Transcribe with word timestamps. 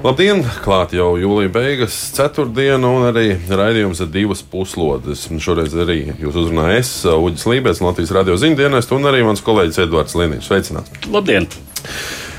Labdien! 0.00 0.38
Klāt 0.64 0.94
jau 0.96 1.10
jūlija 1.20 1.50
beigas, 1.52 1.92
ceturtdiena, 2.16 2.88
un 2.88 3.02
arī 3.10 3.34
raidījums 3.44 3.98
ir 4.00 4.08
divas 4.14 4.40
puslodes. 4.40 5.26
Šoreiz 5.44 5.74
arī 5.76 5.98
jūs 6.22 6.38
uzrunājat 6.40 6.80
es, 6.80 6.92
Uģis 7.04 7.44
Lībijams, 7.50 7.82
Latvijas 7.84 8.14
radio 8.16 8.38
ziņdienas, 8.40 8.88
un 8.96 9.10
arī 9.10 9.20
mans 9.28 9.44
kolēģis 9.44 9.82
Edvards 9.84 10.16
Liniņš. 10.16 10.48
Sveicināts! 10.48 11.04
Labdien! 11.12 11.50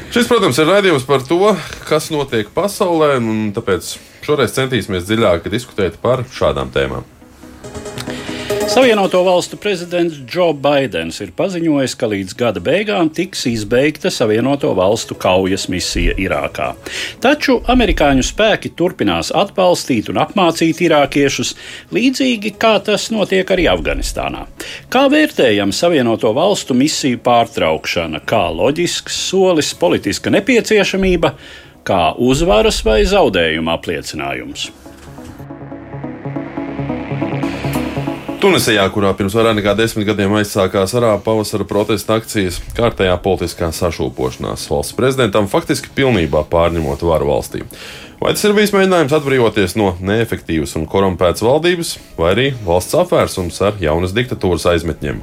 Šis, 0.10 0.26
protams, 0.26 0.58
ir 0.58 0.74
raidījums 0.74 1.06
par 1.06 1.22
to, 1.30 1.54
kas 1.86 2.10
notiek 2.10 2.50
pasaulē, 2.58 3.14
un 3.22 3.54
tāpēc 3.54 3.94
šoreiz 4.26 4.58
centīsimies 4.58 5.06
dziļāk 5.06 5.46
diskutēt 5.54 6.02
par 6.02 6.26
šādām 6.34 6.74
tēmām. 6.74 7.06
Savienoto 8.72 9.24
valstu 9.24 9.58
prezidents 9.58 10.16
Džo 10.32 10.54
Baidens 10.54 11.18
ir 11.20 11.34
paziņojis, 11.36 11.92
ka 12.00 12.08
līdz 12.08 12.36
gada 12.40 12.62
beigām 12.64 13.10
tiks 13.12 13.42
izbeigta 13.50 14.08
Savienoto 14.08 14.70
valstu 14.78 15.18
kaujas 15.20 15.66
misija 15.68 16.14
Irākā. 16.16 16.70
Taču 17.20 17.58
amerikāņu 17.74 18.24
spēki 18.24 18.72
turpinās 18.80 19.34
atbalstīt 19.36 20.08
un 20.14 20.22
apmācīt 20.24 20.80
irākiešus, 20.88 21.52
līdzīgi 21.92 22.54
kā 22.62 22.78
tas 22.80 23.10
notiek 23.12 23.52
arī 23.52 23.68
Afganistānā. 23.74 24.46
Kā 24.88 25.04
vērtējam 25.12 25.76
Savienoto 25.76 26.32
valstu 26.38 26.72
misiju 26.72 27.20
pārtraukšana, 27.28 28.24
kā 28.24 28.46
loģisks 28.56 29.20
solis, 29.28 29.74
politiska 29.76 30.32
nepieciešamība, 30.32 31.36
kā 31.84 32.06
uzvaras 32.16 32.80
vai 32.88 33.02
zaudējuma 33.04 33.76
apliecinājums? 33.76 34.72
Tunisijā, 38.42 38.82
kurā 38.90 39.12
pirms 39.14 39.36
vairāk 39.38 39.54
nekā 39.60 39.76
desmit 39.78 40.08
gadiem 40.08 40.32
aizsākās 40.40 40.96
arābu 40.98 41.22
pavasara 41.28 41.66
protesta 41.70 42.16
akcijas, 42.18 42.56
kārtējā 42.74 43.14
politiskā 43.22 43.68
sašūpošanās 43.78 44.64
valsts 44.72 44.96
prezidentam 44.98 45.46
faktiski 45.52 45.92
pilnībā 45.94 46.42
pārņemot 46.50 47.04
varu 47.06 47.30
valstī. 47.30 47.62
Vai 48.18 48.34
tas 48.34 48.42
ir 48.48 48.56
bijis 48.58 48.74
mēģinājums 48.74 49.14
atbrīvoties 49.20 49.78
no 49.78 49.92
neefektīvas 50.02 50.74
un 50.80 50.90
korumpētas 50.90 51.46
valdības, 51.46 51.94
vai 52.18 52.34
arī 52.34 52.48
valsts 52.66 52.98
apvērsums 53.04 53.62
ar 53.68 53.78
jaunas 53.84 54.18
diktatūras 54.18 54.66
aizmetņiem? 54.74 55.22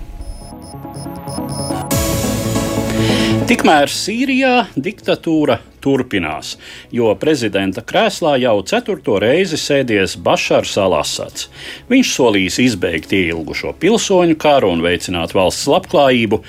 Tikmēr 3.49 3.89
Sīrijā 3.89 4.67
diktatūra 4.77 5.55
turpinās, 5.81 6.51
jo 6.93 7.15
prezidenta 7.17 7.81
krēslā 7.81 8.35
jau 8.43 8.59
ceturto 8.69 9.15
reizi 9.25 9.57
sēdies 9.57 10.19
Bašars 10.21 10.75
Alasads. 10.83 11.47
Viņš 11.89 12.11
solīs 12.13 12.59
izbeigt 12.61 13.15
ilgušo 13.17 13.73
pilsoņu 13.81 14.37
karu 14.37 14.75
un 14.75 14.85
veicināt 14.85 15.33
valsts 15.33 15.65
labklājību. 15.73 16.43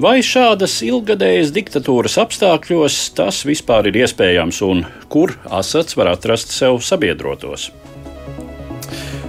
Vai 0.00 0.14
šādas 0.24 0.78
ilgadējas 0.88 1.52
diktatūras 1.52 2.16
apstākļos 2.24 2.96
tas 3.20 3.42
vispār 3.44 3.92
ir 3.92 4.00
iespējams 4.06 4.62
un 4.64 4.86
kur 5.12 5.36
Asads 5.52 6.00
var 6.00 6.14
atrast 6.14 6.56
sev 6.56 6.80
sabiedrotos? 6.80 7.68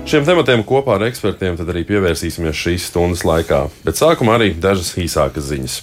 Šiem 0.08 0.24
tematiem 0.24 0.64
kopā 0.64 0.96
ar 0.96 1.10
ekspertiem 1.12 1.60
arī 1.68 1.84
pievērsīsimies 1.92 2.64
šīs 2.64 2.90
stundas 2.94 3.28
laikā, 3.28 3.66
bet 3.84 4.00
sākumā 4.00 4.40
arī 4.40 4.54
dažas 4.56 4.96
īsākas 4.96 5.52
ziņas. 5.52 5.82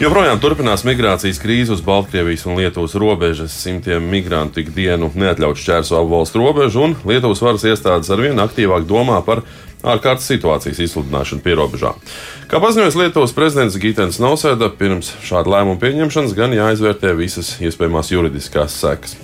Joprojām 0.00 0.38
turpinās 0.40 0.80
migrācijas 0.88 1.36
krīze 1.42 1.74
uz 1.74 1.82
Baltkrievijas 1.84 2.46
un 2.48 2.54
Lietuvas 2.56 2.94
robežas. 2.96 3.52
Simtiem 3.52 4.06
migrantu 4.08 4.62
ikdienu 4.62 5.10
neatļauts 5.12 5.60
šķērso 5.60 5.98
abu 5.98 6.14
valstu 6.14 6.40
robežu, 6.40 6.86
un 6.86 6.94
Lietuvas 7.04 7.42
varas 7.44 7.66
iestādes 7.68 8.08
arvien 8.08 8.40
aktīvāk 8.40 8.86
domā 8.88 9.18
par 9.26 9.42
ārkārtas 9.84 10.24
situācijas 10.32 10.80
izsludināšanu 10.86 11.44
pie 11.44 11.52
robežām. 11.60 12.00
Kā 12.48 12.62
paziņoja 12.64 12.96
Lietuvas 12.96 13.36
prezidents 13.36 13.76
Gitens 13.82 14.16
Nausēda, 14.24 14.70
pirms 14.80 15.12
šāda 15.20 15.52
lēmuma 15.58 15.76
pieņemšanas 15.84 16.32
gan 16.38 16.56
jāizvērtē 16.56 17.12
visas 17.20 17.58
iespējamās 17.60 18.14
juridiskās 18.14 18.80
sekas. 18.80 19.18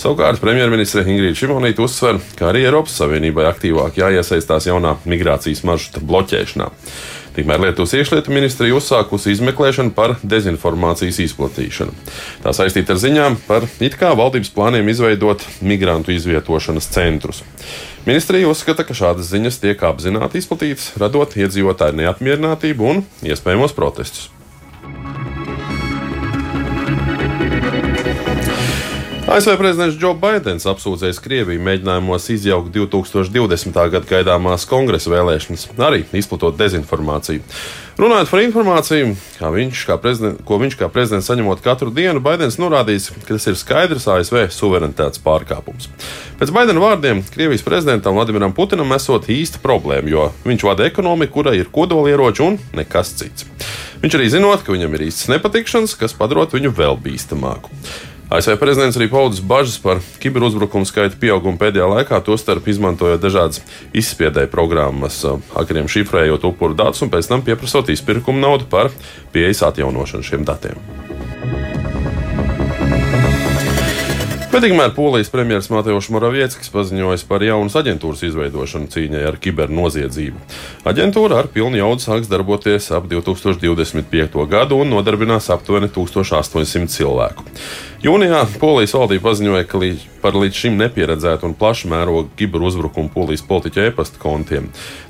Savukārt 0.00 0.40
premjerministre 0.40 1.04
Ingrīda 1.04 1.36
Šimonīta 1.36 1.84
uzsver, 1.84 2.16
ka 2.40 2.48
arī 2.48 2.64
Eiropas 2.64 2.96
Savienībai 2.96 3.44
aktīvāk 3.50 4.00
jāiesaistās 4.00 4.70
jaunā 4.72 4.96
migrācijas 5.04 5.62
maršruta 5.68 6.00
bloķēšanā. 6.04 6.70
Tikmēr 7.34 7.64
Lietuvas 7.64 7.90
iekšlietu 7.98 8.30
ministrija 8.30 8.76
uzsākusi 8.78 9.32
izmeklēšanu 9.34 9.90
par 9.96 10.14
dezinformācijas 10.22 11.18
izplatīšanu. 11.24 11.94
Tā 12.44 12.52
saistīta 12.54 12.94
ar 12.94 13.00
ziņām 13.02 13.38
par 13.48 13.66
it 13.82 13.96
kā 13.98 14.12
valdības 14.14 14.52
plāniem 14.54 14.92
izveidot 14.92 15.42
migrantu 15.58 16.14
izvietošanas 16.14 16.86
centrus. 16.94 17.42
Ministrija 18.06 18.46
uzskata, 18.46 18.86
ka 18.86 18.94
šādas 18.94 19.32
ziņas 19.32 19.58
tiek 19.64 19.82
apzināti 19.82 20.38
izplatītas, 20.38 20.92
radot 21.00 21.34
iedzīvotāju 21.34 21.98
neapmierinātību 22.04 22.90
un 22.92 23.02
iespējamos 23.26 23.74
protestus. 23.74 24.30
ASV 29.24 29.54
prezidents 29.56 29.96
Džo 29.96 30.10
Baidens 30.20 30.66
apsūdzējis 30.68 31.16
Krieviju 31.24 31.62
mēģinājumos 31.64 32.26
izjaukt 32.34 32.74
2020. 32.74 33.72
gada 33.72 34.04
gaidāmās 34.04 34.66
kongresa 34.68 35.08
vēlēšanas, 35.08 35.64
arī 35.80 36.02
izplatot 36.12 36.58
dezinformāciju. 36.60 37.40
Runājot 37.96 38.28
par 38.28 38.42
informāciju, 38.44 39.14
viņš, 39.40 39.84
kā 39.88 39.96
ko 40.44 40.60
viņš 40.60 40.76
kā 40.76 40.90
prezidents 40.92 41.32
saņemot 41.32 41.64
katru 41.64 41.88
dienu, 41.94 42.20
Baidens 42.20 42.60
norādījis, 42.60 43.08
ka 43.24 43.32
tas 43.32 43.48
ir 43.48 43.56
skaidrs 43.56 44.08
ASV 44.12 44.44
suverenitātes 44.52 45.24
pārkāpums. 45.24 45.88
Pēc 46.36 46.52
Baidena 46.52 46.84
vārdiem 46.84 47.24
Krievijas 47.32 47.64
prezidentam 47.64 48.20
Vladimiram 48.20 48.52
Putinam 48.52 48.92
esot 48.92 49.32
īsta 49.32 49.62
problēma, 49.64 50.10
jo 50.12 50.30
viņš 50.44 50.68
vada 50.68 50.84
ekonomiku, 50.84 51.38
kurai 51.40 51.62
ir 51.62 51.72
kodolieroči 51.72 52.44
un 52.44 52.60
nekas 52.76 53.16
cits. 53.22 53.48
Viņš 54.04 54.20
arī 54.20 54.32
zinot, 54.36 54.66
ka 54.66 54.76
viņam 54.76 54.98
ir 54.98 55.08
īsts 55.08 55.32
nepatikšanas, 55.32 55.96
kas 55.96 56.12
padarot 56.18 56.52
viņu 56.52 56.76
vēl 56.76 57.00
bīstamāku. 57.00 57.72
ASV 58.34 58.56
prezidents 58.58 58.96
arī 58.98 59.06
paudis 59.06 59.38
bažas 59.38 59.76
par 59.78 60.00
kiberuzbrukumu 60.18 60.88
skaita 60.88 61.14
pieaugumu 61.22 61.54
pēdējā 61.60 61.86
laikā, 61.92 62.18
tostarp 62.26 62.66
izmantojot 62.66 63.22
dažādas 63.22 63.60
izspiedēju 63.94 64.50
programmas, 64.50 65.20
hakeriem 65.54 65.86
šifrējot 65.86 66.48
upuru 66.50 66.74
datus 66.74 67.04
un 67.06 67.12
pēc 67.14 67.30
tam 67.30 67.46
pieprasot 67.46 67.94
izpirkuma 67.94 68.42
naudu 68.42 68.66
par 68.66 68.90
pieejas 69.30 69.62
atjaunošanu 69.70 70.26
šiem 70.26 70.48
datiem. 70.50 70.82
Bet 74.54 74.62
tikmēr 74.62 74.92
Polijas 74.94 75.32
premjerministrs 75.34 75.72
Mateusz 75.74 76.06
Moravieckis 76.14 76.70
paziņoja 76.70 77.24
par 77.26 77.42
jaunas 77.42 77.74
aģentūras 77.80 78.20
izveidošanu 78.28 78.86
cīņai 78.92 79.22
ar 79.26 79.38
kibernoziedzību. 79.42 80.42
Aģentūra 80.86 81.40
ar 81.42 81.48
pilnu 81.50 81.80
jaudu 81.80 82.04
sāks 82.04 82.30
darboties 82.30 82.86
ap 82.94 83.08
2025. 83.10 84.46
gadu 84.52 84.78
un 84.78 84.94
nodarbinās 84.94 85.50
aptuveni 85.50 85.90
1800 85.90 86.86
cilvēku. 86.94 87.48
Jūnijā 88.04 88.42
Polijas 88.60 88.92
valdība 88.92 89.30
paziņoja, 89.30 89.64
līdz, 89.80 90.02
par 90.20 90.34
līdz 90.36 90.58
šim 90.60 90.74
nepieredzētu 90.76 91.46
un 91.48 91.54
plašu 91.56 91.88
mērogu 91.88 92.26
kiberuzbrukumu 92.36 93.08
Polijas 93.14 93.40
politiķu 93.48 93.80
e-pasta 93.86 94.20
kontiem. 94.20 94.66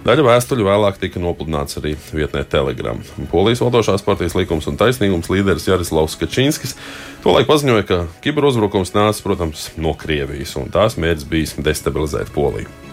Daļa 0.06 0.22
vēstuļu 0.28 0.68
vēlāk 0.68 1.00
tika 1.02 1.18
nopludināts 1.18 1.80
arī 1.80 1.96
vietnē 2.14 2.44
Telegram. 2.46 3.02
Polijas 3.32 3.64
valdošās 3.66 4.06
partijas 4.06 4.38
likums 4.38 4.70
un 4.70 4.78
taisnīgums 4.78 5.32
līderis 5.32 5.66
Jarislavs 5.66 6.14
Kačinskis 6.22 6.78
tolaik 7.26 7.50
paziņoja, 7.50 7.88
ka 7.90 8.00
kiberuzbrukums 8.22 8.94
nāca, 8.94 9.26
protams, 9.26 9.72
no 9.74 9.98
Krievijas, 9.98 10.54
un 10.62 10.70
tās 10.70 10.94
mērķis 10.94 11.30
bija 11.34 11.66
destabilizēt 11.66 12.30
Poliju. 12.38 12.83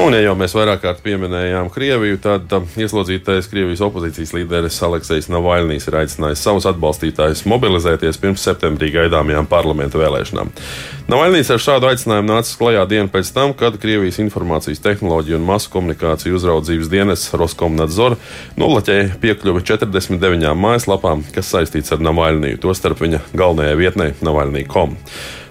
Un, 0.00 0.14
ja 0.16 0.22
jau 0.22 0.32
mēs 0.38 0.54
vairāk 0.56 0.78
kārt 0.80 1.02
pieminējām 1.04 1.66
Krieviju, 1.74 2.16
tad 2.24 2.52
uh, 2.56 2.76
ieslodzītais 2.80 3.50
Krievijas 3.50 3.82
opozīcijas 3.84 4.30
līderis 4.32 4.78
Aleksis 4.86 5.28
Navaļnīs 5.28 5.90
ir 5.90 5.98
aicinājis 6.00 6.40
savus 6.40 6.64
atbalstītājus 6.70 7.42
mobilizēties 7.50 8.16
pirms 8.22 8.40
septembrī 8.46 8.88
gaidāmajām 8.94 9.44
parlamentu 9.50 10.00
vēlēšanām. 10.00 10.54
Navaļnīs 11.10 11.52
ar 11.52 11.60
šādu 11.60 11.90
aicinājumu 11.90 12.32
nāca 12.32 12.56
klajā 12.62 12.86
dienu 12.88 13.12
pēc 13.12 13.32
tam, 13.36 13.52
kad 13.60 13.76
Krievijas 13.82 14.22
informācijas 14.24 14.80
tehnoloģiju 14.86 15.36
un 15.36 15.44
masu 15.50 15.68
komunikāciju 15.74 16.38
uzraudzības 16.38 16.88
dienas 16.92 17.26
Roskomnadzor 17.36 18.16
nobloķēja 18.56 19.18
piekļuvi 19.20 19.66
49 19.68 20.56
mājaslapām, 20.64 21.26
kas 21.34 21.52
saistīts 21.52 21.92
ar 21.92 22.00
Navaļniju, 22.08 22.62
tostarp 22.64 23.04
viņa 23.04 23.20
galvenajai 23.36 23.76
vietnei 23.84 24.14
Navaļnī.com. 24.24 24.96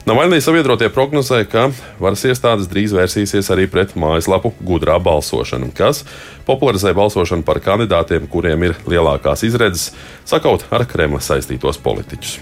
Navaļnī 0.10 0.40
sabiedrotie 0.42 0.88
prognozēja, 0.90 1.46
ka 1.46 1.64
varas 2.02 2.24
iestādes 2.26 2.66
drīz 2.72 2.96
vērsīsies 2.98 3.52
arī 3.54 3.68
pret 3.70 3.92
mājaslapu 3.94 4.50
gudrā 4.66 4.96
balsošana, 5.06 5.68
kas 5.78 6.00
popularizē 6.48 6.96
balsošanu 6.98 7.46
par 7.46 7.60
kandidātiem, 7.62 8.26
kuriem 8.32 8.66
ir 8.66 8.74
lielākās 8.90 9.46
izredzes 9.46 9.92
sakaut 10.26 10.66
ar 10.74 10.88
Kremla 10.90 11.22
saistītos 11.22 11.78
politiķus. 11.86 12.40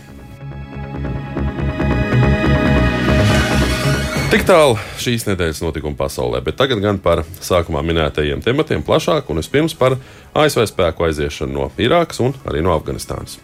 Tik 4.31 4.47
tālu 4.47 4.79
šīs 5.03 5.27
nedēļas 5.27 5.59
notikuma 5.65 5.99
pasaulē, 5.99 6.39
bet 6.47 6.55
tagad 6.61 6.79
gan 6.83 7.01
par 7.03 7.25
sākumā 7.43 7.83
minētajiem 7.83 8.45
tematiem 8.47 8.87
plašāk 8.87 9.27
un 9.27 9.43
vispirms 9.43 9.75
par 9.75 9.99
ASV 10.31 10.69
spēku 10.71 11.09
aiziešanu 11.11 11.59
no 11.59 11.69
Irākas 11.75 12.23
un 12.23 12.31
arī 12.47 12.63
no 12.63 12.79
Afganistānas. 12.79 13.41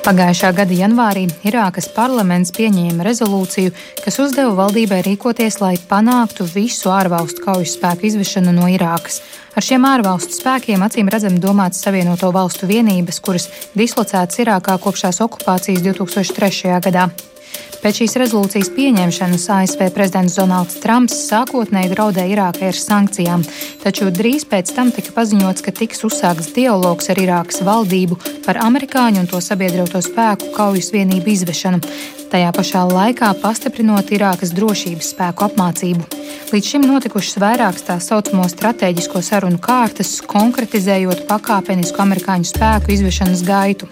Pagājušā 0.00 0.48
gada 0.56 0.72
janvārī 0.72 1.26
Irākas 1.44 1.90
parlaments 1.92 2.54
pieņēma 2.56 3.04
rezolūciju, 3.04 3.72
kas 4.00 4.16
uzdeva 4.22 4.54
valdībai 4.56 5.02
rīkoties, 5.04 5.58
lai 5.60 5.74
panāktu 5.90 6.46
visu 6.48 6.88
ārvalstu 6.88 7.44
kauju 7.44 7.68
spēku 7.68 8.08
izvešanu 8.08 8.54
no 8.56 8.68
Irākas. 8.72 9.20
Ar 9.52 9.66
šiem 9.66 9.84
ārvalstu 9.84 10.38
spēkiem 10.40 10.80
acīm 10.86 11.10
redzami 11.12 11.42
domāts 11.42 11.84
Savienoto 11.84 12.32
valstu 12.32 12.70
vienības, 12.70 13.20
kuras 13.20 13.50
dislocētas 13.76 14.40
Irākā 14.40 14.78
kopš 14.80 15.04
tās 15.10 15.20
okupācijas 15.26 15.84
2003. 15.84 16.80
gadā. 16.88 17.10
Pēc 17.80 18.02
šīs 18.02 18.14
rezolūcijas 18.20 18.68
pieņemšanas 18.76 19.46
ASV 19.54 19.86
prezidents 19.96 20.34
Donalds 20.36 20.76
Trumps 20.82 21.16
sākotnēji 21.30 21.94
draudēja 21.94 22.34
Irākai 22.34 22.68
ar 22.68 22.76
sankcijām, 22.76 23.44
taču 23.80 24.10
drīz 24.12 24.44
pēc 24.50 24.74
tam 24.76 24.90
tika 24.92 25.14
paziņots, 25.16 25.64
ka 25.64 25.72
tiks 25.72 26.04
uzsākts 26.04 26.52
dialogs 26.52 27.08
ar 27.08 27.20
Irākas 27.22 27.62
valdību 27.64 28.18
par 28.44 28.60
amerikāņu 28.66 29.22
un 29.22 29.30
to 29.30 29.40
sabiedroto 29.40 30.02
spēku 30.04 30.52
kaujas 30.58 30.92
vienību 30.92 31.32
izvešanu, 31.32 31.80
tajā 32.30 32.52
pašā 32.58 32.84
laikā 32.92 33.32
pastiprinot 33.40 34.12
Irākas 34.12 34.52
drošības 34.52 35.14
spēku 35.14 35.48
apmācību. 35.48 36.04
Līdz 36.52 36.70
šim 36.74 36.84
notikušas 36.84 37.40
vairākas 37.40 37.88
tā 37.88 37.96
saucamo 38.04 38.44
strateģisko 38.52 39.24
sarunu 39.24 39.56
kārtas, 39.62 40.18
konkretizējot 40.28 41.24
pakāpenisku 41.32 42.04
amerikāņu 42.04 42.52
spēku 42.52 42.98
izvešanas 42.98 43.46
gaitu. 43.48 43.88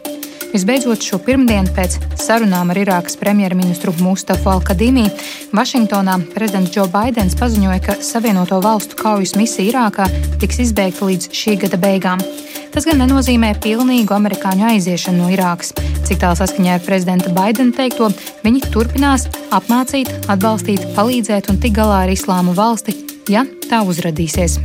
Visbeidzot, 0.52 1.04
šo 1.04 1.18
pirmdienu 1.22 1.70
pēc 1.76 1.98
sarunām 2.20 2.72
ar 2.72 2.80
Irākas 2.80 3.18
premjerministru 3.20 3.92
Mustafu 4.00 4.50
Al-Kadīmī 4.52 5.04
Vašingtonā 5.56 6.16
prezidents 6.34 6.72
Džo 6.72 6.86
Baidens 6.92 7.36
paziņoja, 7.38 7.80
ka 7.84 7.98
Savienoto 8.04 8.60
valstu 8.64 8.98
kaujas 8.98 9.34
misija 9.38 9.68
Irākā 9.68 10.08
tiks 10.40 10.62
izbeigta 10.64 11.08
līdz 11.08 11.30
šī 11.36 11.58
gada 11.64 11.80
beigām. 11.80 12.22
Tas 12.72 12.86
gan 12.88 13.00
nenozīmē 13.02 13.54
pilnīgu 13.64 14.14
amerikāņu 14.16 14.66
aiziešanu 14.72 15.24
no 15.24 15.30
Irākas. 15.34 15.72
Cik 16.08 16.20
tālu 16.22 16.38
saskaņā 16.40 16.78
ar 16.78 16.84
prezidenta 16.84 17.32
Baidena 17.36 17.74
teikto, 17.76 18.10
viņi 18.44 18.64
turpinās 18.72 19.28
apmācīt, 19.54 20.12
atbalstīt, 20.30 20.84
palīdzēt 20.96 21.52
un 21.52 21.60
tik 21.62 21.76
galā 21.80 22.04
ar 22.06 22.12
islāma 22.14 22.56
valsti, 22.56 22.96
ja 23.32 23.46
tā 23.68 23.84
uzradīsies. 23.84 24.60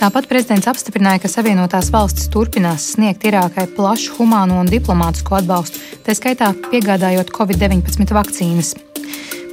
Tāpat 0.00 0.30
prezidents 0.30 0.64
apstiprināja, 0.70 1.20
ka 1.20 1.28
Savienotās 1.28 1.90
valstis 1.92 2.30
turpinās 2.32 2.86
sniegt 2.94 3.26
Irākai 3.28 3.66
plašu 3.76 4.14
humāno 4.16 4.56
un 4.62 4.68
diplomātisko 4.72 5.36
atbalstu, 5.36 5.82
tā 6.06 6.14
skaitā 6.16 6.54
piegādājot 6.70 7.28
Covid-19 7.36 8.14
vakcīnas. 8.16 8.70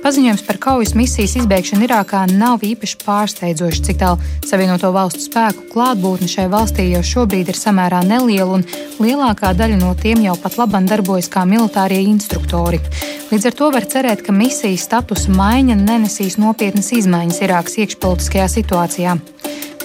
Paziņojums 0.05 0.45
par 0.47 0.59
kaujas 0.63 0.93
misijas 0.95 1.33
izbeigšanu 1.41 1.83
Irākā 1.83 2.21
nav 2.31 2.63
īpaši 2.63 2.95
pārsteidzošs, 3.01 3.81
cik 3.89 3.99
tālu 3.99 4.23
Savienoto 4.47 4.93
valstu 4.95 5.25
spēku 5.25 5.67
klātbūtne 5.73 6.31
šai 6.31 6.47
valstī 6.53 6.87
jau 6.93 7.03
šobrīd 7.03 7.51
ir 7.51 7.59
samērā 7.59 8.05
neliela, 8.07 8.61
un 8.61 8.63
lielākā 9.03 9.51
daļa 9.51 9.81
no 9.81 9.91
tiem 9.99 10.23
jau 10.29 10.37
pat 10.39 10.55
labam 10.61 10.87
darbojas 10.87 11.27
kā 11.33 11.43
militārie 11.43 11.99
instruktori. 12.07 12.79
Līdz 13.33 13.51
ar 13.51 13.59
to 13.59 13.73
var 13.75 13.91
cerēt, 13.91 14.23
ka 14.23 14.31
misijas 14.31 14.87
statusa 14.87 15.35
maiņa 15.35 15.75
nenesīs 15.83 16.39
nopietnas 16.39 16.93
izmaiņas 16.95 17.43
Irākas 17.43 17.81
iekšpolitiskajā 17.83 18.47
situācijā. 18.61 19.19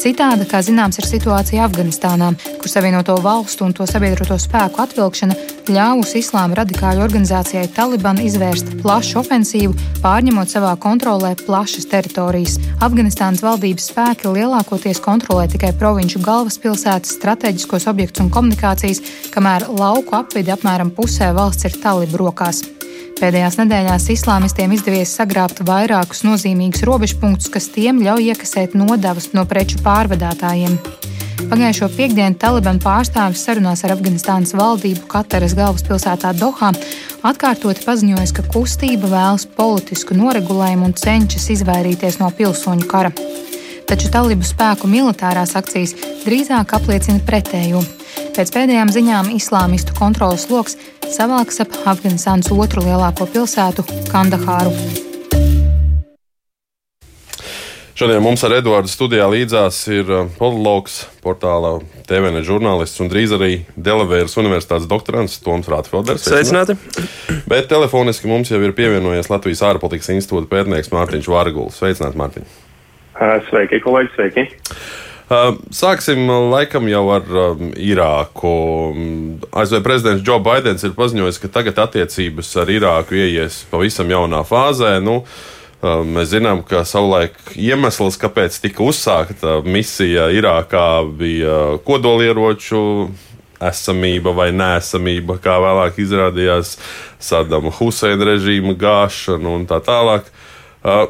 Citāda, 0.03 0.43
kā 0.51 0.59
zināms, 0.67 0.97
ir 0.99 1.07
situācija 1.07 1.63
Afganistānā, 1.63 2.33
kur 2.59 2.71
Savienoto 2.71 3.15
valstu 3.23 3.69
un 3.69 3.75
to 3.77 3.87
sabiedroto 3.87 4.35
spēku 4.35 4.83
atvilkšana 4.83 5.37
ļāvusi 5.71 6.19
islāma 6.19 6.59
radikāļu 6.59 7.05
organizācijai 7.05 7.69
Taliban 7.77 8.19
izvērst 8.19 8.73
plašu 8.81 9.21
ofensīvu, 9.23 9.77
pārņemot 10.03 10.51
savā 10.51 10.75
kontrolē 10.83 11.37
plašas 11.45 11.87
teritorijas. 11.95 12.59
Afganistānas 12.83 13.47
valdības 13.47 13.93
spēki 13.93 14.35
lielākoties 14.35 14.99
kontrolē 15.07 15.47
tikai 15.55 15.71
provinču 15.79 16.19
galvaspilsētas, 16.27 17.15
strateģiskos 17.21 17.87
objektus 17.95 18.27
un 18.27 18.35
komunikācijas, 18.35 19.05
kamēr 19.31 19.71
lauku 19.71 20.19
apvidi 20.19 20.51
apmēram 20.51 20.91
pusē 20.99 21.31
valsts 21.39 21.71
ir 21.71 21.79
talibu 21.79 22.27
rokās. 22.27 22.65
Pēdējās 23.23 23.55
nedēļās 23.61 24.09
islāmistiem 24.11 24.73
izdevies 24.75 25.13
sagrābt 25.15 25.61
vairākus 25.63 26.25
nozīmīgus 26.27 26.83
robežpunktus, 26.89 27.53
kas 27.55 27.69
tiem 27.71 28.01
ļauj 28.03 28.33
iekasēt 28.33 28.75
nodevas 28.75 29.29
no 29.31 29.45
preču 29.47 29.79
pārvadātājiem. 29.85 30.75
Pagājušo 31.53 31.87
piekdienu 31.95 32.35
Taliban 32.43 32.81
pārstāvis 32.83 33.45
sarunās 33.47 33.85
ar 33.87 33.95
Afganistānas 33.95 34.57
valdību 34.59 35.07
Kataras 35.15 35.55
galvaspilsētā 35.55 36.35
Dohā 36.41 36.73
atkārtoti 37.31 37.87
paziņojis, 37.87 38.35
ka 38.35 38.49
kustība 38.51 39.13
vēlas 39.15 39.47
politisku 39.55 40.19
noregulējumu 40.19 40.91
un 40.91 40.99
cenšas 40.99 41.47
izvairīties 41.61 42.19
no 42.19 42.35
pilsoņu 42.35 42.91
kara. 42.91 43.15
Taču 43.89 44.11
talibu 44.13 44.47
spēku 44.47 44.89
militārās 44.91 45.55
akcijas 45.59 45.95
drīzāk 46.25 46.75
apliecina 46.79 47.23
pretējo. 47.27 47.83
Pēc 48.37 48.53
pēdējām 48.55 48.93
ziņām 48.93 49.31
islāmistu 49.37 49.97
kontrolas 49.99 50.49
lokus 50.53 50.79
savāks 51.13 51.61
ap 51.65 51.75
Afganistānas 51.85 52.53
otru 52.53 52.85
lielāko 52.87 53.29
pilsētu- 53.29 53.85
Kandahāru. 54.13 54.73
Šodien 57.93 58.23
mums 58.25 58.41
ar 58.43 58.55
Eduardu 58.57 58.89
studijā 58.89 59.27
līdzās 59.31 59.77
ir 59.93 60.09
uh, 60.11 60.31
politologs, 60.39 61.03
portāla 61.23 61.77
TVN 62.09 62.41
žurnālists 62.43 62.99
un 63.05 63.13
drīz 63.13 63.35
arī 63.37 63.51
Delavēras 63.77 64.35
Universitātes 64.41 64.89
doktorants 64.91 65.37
Toms 65.45 65.69
Rātfelders. 65.71 66.25
Sveicināti! 66.25 66.75
Bet 67.47 67.69
telefoniski 67.71 68.33
mums 68.33 68.51
jau 68.51 68.59
ir 68.65 68.75
pievienojies 68.75 69.31
Latvijas 69.31 69.63
ārpolitikas 69.69 70.11
institūta 70.17 70.51
pētnieks 70.51 70.91
Mārtiņš 70.91 71.33
Vārguls. 71.37 71.79
Sveicināti, 71.79 72.23
Mārtiņ! 72.25 72.53
Sveiki, 73.23 73.79
kolēģi, 73.83 74.11
sveiki! 74.17 74.45
Uh, 75.33 75.55
sāksim 75.73 76.27
laikam 76.51 76.89
jau 76.91 77.05
ar 77.15 77.29
um, 77.31 77.71
Irāku. 77.79 78.51
ASV 79.55 79.79
prezidents 79.85 80.25
Joe 80.27 80.43
Bidenis 80.43 80.83
ir 80.85 80.97
paziņojis, 80.97 81.39
ka 81.41 81.51
tagad 81.55 81.79
attiecības 81.87 82.51
ar 82.61 82.73
Irāku 82.73 83.17
ieies 83.17 83.63
pavisam 83.71 84.11
jaunā 84.13 84.43
fāzē. 84.49 84.97
Nu, 85.05 85.21
uh, 85.23 86.03
Mēs 86.05 86.33
zinām, 86.35 86.65
ka 86.67 86.83
savulaik 86.89 87.39
iemesls, 87.55 88.19
kāpēc 88.21 88.59
tika 88.67 88.85
uzsākta 88.91 89.61
misija 89.65 90.29
Irākā, 90.35 90.89
bija 91.07 91.79
kodolieroču 91.87 92.83
esamība 93.63 94.35
vai 94.35 94.51
nēsamība, 94.51 95.39
kā 95.41 95.61
vēlāk 95.63 96.03
izrādījās 96.03 96.75
Sadama 97.23 97.71
Huseina 97.79 98.33
režīma 98.35 98.75
gāšana 98.75 99.57
un 99.57 99.71
tā 99.71 99.79
tālāk. 99.87 100.27
Uh, 100.83 101.07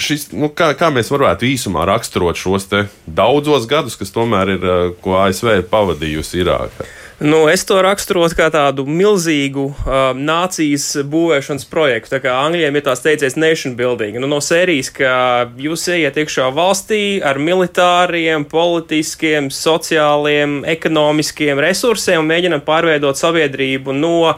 šis, 0.00 0.28
nu, 0.36 0.50
kā, 0.52 0.70
kā 0.78 0.90
mēs 0.94 1.10
varētu 1.12 1.48
īsumā 1.48 1.86
raksturot 1.88 2.38
šos 2.38 2.68
daudzos 3.06 3.66
gadus, 3.70 3.96
kas 3.98 4.14
tomēr 4.14 4.56
ir, 4.56 4.62
eh, 4.64 4.94
ko 5.02 5.18
ASV 5.24 5.58
ir 5.58 5.66
pavadījusi 5.72 6.44
Irākā? 6.44 6.88
Nu, 7.16 7.46
es 7.48 7.62
to 7.64 7.78
raksturotu 7.80 8.36
kā 8.36 8.50
tādu 8.52 8.84
milzīgu 8.84 9.62
um, 9.72 10.18
nācijas 10.20 10.98
būvēšanas 11.08 11.64
projektu. 11.70 12.12
Tā 12.12 12.18
kā 12.20 12.34
angļiem 12.44 12.76
ir 12.76 12.84
tās 12.84 13.00
teiciens 13.00 13.38
nation 13.40 13.72
building. 13.78 14.18
Nu, 14.20 14.28
no 14.28 14.42
sērijas, 14.44 14.90
ka 14.92 15.14
jūs 15.56 15.86
ejiet 15.94 16.20
iekšā 16.20 16.50
valstī 16.52 17.00
ar 17.24 17.40
militāriem, 17.40 18.44
politiskiem, 18.50 19.48
sociāliem, 19.48 20.60
ekonomiskiem 20.76 21.64
resursiem 21.64 22.20
un 22.20 22.28
mēģinam 22.28 22.64
pārveidot 22.68 23.16
sabiedrību 23.16 23.96
no 23.96 24.36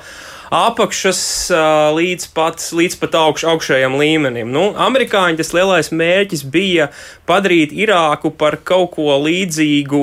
apakšas 0.55 1.21
līdz 1.97 2.29
pat, 2.37 2.63
līdz 2.73 2.99
pat 3.03 3.17
augš, 3.21 3.45
augšējam 3.53 3.99
līmenim. 4.01 4.51
Nu, 4.53 4.71
amerikāņi 4.89 5.41
tas 5.41 5.53
lielais 5.57 5.93
mērķis 5.93 6.45
bija 6.49 6.89
padarīt 7.29 7.75
Irāku 7.77 8.33
par 8.35 8.59
kaut 8.67 8.95
ko 8.97 9.13
līdzīgu 9.23 10.03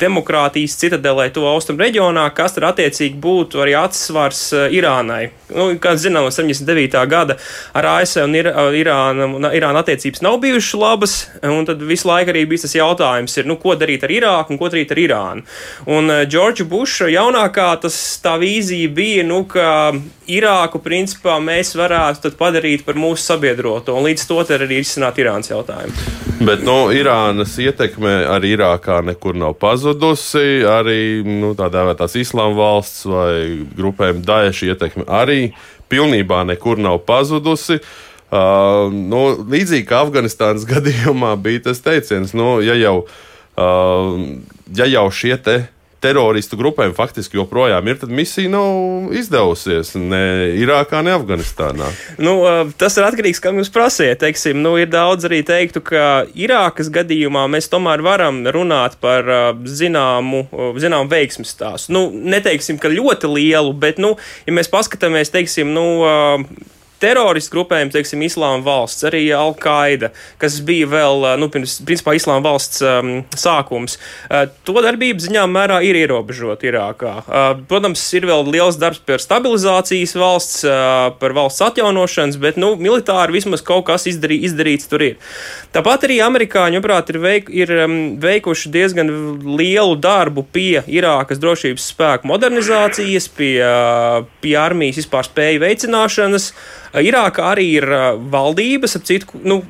demokrātijas 0.00 0.76
citadelē 0.80 1.28
to 1.34 1.44
austrumu 1.48 1.84
reģionā, 1.84 2.26
kas 2.36 2.56
tad 2.56 2.66
attiecīgi 2.72 3.16
būtu 3.22 3.62
arī 3.64 3.76
atsvars 3.78 4.46
Irānai. 4.74 5.28
Nu, 5.54 5.68
kā 5.80 5.94
zinām, 6.00 6.26
no 6.26 6.32
79. 6.34 6.98
gada 7.10 7.36
ar 7.76 7.88
ASV 7.98 8.24
un 8.24 8.34
Ir 8.34 8.48
Irānu, 8.80 9.28
un 9.38 9.48
Irānu 9.54 9.80
attiecības 9.80 10.24
nav 10.24 10.40
bijušas 10.42 10.80
labas, 10.80 11.14
un 11.46 11.68
tad 11.68 11.82
visu 11.86 12.08
laiku 12.08 12.34
arī 12.34 12.44
bija 12.50 12.64
tas 12.64 12.74
jautājums, 12.76 13.36
ir, 13.38 13.48
nu, 13.48 13.56
ko 13.60 13.76
darīt 13.78 14.04
ar 14.06 14.12
Irāku 14.12 14.54
un 14.54 14.60
ko 14.60 14.70
darīt 14.72 14.92
ar 14.94 15.00
Irānu. 15.04 15.46
Un 15.94 16.10
Džordža 16.26 16.66
Buša 16.68 17.10
jaunākā 17.12 17.68
tas 17.84 17.98
tā 18.24 18.34
vīzija 18.42 18.90
bija, 18.94 19.24
nu, 19.28 19.44
ka 19.48 19.94
Irāku 20.30 20.80
principā 20.82 21.38
mēs 21.44 21.74
varētu 21.78 22.34
padarīt 22.40 22.86
par 22.86 22.98
mūsu 22.98 23.28
sabiedroto, 23.30 23.94
un 23.94 24.08
līdz 24.08 24.28
to 24.30 24.40
arī 24.58 24.80
izsināt 24.82 25.20
Irānas 25.22 25.52
jautājumu. 25.52 26.33
Bet 26.48 26.64
nu, 26.66 26.88
Irānas 26.90 27.52
ietekme 27.62 28.10
arī 28.26 28.54
Irākā 28.56 28.98
nekur 29.06 29.36
nav 29.38 29.54
pazudusi. 29.60 30.64
Arī 30.66 31.22
nu, 31.26 31.52
tā 31.58 31.68
dēvētās 31.70 32.16
islāma 32.18 32.56
valsts 32.58 33.04
vai 33.06 33.62
grupējuma 33.76 34.24
Daeša 34.26 34.72
ietekme 34.72 35.06
arī 35.06 35.52
pilnībā 35.92 36.42
nekur 36.48 36.80
nav 36.82 37.04
pazudusi. 37.06 37.78
Uh, 38.34 38.90
nu, 38.90 39.20
līdzīgi 39.46 39.86
kā 39.86 40.00
Afganistānas 40.02 40.66
gadījumā 40.72 41.36
bija 41.38 41.68
tas 41.68 41.84
teiciens, 41.84 42.34
nu, 42.34 42.56
ja 42.66 42.74
jau, 42.80 43.04
uh, 43.54 44.16
ja 44.74 44.88
jau 44.90 45.06
šie 45.14 45.36
te 45.38 45.58
teroristu 46.04 46.58
grupēm 46.60 46.92
faktiski 46.96 47.38
joprojām 47.38 47.88
ir, 47.88 47.98
tad 48.00 48.12
misija 48.14 48.50
nav 48.52 49.14
izdevusies 49.16 49.94
ne 49.98 50.22
Irākā, 50.60 51.00
ne 51.04 51.14
Afganistānā. 51.16 51.88
Nu, 52.22 52.36
tas 52.80 52.98
ir 52.98 53.06
atkarīgs 53.06 53.40
no 53.40 53.46
tā, 53.46 53.54
kā 53.54 53.62
jūs 53.62 53.72
prasiet. 53.74 54.20
Teiksim, 54.20 54.60
nu, 54.64 54.74
ir 54.80 54.90
daudz 54.92 55.28
arī 55.28 55.40
teiktu, 55.46 55.82
ka 55.84 56.04
Irākas 56.36 56.90
gadījumā 56.94 57.46
mēs 57.52 57.70
tomēr 57.72 58.04
varam 58.04 58.42
runāt 58.54 58.98
par 59.02 59.28
zināmu, 59.64 60.44
zināmu 60.80 61.10
veiksmu 61.12 61.48
stāstu. 61.48 61.94
Nu, 61.96 62.06
neteiksim, 62.12 62.78
ka 62.82 62.92
ļoti 62.92 63.30
lielu, 63.32 63.74
bet, 63.80 64.00
nu, 64.02 64.14
ja 64.46 64.54
mēs 64.56 64.70
paskatāmies, 64.72 65.32
teiksim, 65.34 65.72
nu, 65.74 65.86
teroristu 67.02 67.56
grupējumi, 67.56 67.92
teiksim, 67.94 68.22
Islāma 68.26 68.62
valsts, 68.64 69.04
arī 69.08 69.24
Al-Qaida, 69.34 70.12
kas 70.42 70.60
bija 70.64 70.88
vēl, 70.92 71.26
nu, 71.42 71.48
pirms, 71.52 71.80
principā, 71.86 72.14
Islāma 72.18 72.44
valsts 72.46 72.84
um, 72.86 73.12
sākums. 73.38 73.98
Uh, 74.28 74.46
to 74.66 74.76
darbību 74.84 75.26
ziņā 75.26 75.44
mērā 75.50 75.80
ir 75.86 75.98
ierobežota 76.04 76.70
Irākā. 76.70 77.14
Uh, 77.24 77.44
protams, 77.70 78.04
ir 78.14 78.28
vēl 78.30 78.46
liels 78.54 78.78
darbs 78.80 79.02
par 79.04 79.22
stabilizācijas 79.22 80.14
valsts, 80.18 80.62
uh, 80.68 81.10
par 81.18 81.34
valsts 81.36 81.64
atjaunošanas, 81.66 82.38
bet, 82.40 82.60
nu, 82.60 82.74
militāri 82.78 83.40
vismaz 83.40 83.64
kaut 83.66 83.88
kas 83.90 84.06
izdarī, 84.10 84.38
izdarīts 84.46 84.88
tur 84.90 85.04
ir. 85.10 85.18
Tāpat 85.74 86.06
arī 86.06 86.20
amerikāņi, 86.22 86.78
manuprāt, 86.84 87.10
ir, 87.10 87.18
veik, 87.22 87.50
ir 87.50 87.70
um, 87.84 87.96
veikuši 88.20 88.70
diezgan 88.74 89.10
lielu 89.56 89.96
darbu 89.96 90.44
pie 90.52 90.82
Irākas 90.86 91.40
drošības 91.40 91.90
spēku 91.94 92.28
modernizācijas, 92.28 93.28
pie, 93.36 93.56
uh, 93.64 94.24
pie 94.42 94.56
armijas 94.60 95.00
vispār 95.02 95.28
spēju 95.28 95.62
veicināšanas. 95.64 96.52
Irākā 97.02 97.48
arī 97.50 97.66
ir 97.80 97.86
valdības, 98.30 98.96
ap 98.98 99.06
citu, 99.08 99.40
nu, 99.42 99.60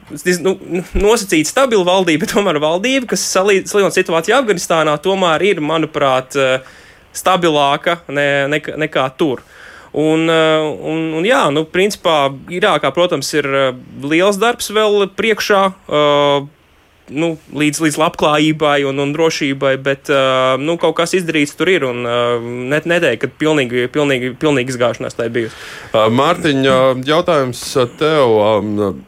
nu, 0.44 0.54
nosacīta 0.98 1.48
stabila 1.48 1.86
valdība, 1.88 2.28
tomēr 2.34 2.60
valdība, 2.62 3.12
kas 3.14 3.24
salīdzinot 3.32 3.96
situāciju 3.96 4.36
Afganistānā, 4.36 4.96
tomēr 5.04 5.44
ir, 5.48 5.62
manuprāt, 5.64 6.36
stabilāka 7.14 8.00
ne, 8.12 8.28
nekā, 8.52 8.76
nekā 8.84 9.06
tur. 9.16 9.44
Un, 9.94 10.26
un, 10.26 11.02
un 11.20 11.26
jā, 11.26 11.44
nu, 11.54 11.62
principā 11.70 12.26
Irākā, 12.50 12.90
protams, 12.96 13.28
ir 13.38 13.46
liels 14.02 14.40
darbs 14.42 14.72
vēl 14.74 15.06
priekšā. 15.14 15.60
Uh, 15.86 16.48
nu, 17.12 17.34
līdz, 17.52 17.80
līdz 17.84 17.98
labklājībai 18.00 18.78
un, 18.88 19.00
un 19.02 19.12
drošībai, 19.16 19.74
bet 19.84 20.10
uh, 20.12 20.54
nu, 20.60 20.78
kaut 20.80 20.96
kas 21.00 21.16
izdarīts 21.18 21.56
tur 21.58 21.70
ir. 21.72 21.86
Un, 21.88 22.04
uh, 22.08 22.44
net, 22.70 22.88
neteikt, 22.90 23.24
ka 23.24 23.40
pilnīgi, 23.42 23.88
pilnīgi, 23.92 24.34
pilnīgi 24.40 24.74
izgāšanās 24.74 25.18
tā 25.18 25.28
ir 25.28 25.34
bijusi. 25.38 25.58
Mārtiņa, 25.92 26.78
jautājums 27.08 27.66
tev. 28.00 28.38
Um, 28.40 29.02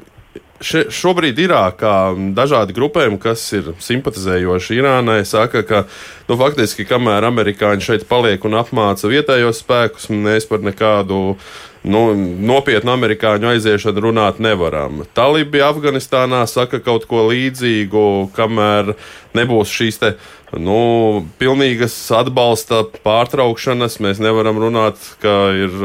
Še, 0.64 0.86
šobrīd 0.88 1.36
Irākā 1.44 2.14
dažādi 2.36 2.72
grupējumi, 2.76 3.18
kas 3.20 3.42
ir 3.52 3.74
simpatizējoši 3.82 4.78
Irānai, 4.78 5.18
saka, 5.28 5.60
ka 5.66 5.82
nu, 6.30 6.38
faktiski, 6.40 6.86
kamēr 6.88 7.26
amerikāņi 7.28 7.84
šeit 7.84 8.06
paliek 8.08 8.44
un 8.48 8.56
apmāca 8.56 9.10
vietējos 9.12 9.60
spēkus, 9.60 10.08
mēs 10.08 10.48
par 10.48 10.64
nekādu 10.64 11.36
nu, 11.84 12.02
nopietnu 12.48 12.94
amerikāņu 12.94 13.52
aiziešanu 13.52 14.06
runāt 14.08 14.40
nevaram. 14.42 15.04
Talibi 15.16 15.60
Afganistānā 15.64 16.42
saka 16.48 16.80
kaut 16.80 17.04
ko 17.10 17.26
līdzīgu, 17.28 18.06
kamēr 18.36 18.94
nebūs 19.36 19.76
šīs 19.76 20.00
te. 20.02 20.16
Nu, 20.56 21.26
pilnīgas 21.40 21.94
atbalsta 22.16 22.84
pārtraukšanas 23.04 24.00
mēs 24.00 24.24
nevaram 24.24 24.60
runāt, 24.62 25.00
ka 25.20 25.38
ir. 25.52 25.80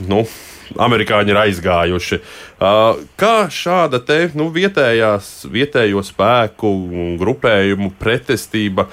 Nu, 0.00 0.24
amerikāņi 0.78 1.32
ir 1.32 1.40
aizgājuši. 1.40 2.20
Uh, 2.60 3.00
kā 3.20 3.48
šāda 3.52 4.02
te, 4.06 4.20
nu, 4.38 4.50
vietējās, 4.54 5.48
vietējo 5.50 6.04
spēku 6.06 6.70
grupējumu 7.20 7.92
pretestība 8.00 8.86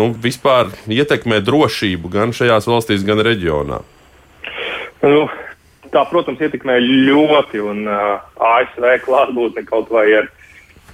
nu, 0.00 0.10
vispār 0.12 0.72
ietekmē 0.90 1.40
drošību 1.44 2.12
gan 2.12 2.36
šajās 2.36 2.68
valstīs, 2.68 3.06
gan 3.06 3.22
reģionā? 3.24 3.82
Nu, 5.02 5.24
tā, 5.92 6.04
protams, 6.10 6.40
ietekmē 6.42 6.78
ļoti, 6.82 7.62
un 7.64 7.86
uh, 7.88 8.20
ASV 8.36 8.94
klātbūtne 9.06 9.66
kaut 9.68 9.90
vai 9.92 10.06
ar 10.20 10.30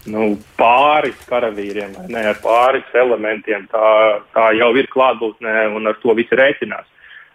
nu, 0.09 0.31
pāris 0.59 1.19
karavīriem, 1.29 1.97
ne 2.09 2.23
ar 2.31 2.39
pāris 2.43 2.87
elementiem, 2.97 3.67
tā, 3.73 3.89
tā 4.35 4.53
jau 4.59 4.71
ir 4.81 4.89
klātbūtne, 4.93 5.55
un 5.77 5.91
ar 5.91 5.99
to 6.03 6.15
visi 6.19 6.39
rēķinās. 6.39 6.87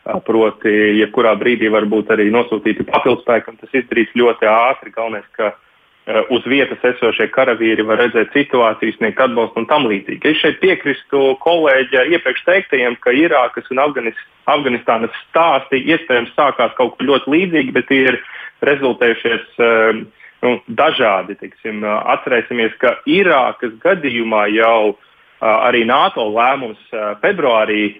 Proti, 0.03 0.71
jebkurā 0.99 1.31
brīdī 1.39 1.69
var 1.71 1.85
būt 1.87 2.09
arī 2.11 2.27
nosūtīti 2.33 2.83
papildspēki, 2.89 3.53
un 3.53 3.59
tas 3.61 3.75
izdarīs 3.79 4.09
ļoti 4.19 4.49
ātri. 4.51 4.91
Galvenais, 4.91 5.27
ka 5.37 5.53
uz 6.35 6.43
vietas 6.51 6.81
esošie 6.83 7.29
karavīri 7.31 7.85
var 7.87 8.01
redzēt 8.01 8.33
situāciju, 8.35 8.97
sniegt 8.97 9.21
atbalstu 9.23 9.61
un 9.61 9.67
tam 9.69 9.87
līdzīgi. 9.87 10.27
Es 10.27 10.41
šeit 10.41 10.59
piekrītu 10.59 11.21
kolēģa 11.43 12.03
iepriekš 12.17 12.43
teiktajiem, 12.49 12.97
ka 12.99 13.13
Irākas 13.15 13.71
un 13.71 13.79
Afganis, 13.79 14.19
Afganistānas 14.51 15.15
stāsti 15.29 15.79
iespējams 15.93 16.33
sākās 16.35 16.75
kaut 16.75 16.97
kur 16.97 17.07
ļoti 17.07 17.31
līdzīgi, 17.37 17.71
bet 17.77 17.93
ir 17.95 18.19
rezultējušies 18.67 19.55
nu, 20.43 20.57
dažādi. 20.67 21.37
Tiksim, 21.39 21.79
atcerēsimies, 21.87 22.75
ka 22.83 22.97
Irākas 23.07 23.71
gadījumā 23.79 24.49
jau 24.51 24.97
arī 25.39 25.85
NATO 25.87 26.27
lēmums 26.35 26.91
februārī 27.23 27.95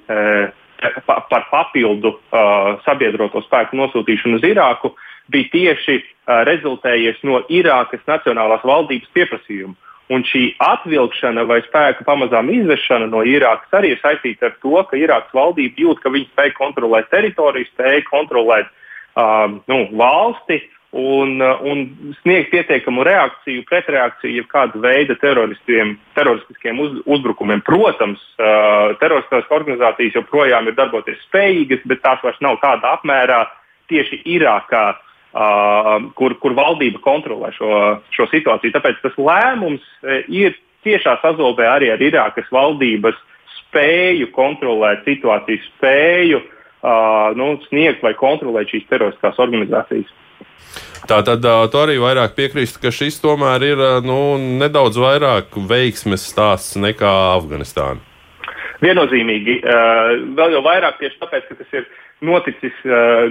par 1.07 1.47
papildu 1.51 2.13
uh, 2.13 2.75
sabiedroto 2.85 3.43
spēku 3.45 3.77
nosūtīšanu 3.79 4.39
uz 4.39 4.45
Irāku 4.47 4.93
bija 5.31 5.49
tieši 5.53 5.97
uh, 5.99 6.43
rezultējies 6.49 7.23
no 7.27 7.41
Irākas 7.49 8.03
Nacionālās 8.09 8.65
valdības 8.67 9.11
pieprasījuma. 9.15 9.75
Un 10.11 10.25
šī 10.27 10.43
atvilkšana 10.61 11.45
vai 11.47 11.61
spēku 11.63 12.03
pamazām 12.05 12.51
izvešana 12.51 13.07
no 13.09 13.23
Irākas 13.23 13.71
arī 13.79 13.93
ir 13.95 14.01
saistīta 14.03 14.51
ar 14.51 14.57
to, 14.61 14.75
ka 14.89 14.99
Irākas 14.99 15.33
valdība 15.33 15.85
jūt, 15.85 16.03
ka 16.03 16.11
viņi 16.13 16.29
spēj 16.33 16.53
kontrolēt 16.59 17.07
teritoriju, 17.13 17.71
spēj 17.71 18.03
kontrolēt 18.09 18.67
um, 19.15 19.61
nu, 19.71 19.79
valsti 19.95 20.59
uh, 20.59 20.71
un 20.93 21.87
sniegt 22.21 22.51
pietiekamu 22.53 23.03
reakciju, 23.07 23.63
pretreakciju 23.69 24.37
jebkāda 24.37 24.81
veida 24.83 25.15
teroristiskiem 25.17 26.81
uz, 26.83 26.99
uzbrukumiem. 27.09 27.63
Protams, 27.65 28.21
uh, 28.37 28.93
teroristiskās 29.01 29.49
organizācijas 29.57 30.19
joprojām 30.19 30.69
ir 30.69 30.77
darboties 30.77 31.21
spējīgas, 31.25 31.81
bet 31.89 32.03
tās 32.05 32.21
vairs 32.23 32.37
nav 32.45 32.59
tādā 32.61 32.93
apmērā 32.99 33.41
tieši 33.89 34.21
Irākā, 34.35 34.85
uh, 34.93 35.97
kur, 36.19 36.37
kur 36.43 36.53
valdība 36.57 37.01
kontrolē 37.01 37.49
šo, 37.57 37.73
šo 38.13 38.29
situāciju. 38.29 38.77
Tāpēc 38.77 39.01
tas 39.01 39.17
lēmums 39.17 39.81
uh, 39.81 40.21
ir 40.29 40.53
tiešā 40.85 41.17
sazobē 41.23 41.73
arī 41.73 41.89
ar 41.93 42.05
Irākas 42.05 42.49
valdības 42.53 43.17
spēju 43.63 44.29
kontrolēt 44.35 45.07
situāciju, 45.07 45.69
spēju 45.73 46.43
uh, 46.43 47.31
nu, 47.39 47.55
sniegt 47.71 48.05
vai 48.05 48.13
kontrolēt 48.13 48.69
šīs 48.69 48.91
teroristiskās 48.91 49.41
organizācijas. 49.41 50.19
Tā 51.09 51.19
tad 51.27 51.43
tu 51.43 51.79
arī 51.81 51.97
vairāk 51.99 52.35
piekrīsti, 52.37 52.79
ka 52.79 52.91
šis 52.93 53.19
tomēr 53.23 53.65
ir 53.67 53.81
nu, 54.07 54.37
nedaudz 54.61 54.99
vairāk 55.01 55.57
veiksmes 55.69 56.23
stāsts 56.31 56.77
nekā 56.79 57.11
Afganistāna. 57.33 57.99
Viennozīmīgi. 58.83 59.59
Vēl 60.37 60.55
jau 60.55 60.61
vairāk 60.63 61.01
tieši 61.01 61.19
tāpēc, 61.19 61.49
ka 61.49 61.59
tas 61.59 61.75
ir 61.75 61.89
noticis 62.23 62.79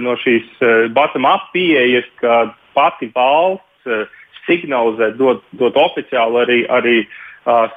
no 0.05 0.13
šīs 0.21 0.61
bottom-up 0.93 1.49
pieejas, 1.53 2.05
ka 2.21 2.53
pati 2.77 3.09
valsts 3.15 4.13
signalizē, 4.45 5.13
dod, 5.17 5.41
dod 5.57 5.77
oficiāli 5.79 6.41
arī, 6.43 6.59
arī 6.77 6.95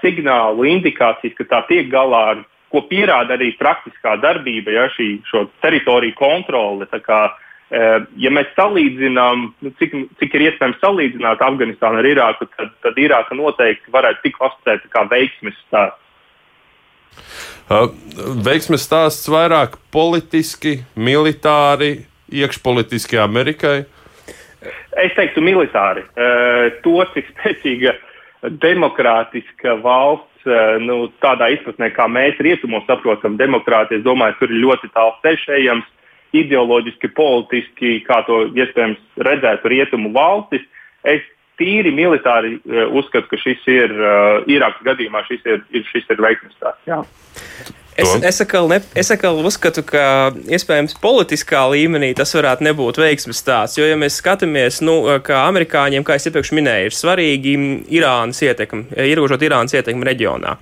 signālu, 0.03 0.69
indikācijas, 0.77 1.37
ka 1.39 1.49
tā 1.51 1.63
tiek 1.71 1.89
galā 1.93 2.23
ar 2.35 2.45
ko 2.73 2.83
pierāda 2.91 3.37
arī 3.37 3.53
praktiskā 3.59 4.17
darbība, 4.23 4.75
ja 4.75 4.87
šī 4.95 5.09
teritoriju 5.65 6.17
kontrole. 6.19 6.87
Eh, 6.91 7.03
ja 7.71 8.31
mēs 8.31 8.51
salīdzinām, 8.55 9.47
nu, 9.63 9.73
cik, 9.81 9.95
cik 10.21 10.35
ir 10.39 10.49
iespējams 10.49 10.79
salīdzināt 10.83 11.43
Afganistānu 11.43 11.99
ar 12.03 12.07
Irāku, 12.07 12.47
tad, 12.55 12.71
tad 12.85 12.99
Irāka 13.03 13.35
noteikti 13.35 13.95
varētu 13.95 14.23
tikt 14.23 14.39
klasificēta 14.39 14.93
kā 14.93 15.07
veiksmes 15.11 15.59
stāsts. 15.67 16.03
Veiksmes 18.47 18.85
stāsts 18.87 19.27
vairāk 19.33 19.81
politiski, 19.91 20.79
militāri, 20.95 22.07
iekšpolitiski 22.31 23.19
Amerikai? 23.19 23.81
Es 24.97 25.17
teiktu, 25.17 25.43
militāri. 25.45 26.05
To, 26.85 26.95
cik 27.15 27.33
spēcīga 27.35 27.97
demokrātiska 28.63 29.75
valsts, 29.83 30.47
nu, 30.87 31.09
tādā 31.19 31.51
izpratnē, 31.57 31.91
kā 31.97 32.07
mēs 32.07 32.39
rietumos 32.39 32.87
saprotam 32.87 33.35
demokrātiju, 33.41 33.99
es 33.99 34.07
domāju, 34.07 34.39
tur 34.39 34.55
ir 34.55 34.63
ļoti 34.63 34.93
tāls 34.95 35.19
ceļš 35.25 35.47
ejams 35.59 35.91
ideoloģiski, 36.43 37.13
politiski, 37.17 37.97
kā 38.07 38.23
to 38.29 38.45
iespējams 38.57 39.23
redzētu 39.29 39.73
rietumu 39.73 40.13
valstis. 40.17 40.65
Es 41.07 41.25
tīri 41.61 41.93
militāri 41.95 42.57
uh, 42.59 42.87
uzskatu, 42.99 43.31
ka 43.33 43.41
šis 43.41 43.65
ir 43.71 43.97
uh, 43.97 44.45
Irākas 44.51 44.85
gadījumā 44.87 45.25
šis 45.29 45.49
ir, 45.49 45.65
ir, 45.73 45.89
šis 45.93 46.09
ir 46.13 46.23
veiksmīgs 46.23 46.61
stāsts. 46.61 47.75
Es, 47.97 48.11
es, 48.21 48.41
atkal 48.45 48.69
ne, 48.69 48.77
es 48.93 49.09
atkal 49.13 49.39
uzskatu, 49.41 49.81
ka 49.89 50.01
iespējams 50.53 50.99
politiskā 51.01 51.63
līmenī 51.73 52.11
tas 52.17 52.35
varētu 52.37 52.67
nebūt 52.67 52.99
veiksmes 53.01 53.41
stāsts. 53.41 53.79
Jo, 53.81 53.87
ja 53.89 53.97
mēs 53.97 54.19
skatāmies, 54.21 54.83
nu, 54.85 54.99
kā 55.25 55.47
amerikāņiem, 55.49 56.05
kā 56.05 56.19
es 56.19 56.29
iepriekš 56.29 56.53
minēju, 56.59 56.91
ir 56.91 56.97
svarīgi 56.97 57.55
Irānas 57.97 58.43
ietekme, 58.45 58.91
ierobežot 59.01 59.47
Irānas 59.49 59.77
ietekmi 59.79 60.11
reģionā. 60.11 60.59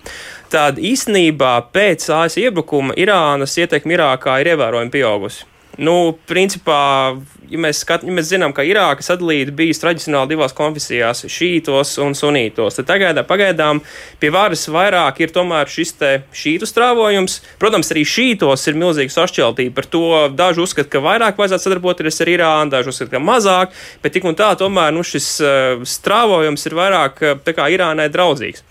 Tad 0.55 0.79
īstenībā 0.79 1.57
pēc 1.75 2.07
ASV 2.21 2.47
iebrukuma 2.47 2.95
Irānas 3.03 3.59
ietekme 3.59 3.99
Irākā 3.99 4.39
ir 4.45 4.55
ievērojami 4.55 4.95
pieaugusi. 4.95 5.43
Nu, 5.75 6.15
principā, 6.29 7.17
ja 7.51 7.59
mēs, 7.59 7.81
skat, 7.83 8.05
ja 8.07 8.13
mēs 8.15 8.29
zinām, 8.31 8.53
ka 8.55 8.63
Irāka 8.67 9.03
sadalīta 9.03 9.51
bijis 9.57 9.81
tradicionāli 9.83 10.35
divās 10.35 10.55
konfesijās- 10.55 11.25
šītos 11.37 11.97
un 12.05 12.15
sunītos, 12.15 12.77
tad 12.79 12.87
tagad, 12.87 13.19
pagaidām 13.27 13.81
pie 14.21 14.31
varas 14.31 14.69
vairāk 14.69 15.21
ir 15.21 15.33
tomēr 15.35 15.67
šis 15.67 15.95
šītu 16.31 16.69
strāvojums. 16.69 17.41
Protams, 17.59 17.91
arī 17.91 18.05
šītos 18.07 18.69
ir 18.69 18.75
milzīga 18.75 19.11
sašķeltība 19.11 19.75
par 19.75 19.85
to. 19.85 20.29
Daži 20.29 20.61
uzskata, 20.61 20.91
ka 20.91 20.99
vairāk 20.99 21.37
vajadzētu 21.37 21.67
sadarboties 21.67 22.21
ar 22.21 22.27
Irānu, 22.27 22.71
daži 22.71 22.89
uzskata, 22.89 23.11
ka 23.11 23.19
mazāk, 23.19 23.69
bet 24.03 24.13
tik 24.13 24.25
un 24.25 24.35
tā 24.35 24.55
tomēr 24.57 24.93
nu, 24.93 25.03
šis 25.03 25.41
uh, 25.41 25.83
strāvojums 25.83 26.67
ir 26.67 26.73
vairāk 26.73 27.43
kā 27.45 27.71
Irānai 27.71 28.09
draudzīgs. 28.09 28.63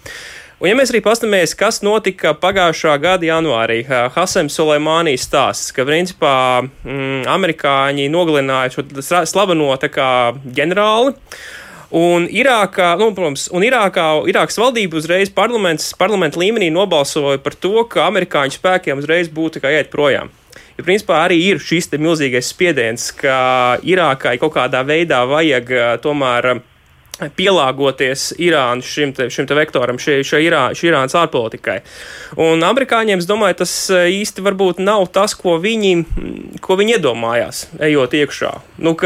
Un, 0.64 0.70
ja 0.72 0.78
mēs 0.80 0.94
arī 0.94 1.02
paskatāmies, 1.04 1.52
kas 1.60 1.82
notika 1.84 2.32
pagājušā 2.40 2.94
gada 3.04 3.28
janvārī, 3.28 3.82
Hasem 4.16 4.48
Soleimānī 4.48 5.18
stāsts, 5.20 5.74
ka 5.76 5.84
principā 5.84 6.64
mm, 6.64 7.26
amerikāņi 7.28 8.06
nogalināja 8.08 8.72
šo 8.78 8.86
slaveno 9.28 9.68
ģenerāli. 9.76 11.12
Un 12.00 12.30
Irākā, 12.32 12.94
nu, 12.96 13.12
protams, 13.12 13.50
un 13.52 13.68
Irākā, 13.68 14.08
Irākas 14.32 14.56
valdība 14.64 15.02
uzreiz 15.02 15.36
parlamenta 15.36 16.40
līmenī 16.40 16.72
nobalsoja 16.72 17.44
par 17.44 17.60
to, 17.60 17.84
ka 17.84 18.08
amerikāņu 18.08 18.56
spēkiem 18.56 19.04
uzreiz 19.04 19.28
būtu 19.28 19.60
kā 19.60 19.76
iet 19.76 19.92
projām. 19.92 20.32
Jo, 20.78 20.88
principā, 20.88 21.26
arī 21.28 21.44
ir 21.52 21.60
šis 21.60 21.92
milzīgais 21.92 22.56
spiediens, 22.56 23.12
ka 23.12 23.82
Irākai 23.84 24.40
kaut 24.40 24.56
kādā 24.56 24.88
veidā 24.88 25.26
vajag 25.28 26.00
tomēr 26.08 26.54
pielāgoties 27.38 28.32
Irānas 28.42 28.90
šim, 28.90 29.14
te, 29.14 29.30
šim 29.34 29.48
te 29.50 29.58
vektoram, 29.58 30.00
šī, 30.02 30.20
šī, 30.26 30.42
Irā, 30.48 30.64
šī 30.76 30.90
Irānas 30.90 31.16
ārpolitikai. 31.18 31.80
Un 32.42 32.66
amerikāņiem, 32.66 33.22
es 33.22 33.30
domāju, 33.30 33.62
tas 33.64 33.74
e, 33.94 34.06
īsti 34.20 34.46
varbūt 34.46 34.82
nav 34.84 35.06
tas, 35.14 35.36
ko 35.38 35.60
viņi, 35.62 35.96
ko 36.64 36.78
viņi 36.80 36.98
iedomājās, 36.98 37.68
ejot 37.90 38.18
iekšā. 38.24 38.56
Nu, 38.84 38.98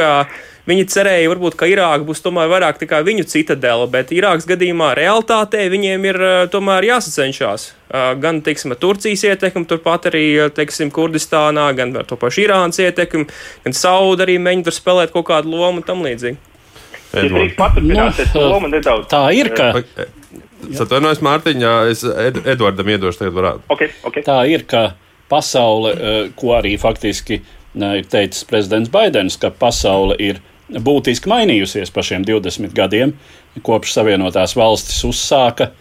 Viņi 0.68 0.84
cerēja, 0.92 1.30
varbūt, 1.32 1.54
ka 1.56 1.68
Irāka 1.72 2.04
būs 2.04 2.20
tomēr 2.20 2.50
vairāk 2.52 2.82
kā 2.90 2.98
viņu 3.00 3.24
citadela, 3.32 3.86
bet 3.88 4.10
Irākas 4.12 4.44
gadījumā 4.50 4.90
realitātē 5.00 5.62
viņiem 5.72 6.08
ir 6.10 6.20
e, 6.20 6.32
tomēr 6.52 6.90
jāsacenšas. 6.90 7.70
E, 7.88 8.02
gan, 8.20 8.42
teiksim, 8.44 8.76
Turcijas 8.76 9.24
ietekmi, 9.30 9.64
turpat 9.64 10.10
arī, 10.12 10.26
teiksim, 10.52 10.92
Kurdistānā, 10.92 11.70
gan 11.78 11.96
ar 11.96 12.04
to 12.10 12.20
pašu 12.20 12.44
Irānas 12.44 12.84
ietekmi, 12.84 13.30
gan 13.64 13.80
Sauda 13.80 14.28
arī 14.28 14.36
mēģina 14.44 14.68
tur 14.68 14.76
spēlēt 14.76 15.16
kaut 15.16 15.30
kādu 15.32 15.56
lomu 15.56 15.80
un 15.80 15.88
tam 15.88 16.04
līdzīgi. 16.04 16.36
Nu, 17.14 18.72
nedaudz. 18.72 19.08
Tā 19.12 19.24
ir. 19.36 19.52
Ka... 19.56 19.72
Atvainojos, 20.68 21.22
Mārtiņā, 21.24 21.74
es 21.92 22.02
Ed 22.04 22.42
Edvardam 22.44 22.90
iedošu, 22.92 23.22
tagad 23.22 23.38
varētu. 23.38 23.68
Okay, 23.74 23.94
okay. 24.10 24.26
Tā 24.26 24.42
ir, 24.50 24.66
ka 24.68 24.90
pasaule, 25.32 25.94
ko 26.40 26.56
arī 26.58 26.76
faktiski 26.82 27.42
ir 27.78 28.08
teicis 28.10 28.46
prezidents 28.50 28.92
Baidens, 28.92 29.38
ka 29.40 29.52
pasaule 29.54 30.18
ir 30.20 30.42
būtiski 30.68 31.30
mainījusies 31.32 31.92
pa 31.94 32.04
šiem 32.04 32.26
20 32.28 32.74
gadiem, 32.76 33.14
kopš 33.64 33.94
Savienotās 33.96 34.56
valstis 34.58 35.04
uzsāka 35.08 35.72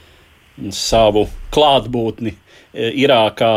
savu 0.72 1.26
klātbūtni 1.54 2.36
Irākā 2.76 3.54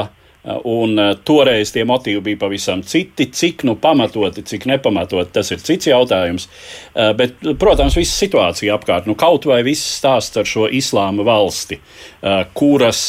Un 0.48 0.96
uh, 0.96 1.10
toreiz 1.27 1.74
tie 1.75 1.84
motīvi 1.84 2.22
bija 2.29 2.39
pavisam 2.46 2.79
citi. 2.88 3.25
Cik 3.36 3.65
nu 3.67 3.75
pamatoti, 3.79 4.46
cik 4.48 4.69
nepamatoti, 4.72 5.34
tas 5.36 5.51
ir 5.51 5.60
cits 5.60 5.89
jautājums. 5.91 6.48
Uh, 6.93 7.12
bet, 7.17 7.36
protams, 7.60 7.98
visa 8.00 8.15
situācija 8.22 8.77
apkārt, 8.77 9.10
nu, 9.10 9.17
kaut 9.19 9.50
vai 9.50 9.60
viss 9.67 9.98
stāsts 10.00 10.39
ar 10.39 10.48
šo 10.48 10.69
islāma 10.72 11.27
valsti, 11.27 11.79
uh, 11.79 12.46
kuras 12.55 13.01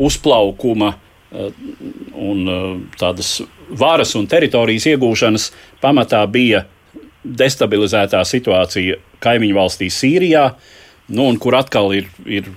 uzplaukuma 0.00 0.94
un 1.30 2.38
tādas 2.98 3.36
varas 3.78 4.16
un 4.18 4.24
teritorijas 4.26 4.88
iegūšanas 4.90 5.44
pamatā 5.78 6.24
bija 6.26 6.64
destabilizētā 7.22 8.24
situācija 8.26 8.96
kaimiņu 9.22 9.54
valstī 9.54 9.86
Sīrijā. 9.94 10.48
Nu, 11.14 11.28
kur 11.38 11.54
atkal 11.54 11.94
ir, 11.94 12.08
ir 12.26 12.48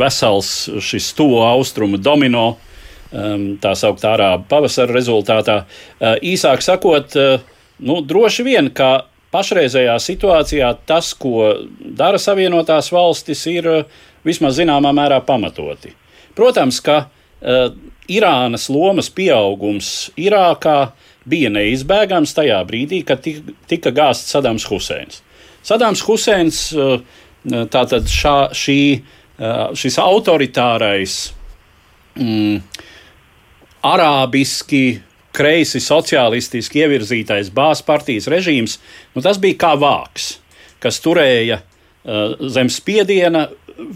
vesels 0.00 0.54
šis 0.80 1.10
tuvo 1.18 1.42
austrumu 1.44 2.00
domino 2.00 2.46
uh, 2.54 2.72
tā 3.10 3.74
sauktā 3.78 4.14
arābu 4.16 4.48
pavasara 4.50 4.94
rezultātā. 4.94 5.60
Uh, 5.62 6.16
īsāk 6.22 6.64
sakot, 6.64 7.14
uh, 7.16 7.44
nu, 7.78 8.00
droši 8.02 8.46
vien, 8.46 8.70
ka 8.74 9.06
pašreizējā 9.34 9.96
situācijā 10.02 10.72
tas, 10.88 11.12
ko 11.14 11.52
dara 11.78 12.18
Savienotās 12.18 12.90
valstis, 12.94 13.44
ir 13.50 13.68
uh, 13.70 14.00
vismaz 14.26 14.58
zināmā 14.58 14.92
mērā 14.96 15.20
pamatoti. 15.26 15.92
Protams, 16.36 16.80
ka 16.84 17.06
uh, 17.06 17.68
Irānas 18.06 18.68
lomas 18.70 19.08
pieaugums 19.10 20.10
Irākā 20.18 20.92
bija 21.26 21.50
neizbēgams 21.50 22.34
tajā 22.36 22.58
brīdī, 22.68 23.02
kad 23.06 23.22
tika 23.22 23.90
gāzts 23.94 24.30
Sadams 24.34 24.66
Huseins. 24.70 25.22
Sadams 25.66 26.02
Huseins, 26.06 26.60
uh, 26.74 26.98
tātad 27.70 28.10
šā, 28.10 28.36
šī, 28.54 28.80
uh, 29.38 29.74
šis 29.78 29.98
autoritārais 30.02 31.16
mm, 32.18 32.60
arābiski, 33.84 35.00
kreisi, 35.36 35.80
sociālistiski 35.82 36.82
ievirzītais 36.84 37.50
bāzes 37.54 37.84
partijas 37.86 38.28
režīms, 38.32 38.78
nu, 39.14 39.22
tas 39.24 39.40
bija 39.42 39.58
kā 39.66 39.72
vāks, 39.80 40.36
kas 40.82 41.00
turēja 41.04 41.60
uh, 41.60 42.36
zem 42.52 42.70
spiediena 42.72 43.46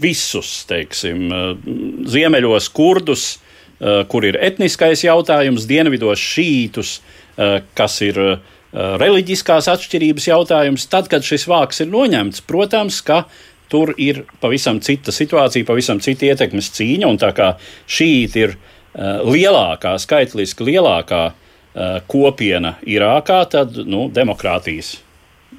visus, 0.01 0.61
teiksim, 0.69 1.27
uh, 1.33 1.69
ziemeļos 2.11 2.69
kurdus, 2.75 3.25
uh, 3.33 4.03
kur 4.11 4.27
ir 4.27 4.37
etniskais 4.41 5.05
jautājums, 5.07 5.67
dienvidos 5.69 6.21
šītus, 6.21 6.99
uh, 6.99 7.59
kas 7.77 7.97
ir 8.05 8.19
uh, 8.21 8.35
reliģiskās 8.71 9.67
atšķirības 9.71 10.29
jautājums. 10.29 10.85
Tad, 10.91 11.09
kad 11.11 11.25
šis 11.25 11.47
vāks 11.49 11.81
ir 11.83 11.89
noņemts, 11.91 12.45
protams, 12.47 13.01
ka 13.03 13.25
tur 13.71 13.95
ir 13.99 14.25
pavisam 14.43 14.81
cita 14.83 15.13
situācija, 15.15 15.65
pavisam 15.67 15.99
cita 16.03 16.27
ietekmes 16.27 16.69
cīņa, 16.75 17.09
un 17.09 17.17
tā 17.19 17.31
kā 17.35 17.53
šī 17.89 18.11
ir 18.27 18.53
uh, 18.53 18.69
lielākā, 18.95 19.95
skaitliski 20.01 20.67
lielākā 20.67 21.23
eh, 21.31 21.99
kopiena 22.11 22.75
Irākā, 22.83 23.43
tad 23.51 23.77
nu, 23.87 24.07
demokrātijas. 24.13 24.97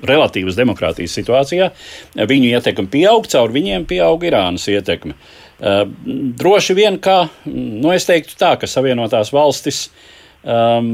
Relatīvas 0.03 0.57
demokrātijas 0.57 1.13
situācijā 1.15 1.69
viņu 2.17 2.49
ietekme 2.57 2.89
pieaug, 2.91 3.29
caur 3.31 3.53
viņiem 3.55 3.85
pieaug 3.87 4.25
Irānas 4.25 4.65
ietekme. 4.73 5.15
Droši 6.41 6.75
vien, 6.75 6.97
ka 6.99 7.29
nu, 7.45 7.93
es 7.93 8.09
teiktu 8.09 8.35
tā, 8.41 8.55
ka 8.59 8.67
Savienotās 8.67 9.31
valstis 9.31 9.85
um, 10.43 10.89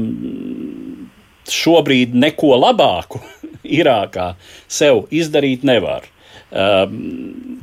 šobrīd 1.49 2.13
neko 2.13 2.51
labāku 2.59 3.23
Irākā 3.79 4.33
sev 4.67 5.07
izdarīt 5.15 5.65
nevar. 5.65 6.05
Um, 6.51 6.99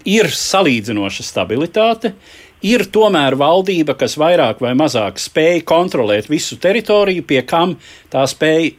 ir 0.08 0.32
salīdzinoša 0.32 1.28
stabilitāte, 1.28 2.10
uh, 2.16 2.45
ir 2.64 2.86
tomēr 2.92 3.36
valdība, 3.38 3.96
kas 3.98 4.16
vairāk 4.20 4.62
vai 4.64 4.72
mazāk 4.78 5.20
spēj 5.20 5.62
kontrolēt 5.68 6.30
visu 6.30 6.58
teritoriju, 6.60 7.26
pie 7.26 7.42
kam 7.48 7.76
tā 8.12 8.24
spēj 8.30 8.72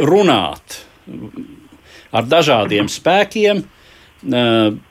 runāt 0.00 0.80
ar 2.10 2.26
dažādiem 2.26 2.88
spēkiem, 2.90 3.62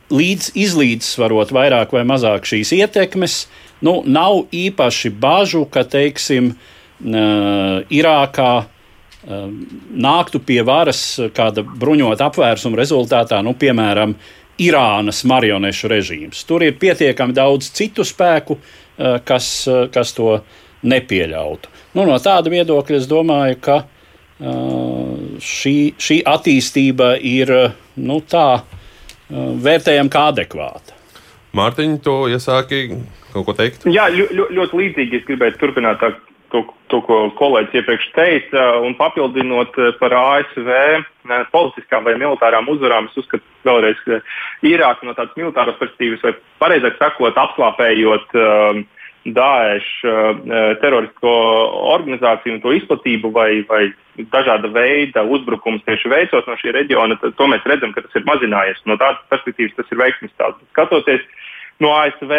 līdz 0.10 0.52
izlīdzsvarot 0.58 1.54
vairāk 1.54 1.94
vai 1.94 2.06
mazāk 2.08 2.48
šīs 2.50 2.74
ietekmes. 2.80 3.44
Nu, 3.86 4.00
nav 4.06 4.50
īpaši 4.56 5.14
bažu, 5.14 5.66
ka, 5.70 5.86
teiksim, 5.88 6.54
Irākā 7.00 8.54
nāktu 9.28 10.42
pie 10.44 10.60
varas 10.68 11.02
kāda 11.36 11.64
bruņota 11.64 12.28
apvērsuma 12.28 12.80
rezultātā, 12.80 13.40
nu, 13.46 13.54
piemēram, 13.56 14.16
Irānas 14.60 15.24
marionešu 15.28 15.90
režīms. 15.92 16.42
Tur 16.48 16.66
ir 16.66 16.78
pietiekami 16.80 17.36
daudz 17.36 17.72
citu 17.76 18.06
spēku, 18.08 18.58
eh, 18.58 19.20
kas, 19.26 19.68
eh, 19.68 19.88
kas 19.94 20.14
to 20.14 20.42
nepieļautu. 20.84 21.72
Nu, 21.96 22.06
no 22.06 22.18
tāda 22.20 22.52
viedokļa 22.52 22.96
es 22.96 23.08
domāju, 23.08 23.60
ka 23.62 23.78
eh, 23.80 24.46
šī, 25.40 25.76
šī 25.96 26.24
attīstība 26.24 27.18
ir 27.22 27.74
nu, 27.98 28.22
tā 28.22 28.64
vērtējama 29.30 30.10
kā 30.10 30.22
adekvāta. 30.32 30.96
Mārtiņ, 31.54 32.00
to 32.02 32.16
iesāki 32.30 33.02
kaut 33.34 33.46
ko 33.46 33.54
teikt? 33.54 33.86
Jā, 33.90 34.08
ļo, 34.14 34.50
ļoti 34.54 34.80
līdzīgi 34.80 35.20
es 35.20 35.28
gribētu 35.28 35.60
turpināt 35.62 36.00
tā 36.02 36.14
to, 36.52 36.64
to, 36.92 37.00
ko 37.06 37.18
kolēģis 37.40 37.80
iepriekš 37.80 38.08
teica, 38.16 38.66
un 38.86 38.96
papildinot 39.00 39.78
eh, 39.80 39.92
par 40.02 40.16
ASV 40.18 40.70
politiskām 41.54 42.08
vai 42.08 42.16
militārām 42.18 42.70
uzvarām, 42.72 43.10
es 43.10 43.20
uzskatu, 43.22 43.46
vēlreiz, 43.68 44.00
ka 44.06 44.22
Irāka 44.66 45.06
no 45.06 45.14
tādas 45.18 45.36
militāras 45.38 45.78
perspektīvas, 45.82 46.24
vai 46.26 46.34
pareizāk 46.64 46.98
sakot, 46.98 47.38
apslāpējot 47.38 48.34
um, 48.40 48.88
Daesh 49.30 50.06
terorisko 50.80 51.32
organizāciju 51.92 52.56
un 52.56 52.62
to 52.64 52.72
izplatību 52.78 53.30
vai, 53.36 53.50
vai 53.68 53.82
dažāda 54.32 54.72
veida 54.72 55.26
uzbrukums 55.28 55.84
tieši 55.86 56.10
veicot 56.10 56.48
no 56.48 56.56
šī 56.58 56.72
reģiona, 56.78 57.18
tad 57.20 57.44
mēs 57.52 57.68
redzam, 57.68 57.92
ka 57.94 58.06
tas 58.06 58.16
ir 58.16 58.26
mazinājies. 58.26 58.80
No 58.88 58.96
tādas 58.98 59.20
perspektīvas 59.30 59.76
tas 59.76 59.92
ir 59.92 60.00
veiksmīgs. 60.02 60.64
Skatoties 60.72 61.28
no 61.84 61.92
ASV 62.00 62.34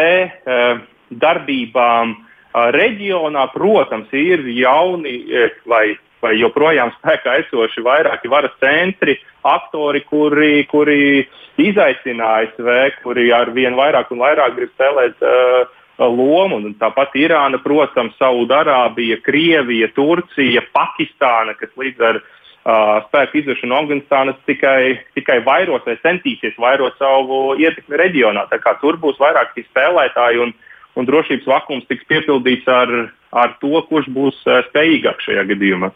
darbībām 1.21 2.17
reģionā, 2.55 3.47
protams, 3.55 4.11
ir 4.13 4.43
jauni 4.55 5.23
vai, 5.71 5.97
vai 6.23 6.37
joprojām 6.41 6.93
spēkā 6.99 7.39
esoši 7.45 7.85
vairāki 7.87 8.31
varas 8.31 8.55
centri, 8.63 9.19
aktori, 9.47 10.03
kuri, 10.09 10.65
kuri 10.71 11.27
izaicina 11.61 12.41
ASV, 12.41 13.03
kuri 13.05 13.31
ar 13.33 13.53
vien 13.55 13.77
vairāk 13.79 14.11
un 14.11 14.23
vairāk 14.25 14.57
grib 14.57 14.73
spēlēt 14.75 15.23
uh, 15.23 15.69
lomu. 16.09 16.61
Un 16.61 16.75
tāpat 16.81 17.15
Irāna, 17.21 17.61
protams, 17.63 18.17
Saudārābija, 18.21 19.21
Krievija, 19.25 19.91
Turcija, 19.95 20.65
Pakistāna, 20.75 21.55
kas 21.61 21.71
līdz 21.79 22.07
ar 22.09 22.21
uh, 22.21 22.97
spēku 23.09 23.43
izvešanu 23.43 23.73
no 23.73 23.83
Afganistānas 23.85 24.41
tikai, 24.49 24.99
tikai 25.15 25.39
vairos 25.47 25.87
vai 25.87 25.99
centīsies 26.03 26.59
vairot 26.59 26.99
savu 26.99 27.55
ietekmi 27.61 28.01
reģionā. 28.01 28.49
Tur 28.81 28.99
būs 29.01 29.21
vairāk 29.23 29.55
spēlētāji 29.55 30.43
un, 30.47 30.55
un 30.99 31.09
drošības 31.09 31.49
vakums 31.49 31.87
tiks 31.91 32.07
piepildīts 32.11 32.69
ar, 32.71 32.93
ar 33.33 33.57
to, 33.63 33.75
kurš 33.89 34.11
būs 34.15 34.39
uh, 34.47 34.63
spējīgāks 34.71 35.29
šajā 35.29 35.47
gadījumā. 35.53 35.93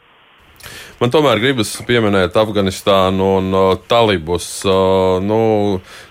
Man 1.01 1.11
tomēr 1.11 1.41
gribas 1.43 1.73
pieminēt 1.85 2.37
Afganistānu 2.39 3.27
un 3.41 3.49
uh, 3.53 3.65
talibus. 3.91 4.47
Uh, 4.63 5.19
nu, 5.21 5.39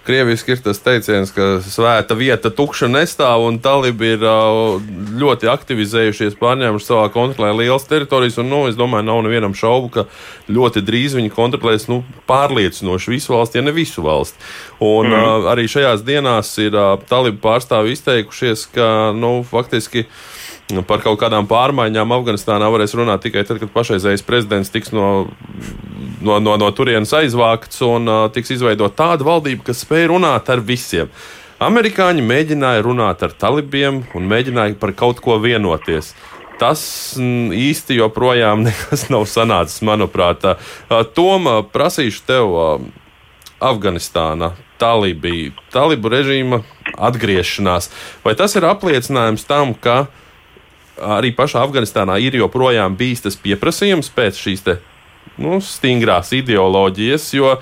krieviski 0.05 0.53
ir 0.53 0.59
tas 0.65 0.81
teiciens, 0.83 1.31
ka 1.33 1.47
svēta 1.63 2.17
vieta 2.19 2.51
tukša 2.53 2.89
nestāv, 2.91 3.45
un 3.47 3.61
talibi 3.63 4.11
ir 4.17 4.25
uh, 4.27 4.75
ļoti 5.21 5.49
aktivizējušies, 5.49 6.35
pārņēmuši 6.41 6.89
savā 6.89 7.07
kontrolē 7.15 7.53
lielas 7.61 7.87
teritorijas. 7.89 8.37
Un, 8.43 8.51
nu, 8.51 8.61
es 8.69 8.77
domāju, 8.77 9.07
nav 9.07 9.23
nevienam 9.25 9.55
šaubu, 9.57 9.89
ka 9.95 10.05
ļoti 10.51 10.83
drīz 10.83 11.17
viņi 11.17 11.33
kontrolēs 11.33 11.87
nu, 11.89 12.03
pārliecinoši 12.29 13.15
visu 13.15 13.37
valsti, 13.37 13.61
ja 13.61 13.65
ne 13.65 13.73
visu 13.73 14.03
valsti. 14.05 14.51
Un 14.83 15.09
mm. 15.09 15.17
uh, 15.23 15.49
arī 15.55 15.65
šajās 15.71 16.03
dienās 16.05 16.53
ir 16.61 16.75
uh, 16.75 16.99
talibu 17.09 17.39
pārstāvi 17.47 17.95
izteikušies, 17.95 18.67
ka 18.75 18.93
nu, 19.15 19.39
faktiski. 19.47 20.05
Nu, 20.05 20.32
par 20.87 21.03
kaut 21.03 21.19
kādām 21.21 21.47
pārmaiņām 21.49 22.15
Afganistānā 22.15 22.69
varēs 22.71 22.95
runāt 22.97 23.23
tikai 23.25 23.43
tad, 23.47 23.59
kad 23.61 23.71
pašreizējais 23.73 24.25
prezidents 24.25 24.71
tiks 24.73 24.93
no, 24.95 25.27
no, 26.23 26.39
no, 26.39 26.55
no 26.57 26.69
turienes 26.75 27.11
aizvākts 27.17 27.83
un 27.85 28.09
uh, 28.09 28.25
tiks 28.33 28.55
izveidota 28.55 28.95
tāda 29.03 29.27
valdība, 29.27 29.67
kas 29.69 29.83
spēj 29.83 30.07
runāt 30.13 30.49
ar 30.49 30.63
visiem. 30.63 31.11
Amerikāņi 31.63 32.23
mēģināja 32.25 32.83
runāt 32.83 33.23
ar 33.23 33.35
talibiem 33.39 34.03
un 34.15 34.31
mēģināja 34.31 34.79
par 34.79 34.95
kaut 34.97 35.21
ko 35.23 35.37
vienoties. 35.43 36.13
Tas 36.59 36.81
īsti 37.19 37.99
joprojām 37.99 38.63
nekas 38.67 39.07
nav 39.11 39.27
sanācis, 39.29 39.83
manuprāt. 39.85 40.47
Toma, 41.15 41.59
prasīšu 41.75 42.27
tev, 42.27 42.57
Afganistāna, 43.63 44.53
Talibī, 44.81 45.53
Talibu 45.71 46.09
režīma 46.11 46.59
atgriešanās. 46.99 47.87
Vai 48.25 48.33
tas 48.35 48.57
ir 48.59 48.67
apliecinājums 48.67 49.45
tam, 49.47 49.71
ka 49.71 50.01
uh, 50.03 50.22
arī 51.01 51.33
pašā 51.35 51.63
Afganistānā 51.65 52.19
ir 52.21 52.37
joprojām 52.37 52.97
bijis 52.97 53.23
tas 53.25 53.37
pieprasījums 53.39 54.11
pēc 54.13 54.39
šīs 54.39 54.65
te, 54.65 54.77
nu, 55.41 55.59
stingrās 55.63 56.33
ideoloģijas, 56.37 57.29
jo 57.37 57.55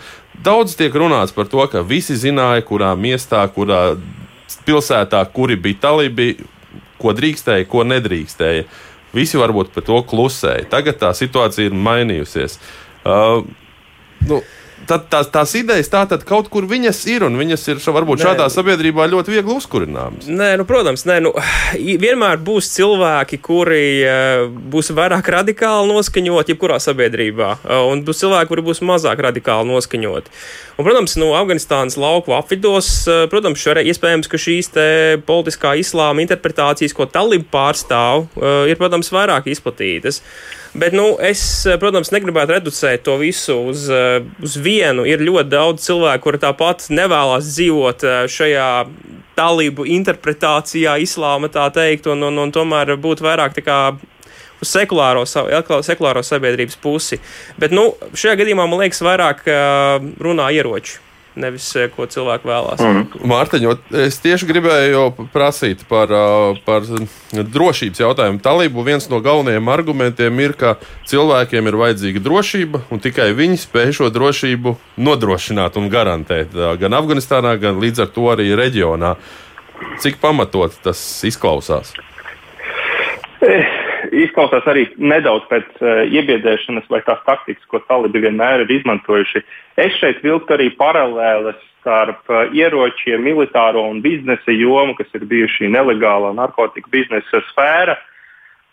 daudz 0.43 0.75
tiek 0.79 0.95
runāts 0.95 1.35
par 1.35 1.49
to, 1.51 1.63
ka 1.71 1.83
visi 1.85 2.17
zināja, 2.19 2.65
kurā 2.67 2.91
miestā, 2.99 3.43
kurā 3.53 3.95
pilsētā, 4.67 5.23
kuri 5.33 5.57
bija 5.59 5.87
talibi, 5.87 6.33
ko 7.01 7.13
drīkstēja, 7.17 7.67
ko 7.69 7.85
nedrīkstēja. 7.87 8.65
Visi 9.15 9.39
varbūt 9.39 9.73
par 9.75 9.83
to 9.87 9.97
klusēja. 10.07 10.69
Tagad 10.71 10.99
tā 11.01 11.11
situācija 11.17 11.67
ir 11.67 11.75
mainījusies. 11.75 12.59
Uh, 13.01 13.41
nu, 14.27 14.39
tad 14.87 15.07
tās, 15.11 15.29
tās 15.33 15.53
idejas 15.57 15.89
tā 15.91 16.03
tad 16.09 16.23
kaut 16.27 16.49
kur 16.51 16.65
viņas 16.69 16.99
ir, 17.11 17.25
un 17.27 17.37
viņas 17.39 17.67
ir 17.73 17.81
varbūt 17.81 18.21
nē. 18.21 18.25
šādā 18.27 18.47
sabiedrībā 18.51 19.07
ļoti 19.11 19.33
viegli 19.33 19.55
uzkurināmas. 19.55 20.29
Nē, 20.29 20.53
nu, 20.59 20.65
protams, 20.69 21.05
nē, 21.09 21.19
nu, 21.25 21.33
vienmēr 22.05 22.41
būs 22.41 22.71
cilvēki, 22.75 23.41
kuri 23.43 23.83
uh, 24.05 24.45
būs 24.73 24.91
vairāk 24.97 25.31
radikāli 25.35 25.91
noskaņoti, 25.91 26.55
jebkurā 26.55 26.79
sabiedrībā, 26.83 27.53
uh, 27.61 27.85
un 27.91 28.05
būs 28.07 28.23
cilvēki, 28.23 28.51
kuri 28.51 28.65
būs 28.71 28.83
mazāk 28.85 29.23
radikāli 29.27 29.69
noskaņoti. 29.71 30.33
Un, 30.77 30.85
protams, 30.87 31.17
no 31.21 31.33
Afganistānas 31.37 31.99
lauku 32.01 32.35
apvidos, 32.37 32.89
uh, 33.09 33.25
protams, 33.31 33.61
šare, 33.61 33.85
iespējams, 33.91 34.31
ka 34.31 34.39
šīs 34.41 34.71
politiskā 35.27 35.75
islāma 35.79 36.23
interpretācijas, 36.23 36.95
ko 36.95 37.07
talība 37.09 37.47
pārstāv, 37.51 38.27
ir, 38.69 38.77
protams, 38.79 39.09
vairāk 39.13 39.49
izplatītas. 39.51 40.21
Bet, 40.71 40.95
nu, 40.95 41.17
es, 41.19 41.41
protams, 41.81 42.13
negribētu 42.15 42.55
reducēt 42.55 43.03
to 43.03 43.17
visu 43.19 43.57
uz, 43.73 43.89
uz 43.91 44.55
vienu. 44.55 44.70
Ir 44.79 45.23
ļoti 45.25 45.51
daudz 45.51 45.85
cilvēku, 45.85 46.23
kuri 46.27 46.41
tāpat 46.41 46.87
nevēlas 46.93 47.49
dzīvot 47.51 48.05
šajā 48.31 48.69
talību 49.37 49.85
interpretācijā, 49.97 50.97
islāma 51.01 51.49
tā 51.51 51.67
teikt, 51.73 52.09
un, 52.11 52.23
un, 52.29 52.41
un 52.45 52.51
tomēr 52.53 52.95
būt 53.01 53.23
vairāk 53.25 53.55
tā 53.57 53.65
kā 53.65 53.77
uz 54.61 54.71
sekulāro, 54.71 55.23
sekulāro 55.25 56.23
sabiedrības 56.25 56.77
pusi. 56.81 57.21
Bet 57.59 57.73
nu, 57.75 57.91
šajā 58.13 58.37
gadījumā 58.43 58.67
man 58.69 58.83
liekas, 58.83 59.01
vairāk 59.05 59.47
runā 60.21 60.51
ieroči 60.57 60.99
nevis 61.39 61.67
eh, 61.79 61.89
ko 61.93 62.07
cilvēki 62.09 62.47
vēlās. 62.49 62.81
Mm. 62.83 63.25
Mārtiņ, 63.31 63.67
es 64.03 64.19
tieši 64.23 64.47
gribēju 64.49 65.03
prasīt 65.33 65.83
par, 65.89 66.11
par 66.65 66.87
drošības 67.31 68.03
jautājumu. 68.03 68.41
Talību 68.43 68.85
viens 68.87 69.07
no 69.11 69.21
galvenajiem 69.23 69.71
argumentiem 69.71 70.43
ir, 70.43 70.55
ka 70.59 70.75
cilvēkiem 71.09 71.71
ir 71.71 71.79
vajadzīga 71.81 72.23
drošība, 72.23 72.85
un 72.91 73.03
tikai 73.03 73.31
viņi 73.37 73.59
spēj 73.65 73.95
šo 74.01 74.11
drošību 74.13 74.75
nodrošināt 75.01 75.79
un 75.81 75.91
garantēt 75.93 76.55
gan 76.81 76.99
Afganistānā, 76.99 77.55
gan 77.61 77.81
līdz 77.81 78.05
ar 78.05 78.15
to 78.15 78.31
arī 78.33 78.51
reģionā. 78.57 79.15
Cik 80.01 80.19
pamatot 80.21 80.75
tas 80.85 80.99
izklausās? 81.25 81.95
Eh 83.41 83.80
izklausās 84.09 84.65
arī 84.69 84.85
nedaudz 84.97 85.47
pēc 85.49 85.67
uh, 85.81 86.03
iebiedēšanas 86.09 86.87
vai 86.91 87.01
tās 87.05 87.21
taktikas, 87.27 87.65
ko 87.69 87.81
talibi 87.87 88.23
vienmēr 88.25 88.65
ir 88.65 88.73
izmantojuši. 88.79 89.43
Es 89.81 89.97
šeit 89.99 90.21
vilku 90.25 90.53
arī 90.55 90.69
paralēles 90.77 91.59
starp 91.81 92.29
uh, 92.31 92.43
ieročiem, 92.55 93.23
militāro 93.25 93.83
un 93.89 94.01
biznesa 94.03 94.55
jomu, 94.55 94.95
kas 94.97 95.11
ir 95.17 95.25
bijuši 95.29 95.71
nelegālā 95.73 96.33
narkotika 96.37 96.91
biznesa 96.93 97.43
sfēra, 97.51 97.97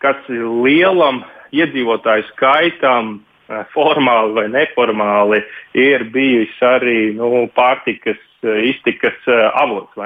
kas 0.03 0.29
lielam 0.29 1.23
iedzīvotāju 1.55 2.29
skaitam, 2.33 3.17
uh, 3.19 3.63
formāli 3.75 4.35
vai 4.37 4.47
neformāli, 4.57 5.43
ir 5.77 6.07
bijis 6.13 6.53
arī 6.65 7.13
nu, 7.17 7.47
pārtikas 7.55 8.19
iztikas 8.43 9.25
avots. 9.59 9.97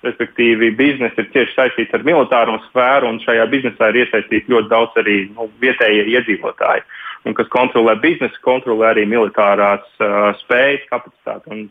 Respektīvi, 0.00 0.70
biznesa 0.78 1.20
ir 1.20 1.28
cieši 1.34 1.52
saistīta 1.52 1.98
ar 1.98 2.06
militāro 2.08 2.54
sfēru, 2.70 3.10
un 3.12 3.18
šajā 3.20 3.44
biznesā 3.52 3.90
ir 3.90 3.98
iesaistīti 4.04 4.52
ļoti 4.52 4.70
daudz 4.70 4.96
arī 5.02 5.16
nu, 5.34 5.50
vietējie 5.60 6.06
iedzīvotāji. 6.14 6.86
Un 7.28 7.36
kas 7.36 7.50
kontrolē 7.52 7.98
biznesu, 8.00 8.40
kontrolē 8.40 8.94
arī 8.94 9.04
militārās 9.08 9.84
uh, 10.00 10.30
spējas, 10.40 10.86
kapacitāti 10.88 11.52
un, 11.52 11.66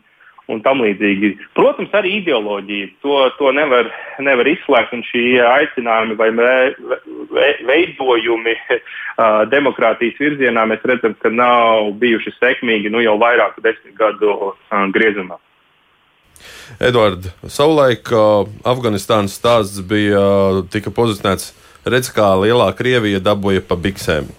un 0.46 0.62
tam 0.62 0.84
līdzīgi. 0.84 1.32
Protams, 1.58 1.90
arī 1.98 2.20
ideoloģija. 2.20 2.92
To, 3.02 3.18
to 3.40 3.50
nevar, 3.58 3.90
nevar 4.22 4.52
izslēgt, 4.52 4.94
un 4.94 5.02
šie 5.10 5.42
aicinājumi 5.42 6.18
vai 6.22 6.30
ve, 6.38 6.54
veidojumi 7.66 8.54
uh, 8.54 9.42
demokrātijas 9.50 10.22
virzienā 10.22 10.68
mēs 10.70 10.86
redzam, 10.86 11.18
ka 11.18 11.34
nav 11.34 11.96
bijuši 11.98 12.38
sekmīgi 12.38 12.94
nu, 12.94 13.02
jau 13.02 13.18
vairāku 13.18 13.66
desmit 13.66 13.98
gadu 13.98 14.36
uh, 14.38 14.54
griezumā. 14.94 15.42
Edvards, 16.80 17.28
savulaik 17.50 18.08
uh, 18.14 18.46
Afganistānas 18.68 19.34
stāsts 19.36 19.82
bija 19.84 20.20
uh, 20.20 20.60
tika 20.70 20.92
pozicionēts, 20.94 21.50
redz, 21.88 22.10
kā 22.14 22.30
lielā 22.40 22.70
Krievija 22.78 23.20
dabūja 23.24 23.64
pa 23.66 23.76
biksēm. 23.80 24.30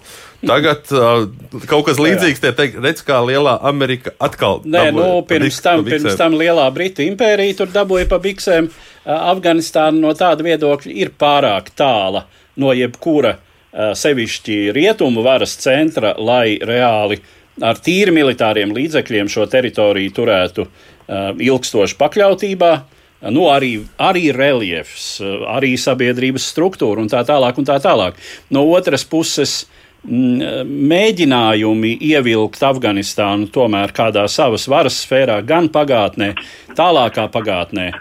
Tagad 0.42 0.90
uh, 0.96 1.28
kaut 1.70 1.86
kas 1.86 2.00
līdzīgs 2.02 2.42
tiek 2.42 2.56
teikt, 2.58 2.80
redz, 2.82 3.04
kā 3.06 3.20
lielā 3.22 3.58
Amerika 3.68 4.14
atkal. 4.18 4.62
Nē, 4.66 4.88
nu, 4.96 5.06
pirms 5.28 5.60
tam, 5.62 5.84
pirms 5.86 6.18
tam 6.18 6.34
lielā 6.38 6.64
Britu 6.74 7.04
impērija 7.06 7.60
tur 7.60 7.70
dabūja 7.74 8.08
pa 8.10 8.18
biksēm. 8.22 8.70
Uh, 8.72 9.14
Afganistāna 9.34 10.02
no 10.02 10.14
tāda 10.18 10.46
viedokļa 10.46 10.96
ir 11.04 11.12
pārāk 11.18 11.70
tāla 11.78 12.26
no 12.58 12.74
jebkura 12.76 13.38
sevišķi 13.72 14.56
rietumu 14.76 15.22
varas 15.24 15.54
centra, 15.56 16.10
lai 16.20 16.58
reāli 16.60 17.16
ar 17.64 17.78
tīri 17.80 18.12
militāriem 18.12 18.74
līdzekļiem 18.76 19.30
šo 19.32 19.46
teritoriju 19.48 20.12
turētu 20.12 20.66
Uh, 20.66 20.91
ilgstoši 21.08 21.98
pakļautībā. 22.00 22.72
Nu, 23.30 23.46
arī, 23.54 23.76
arī 24.02 24.32
reliefs, 24.34 25.20
uh, 25.22 25.44
arī 25.54 25.76
sabiedrības 25.78 26.48
struktūra 26.54 27.04
un 27.04 27.10
tā 27.10 27.22
tālāk. 27.26 27.58
Un 27.58 27.68
tā 27.68 27.78
tālāk. 27.82 28.18
No 28.50 28.64
otras 28.74 29.04
puses, 29.06 29.62
mēģinājumi 30.02 31.92
ievilkt 32.02 32.62
Afganistānu 32.66 33.46
tomēr 33.54 33.92
kādā 33.94 34.24
savas 34.26 34.66
varas 34.66 34.96
sfērā, 35.04 35.38
gan 35.46 35.68
pagātnē, 35.70 36.32
tālākā 36.74 37.28
pagātnē, 37.30 37.92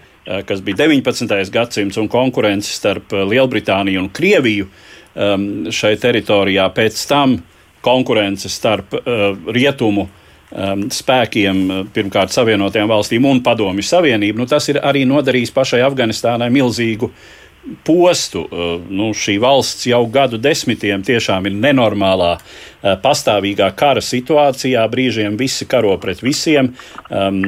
kas 0.47 0.61
bija 0.65 0.87
19. 0.87 1.51
gadsimts, 1.53 1.97
un 2.01 2.09
konkurence 2.09 2.73
starp 2.73 3.13
Lielbritāniju 3.13 4.01
un 4.01 4.09
Krieviju 4.09 4.65
um, 4.65 5.69
šai 5.69 5.95
teritorijā, 6.01 6.65
pēc 6.73 7.05
tam 7.09 7.37
konkurence 7.85 8.49
starp 8.49 8.93
uh, 8.97 9.37
rietumu 9.53 10.07
um, 10.51 10.87
spēkiem, 10.91 11.67
pirmkārt 11.95 12.33
Savienotajām 12.35 12.91
valstīm 12.91 13.27
un 13.29 13.43
Padomju 13.45 13.85
Savienību, 13.85 14.43
nu, 14.43 14.49
tas 14.49 14.69
ir 14.71 14.81
arī 14.83 15.05
nodarījis 15.09 15.53
pašai 15.55 15.83
Afganistānai 15.87 16.51
milzīgu 16.53 17.11
postu. 17.85 18.41
Uh, 18.41 18.81
nu, 18.89 19.11
šī 19.13 19.37
valsts 19.41 19.85
jau 19.89 20.01
gadu 20.09 20.39
desmitiem 20.41 21.03
tiešām 21.05 21.45
ir 21.49 21.57
nenormālā, 21.61 22.31
uh, 22.37 22.95
pastāvīgā 23.03 23.69
kara 23.77 24.01
situācijā. 24.01 24.83
Brīžiem 24.91 25.37
visi 25.37 25.67
karo 25.69 25.93
pret 26.01 26.23
visiem. 26.25 26.73
Um, 27.09 27.41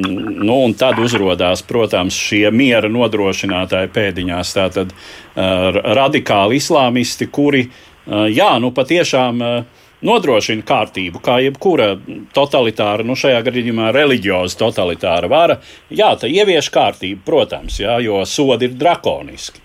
nu, 0.45 0.59
tad 0.77 1.01
uzrādās, 1.01 1.65
protams, 1.65 2.17
šie 2.17 2.45
miera 2.53 2.91
nodrošinātāji 2.93 3.93
pēdiņās. 3.95 4.53
Tātad 4.59 4.93
uh, 4.93 5.81
radikāli 5.97 6.61
islāmisti, 6.61 7.29
kuri, 7.33 7.65
uh, 7.67 8.27
jā, 8.29 8.53
nu 8.61 8.73
patiešām. 8.75 9.41
Uh, 9.41 9.81
nodrošina 10.03 10.65
kārtību, 10.67 11.21
kā 11.23 11.39
jebkura 11.43 11.93
totalitāra, 12.35 13.05
nu 13.07 13.15
šajā 13.19 13.41
gadījumā 13.47 13.91
reliģioza 13.95 14.59
totalitāra 14.59 15.29
vara. 15.31 15.59
Jā, 15.93 16.13
tā 16.19 16.29
ievieš 16.31 16.69
kārtību, 16.73 17.23
protams, 17.25 17.79
jā, 17.83 17.97
jo 18.03 18.21
sodi 18.27 18.69
ir 18.69 18.77
drakoniski? 18.79 19.63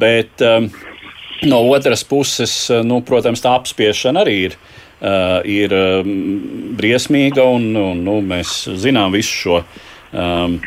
Bet 0.00 0.44
no 1.48 1.60
otras 1.70 2.04
puses, 2.04 2.54
nu, 2.84 3.00
protams, 3.06 3.42
tā 3.44 3.54
apspiešana 3.60 4.24
arī 4.24 4.36
ir. 4.48 4.58
Ir 5.48 5.72
briesmīga, 6.76 7.46
un, 7.48 7.70
un 7.72 8.02
nu, 8.04 8.18
mēs 8.20 8.66
zinām 8.82 9.14
visu 9.14 9.32
šo 9.32 9.60
um, 10.12 10.58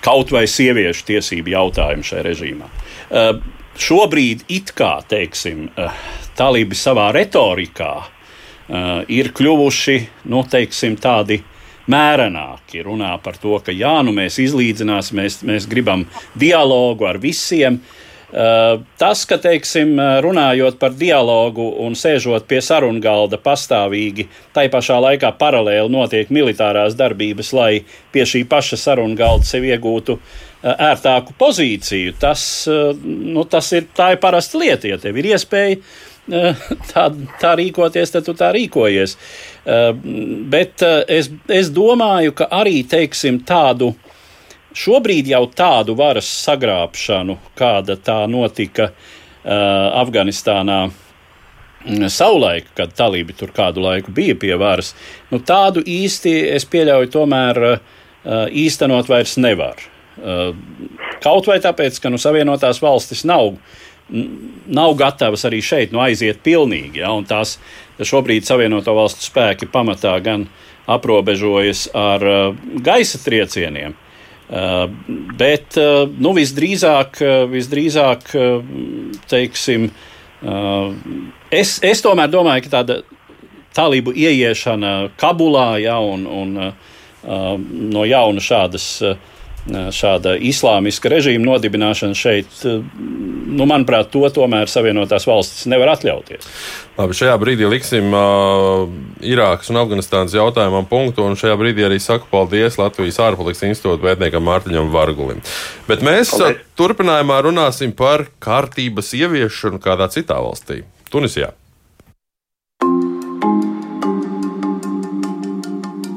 kaut 0.00 0.32
vai 0.32 0.46
sieviešu 0.48 1.04
tiesību 1.10 1.52
jautājumu 1.52 2.06
šajā 2.08 2.22
režīmā. 2.24 2.70
Uh, 3.10 3.42
šobrīd 3.76 4.46
it 4.48 4.72
kā, 4.78 4.94
teiksim, 5.10 5.66
talībi 6.38 6.78
savā 6.78 7.10
retorikā 7.16 7.92
uh, 8.00 9.02
ir 9.12 9.32
kļuvuši, 9.36 9.98
nu, 10.32 10.42
teiksim, 10.50 10.98
tādi 11.00 11.40
mērenāki 11.90 12.82
runā 12.82 13.12
par 13.22 13.38
to, 13.38 13.58
ka 13.62 13.74
jā, 13.74 13.98
nu 14.06 14.14
mēs 14.16 14.40
izlīdzināsim, 14.42 15.20
mēs, 15.22 15.38
mēs 15.46 15.68
gribam 15.70 16.06
dialogu 16.38 17.06
ar 17.06 17.20
visiem. 17.22 17.80
Uh, 18.26 18.82
tas, 18.98 19.22
ka, 19.28 19.38
teiksim, 19.38 19.94
runājot 20.24 20.80
par 20.80 20.96
dialogu 20.98 21.68
un 21.84 21.94
sēžot 21.96 22.48
pie 22.50 22.58
sarunu 22.64 22.98
galda 23.00 23.38
pastāvīgi, 23.38 24.26
tai 24.52 24.66
pašā 24.72 24.98
laikā 25.04 25.30
paralēli 25.38 25.94
notiek 25.94 26.32
militārās 26.34 26.98
darbības, 26.98 27.52
lai 27.54 27.70
pie 28.12 28.26
šī 28.26 28.42
paša 28.50 28.80
sarunu 28.82 29.14
galda 29.16 29.46
sev 29.46 29.64
iegūtu 29.70 30.18
uh, 30.18 30.42
ērtāku 30.74 31.36
pozīciju, 31.38 32.16
tas, 32.20 32.42
nu, 33.04 33.44
tas 33.44 33.70
ir, 33.76 33.86
ir 33.86 34.20
parasta 34.22 34.58
lieta. 34.58 34.90
Ja 34.90 34.98
tev 34.98 35.18
ir 35.20 35.30
iespēja 35.34 35.78
tā, 36.26 37.06
tā 37.40 37.52
rīkoties, 37.58 38.12
tad 38.14 38.26
tu 38.26 38.34
tā 38.36 38.50
rīkojies. 38.56 39.16
Eh, 39.66 39.88
bet 40.50 40.82
eh, 40.82 40.98
es, 41.18 41.30
es 41.48 41.70
domāju, 41.74 42.34
ka 42.36 42.50
arī 42.62 42.82
teiksim, 42.88 43.42
tādu. 43.46 43.94
Šobrīd 44.76 45.30
jau 45.30 45.46
tādu 45.56 45.94
varas 45.96 46.28
sagrābšanu, 46.44 47.38
kāda 47.56 47.94
tā 47.96 48.18
notika 48.28 48.90
uh, 48.90 50.02
Afganistānā 50.02 50.82
mm, 50.90 52.10
savulaik, 52.12 52.68
kad 52.76 52.92
talībi 52.92 53.32
tur 53.38 53.54
kādu 53.56 53.80
laiku 53.80 54.12
bija 54.12 54.36
pie 54.36 54.52
varas, 54.60 54.92
nu, 55.30 55.40
tādu 55.40 55.80
īsti 55.80 56.34
es 56.52 56.68
pieļauju, 56.68 57.08
tomēr 57.14 57.62
uh, 57.70 57.80
īstenot 58.52 59.08
vairs 59.08 59.38
nevar. 59.40 59.80
Uh, 60.20 60.52
kaut 61.24 61.48
vai 61.48 61.56
tāpēc, 61.64 61.96
ka 61.96 62.12
nu, 62.12 62.20
Savienotās 62.20 62.82
valstis 62.84 63.24
nav 63.24 63.54
nav 64.08 64.94
gatavas 64.94 65.44
arī 65.48 65.60
šeit 65.64 65.92
nu, 65.94 66.00
aiziet 66.04 66.42
pilnīgi. 66.46 67.02
Ja, 67.02 67.10
tās 67.26 67.56
šobrīd 67.98 68.46
Savienoto 68.46 68.94
Valstu 68.96 69.26
spēki 69.26 69.68
pamatā 69.70 70.14
gan 70.22 70.46
aprobežojas 70.86 71.88
ar 71.96 72.22
uh, 72.22 72.66
gaisa 72.82 73.18
triecieniem. 73.24 73.96
Uh, 74.46 74.86
bet 75.38 75.74
uh, 75.80 76.04
nu, 76.06 76.30
visdrīzāk, 76.36 77.18
visdrīzāk 77.50 78.28
teiksim, 79.26 79.88
es, 81.50 81.70
es 81.82 82.02
tomēr 82.04 82.30
domāju, 82.30 82.66
ka 82.66 82.74
tāda 82.76 83.00
talību 83.74 84.12
ieiešana 84.14 84.92
Kabulā 85.18 85.80
ja, 85.82 85.96
un, 85.98 86.26
un 86.28 86.52
no 87.90 88.04
jauna 88.06 88.44
šādas 88.44 88.86
uh, 89.02 89.16
šāda 89.66 90.36
islāmiska 90.38 91.10
režīma 91.10 91.44
nodibināšana 91.48 92.16
šeit, 92.16 92.52
nu, 92.64 93.66
manuprāt, 93.66 94.10
to 94.12 94.22
tomēr 94.34 94.70
Savienotās 94.70 95.26
valstis 95.26 95.66
nevar 95.70 95.94
atļauties. 95.96 96.46
Labi, 96.96 97.16
šajā 97.18 97.34
brīdī 97.40 97.68
liksim 97.68 98.14
uh, 98.14 98.86
Irākas 99.26 99.72
un 99.72 99.80
Afganistānas 99.82 100.36
jautājumam 100.36 100.86
punktu, 100.88 101.26
un 101.26 101.36
šajā 101.38 101.58
brīdī 101.60 101.86
arī 101.88 101.98
saku 102.02 102.30
paldies 102.30 102.78
Latvijas 102.80 103.20
ārpolitikas 103.26 103.66
institūta 103.68 104.04
pētniekam 104.06 104.46
Mārtiņam 104.46 104.90
Vargulim. 104.94 105.42
Bet 105.90 106.04
mēs 106.06 106.32
paldies. 106.32 106.64
turpinājumā 106.78 107.42
runāsim 107.50 107.94
par 107.96 108.28
kārtības 108.42 109.12
ieviešanu 109.18 109.82
kādā 109.82 110.08
citā 110.12 110.38
valstī- 110.40 110.84
Tunisijā. 111.12 111.52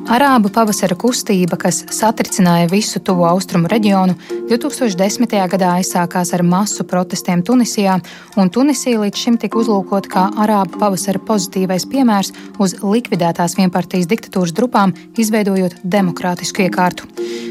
Arābu 0.10 0.50
pavasara 0.50 0.96
kustība, 0.98 1.54
kas 1.62 1.84
satricināja 1.94 2.66
visu 2.72 2.98
tuvo 3.06 3.28
austrumu 3.30 3.70
reģionu, 3.70 4.16
2010. 4.50 5.36
gadā 5.52 5.76
aizsākās 5.78 6.32
ar 6.34 6.42
masu 6.42 6.82
protestiem 6.90 7.44
Tunisijā, 7.46 8.00
un 8.42 8.50
Tunisija 8.50 9.04
līdz 9.04 9.22
šim 9.22 9.38
tika 9.38 9.60
uzlūkota 9.62 10.10
kā 10.10 10.24
Arābu 10.42 10.82
pavasara 10.82 11.22
pozitīvais 11.28 11.86
piemērs 11.92 12.34
uz 12.58 12.74
likvidētās 12.82 13.60
vienpartijas 13.60 14.10
diktatūras 14.10 14.56
grupām, 14.58 14.96
izveidojot 15.14 15.78
demokrātisku 15.86 16.66
iekārtu. 16.66 17.06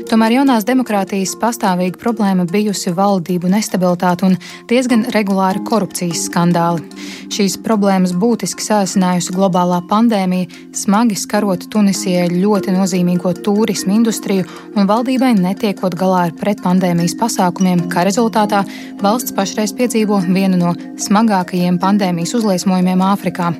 Tomēr 0.08 0.38
jaunās 0.38 0.66
demokrātijas 0.66 1.36
pastāvīga 1.38 2.00
problēma 2.00 2.48
bijusi 2.48 2.90
valdību 2.96 3.52
nestabilitāte 3.52 4.24
un 4.26 4.34
diezgan 4.66 5.04
regulāri 5.14 5.62
korupcijas 5.68 6.26
skandāli. 6.26 6.82
Šīs 7.28 7.58
problēmas 7.62 8.16
būtiski 8.16 8.64
sāsinājusi 8.64 9.36
globālā 9.36 9.82
pandēmija, 9.86 10.48
smagi 10.72 11.18
skarot 11.20 11.68
Tunisijai 11.70 12.30
ļoti 12.32 12.47
nozīmīgo 12.56 13.34
turismu 13.44 13.92
industriju, 13.98 14.46
un 14.74 14.88
valdībai 14.88 15.34
netiekot 15.36 15.94
galā 15.94 16.28
ar 16.28 16.32
pretpandēmijas 16.32 17.16
pasākumiem, 17.20 17.88
kā 17.92 18.04
rezultātā 18.08 18.64
valsts 19.02 19.32
pašreiz 19.36 19.74
piedzīvo 19.76 20.22
vienu 20.26 20.56
no 20.56 20.74
smagākajiem 20.96 21.78
pandēmijas 21.78 22.34
uzliesmojumiem 22.38 23.04
Āfrikā. 23.12 23.52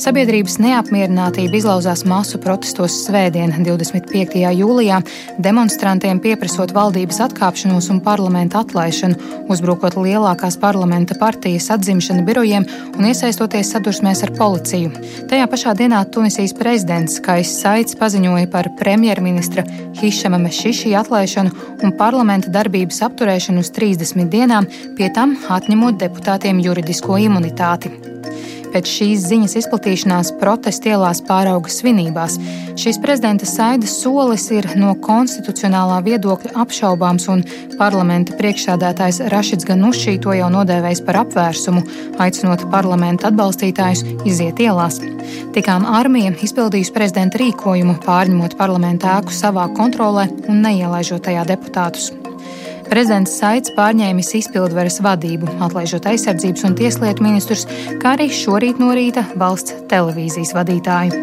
Sabiedrības 0.00 0.54
neapmierinātība 0.62 1.58
izlauzās 1.58 2.06
masu 2.08 2.38
protestos 2.40 2.94
svētdien, 3.04 3.52
25. 3.66 4.38
jūlijā, 4.56 5.02
demonstrantiem 5.44 6.22
pieprasot 6.24 6.72
valdības 6.72 7.18
atkāpšanos 7.26 7.90
un 7.92 8.00
parlamenta 8.00 8.62
atlaišanu, 8.64 9.18
uzbrukot 9.52 9.98
lielākās 10.00 10.56
parlamenta 10.62 11.18
partijas 11.20 11.68
atzimšana 11.76 12.24
birojiem 12.24 12.64
un 12.96 13.10
iesaistoties 13.10 13.74
sadursmēs 13.74 14.24
ar 14.24 14.32
policiju. 14.38 14.94
Tajā 15.28 15.50
pašā 15.52 15.76
dienā 15.76 16.00
Tunisijas 16.08 16.56
prezidents 16.56 17.20
Kais 17.20 17.52
Saits 17.60 17.92
paziņoja 18.00 18.19
par 18.50 18.68
premjerministra 18.78 19.64
Hišama 20.00 20.38
Mešiši 20.38 20.94
atlaišanu 20.96 21.50
un 21.82 21.96
parlamenta 21.96 22.50
darbības 22.50 23.02
apturēšanu 23.02 23.64
uz 23.64 23.70
30 23.72 24.28
dienām, 24.28 24.66
pie 24.96 25.10
tam 25.14 25.36
atņemot 25.48 25.98
deputātiem 26.00 26.60
juridisko 26.60 27.18
imunitāti. 27.18 27.90
Pēc 28.70 28.90
šīs 28.90 29.24
ziņas 29.30 29.56
izplatīšanās 29.60 30.32
protesti 30.40 30.92
ielās 30.92 31.22
pārauga 31.26 31.70
svinībās. 31.72 32.36
Šīs 32.80 33.00
prezidenta 33.02 33.48
saidas 33.48 33.96
solis 34.02 34.46
ir 34.54 34.68
no 34.78 34.92
konstitucionālā 35.02 35.98
viedokļa 36.06 36.54
apšaubāms, 36.62 37.26
un 37.32 37.42
parlamenta 37.80 38.36
priekšsādātājs 38.38 39.22
Rašids 39.32 39.66
Ganušī 39.68 40.16
to 40.22 40.36
jau 40.38 40.52
nodēvējis 40.54 41.02
par 41.08 41.22
apvērsumu, 41.24 41.82
aicinot 42.22 42.68
parlamenta 42.70 43.30
atbalstītājus 43.32 44.06
iziet 44.28 44.62
ielās. 44.62 45.00
Tikām 45.54 45.86
armija 45.90 46.36
izpildījusi 46.38 46.94
prezidenta 46.94 47.42
rīkojumu, 47.42 47.98
pārņemot 48.06 48.56
parlamenta 48.60 49.18
ēku 49.18 49.34
savā 49.34 49.66
kontrolē 49.74 50.28
un 50.46 50.62
neielaižot 50.66 51.26
tajā 51.26 51.46
deputātus. 51.50 52.12
Prezidents 52.90 53.36
Saits 53.38 53.70
pārņēmis 53.76 54.32
izpildvaras 54.34 54.96
vadību, 55.04 55.46
atlaižot 55.62 56.08
aizsardzības 56.10 56.64
un 56.66 56.72
tieslietu 56.74 57.22
ministrus, 57.22 57.62
kā 58.02 58.16
arī 58.16 58.26
šorīt 58.34 58.80
no 58.82 58.90
rīta 58.98 59.22
valsts 59.38 59.76
televīzijas 59.92 60.50
vadītāju. 60.56 61.20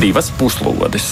Divas 0.00 0.32
puslodes! 0.40 1.10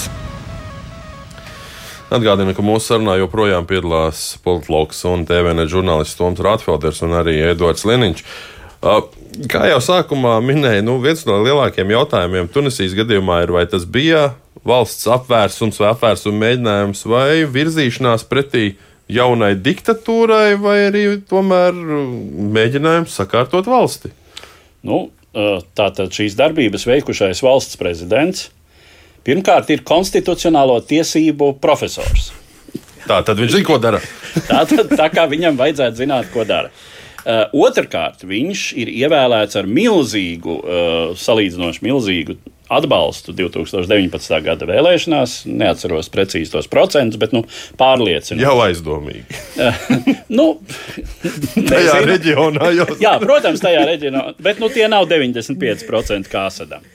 Atgādinu, 2.08 2.56
ka 2.56 2.64
mūsu 2.64 2.94
sarunā 2.94 3.20
joprojām 3.20 3.68
piedalās 3.68 4.40
politologs 4.40 5.04
un 5.04 5.28
TVN 5.28 5.68
žurnālists 5.68 6.16
Toms 6.16 6.40
Rātfelders 6.40 7.04
un 7.04 7.12
arī 7.20 7.42
Edvards 7.52 7.84
Liniņš. 7.84 8.24
Kā 9.52 9.68
jau 9.68 9.84
sākumā 9.84 10.38
minēju, 10.40 10.82
nu, 10.88 10.96
viens 11.04 11.28
no 11.28 11.42
lielākajiem 11.44 11.92
jautājumiem 11.92 12.48
Tunisijas 12.48 12.96
gadījumā 12.96 13.44
ir, 13.44 13.52
vai 13.60 13.68
tas 13.68 13.84
bija 13.84 14.30
valsts 14.66 15.08
apvērsums 15.10 15.80
vai 15.80 15.90
apvērsuma 15.94 16.44
mēģinājums 16.44 17.04
vai 17.08 17.44
virzīšanās 17.48 18.26
pretī 18.28 18.74
jaunai 19.10 19.54
diktatūrai, 19.58 20.54
vai 20.60 20.76
arī 20.90 21.04
tomēr 21.28 21.76
mēģinājums 22.54 23.16
sakārtot 23.20 23.68
valsti? 23.70 24.12
Nu, 24.86 25.08
tātad 25.76 26.12
šīs 26.14 26.36
darbības 26.38 26.86
veikušais 26.88 27.42
valsts 27.44 27.78
prezidents 27.80 28.48
pirmkārt 29.26 29.70
ir 29.72 29.82
konstitucionālo 29.86 30.78
tiesību 30.86 31.54
profesors. 31.62 32.30
Tā 33.08 33.20
tad 33.26 33.40
viņš 33.40 33.52
zina, 33.56 33.66
ko 33.66 33.76
dara. 33.82 34.00
tā, 34.50 34.62
tad, 34.68 34.94
tā 34.96 35.10
kā 35.12 35.26
viņam 35.30 35.58
vajadzētu 35.58 36.02
zināt, 36.04 36.30
ko 36.32 36.46
dara. 36.48 36.70
Uh, 37.20 37.66
Otrakārt, 37.66 38.22
viņš 38.24 38.62
ir 38.80 38.88
ievēlēts 39.02 39.58
ar 39.60 39.68
milzīgu, 39.68 40.54
uh, 40.56 41.18
salīdzinoši 41.20 41.84
milzīgu 41.84 42.36
atbalstu 42.70 43.34
2019. 43.36 44.36
gada 44.44 44.68
vēlēšanās. 44.68 45.40
Neatceros 45.50 46.10
precīzi 46.12 46.52
tos 46.54 46.68
procentus, 46.70 47.18
bet 47.20 47.34
nu, 47.34 47.42
pārliecinoši. 47.80 48.44
Jau 48.44 48.56
aizdomīgi. 48.64 49.40
nu, 50.38 50.46
tajā 51.56 51.98
reģionā 52.06 52.72
jau. 52.78 52.88
Jā, 53.04 53.16
protams, 53.22 53.62
tajā 53.64 53.82
reģionā, 53.88 54.24
bet 54.42 54.62
nu, 54.62 54.70
tie 54.72 54.86
nav 54.90 55.08
95% 55.10 56.30
kā 56.30 56.46
sadām. 56.54 56.86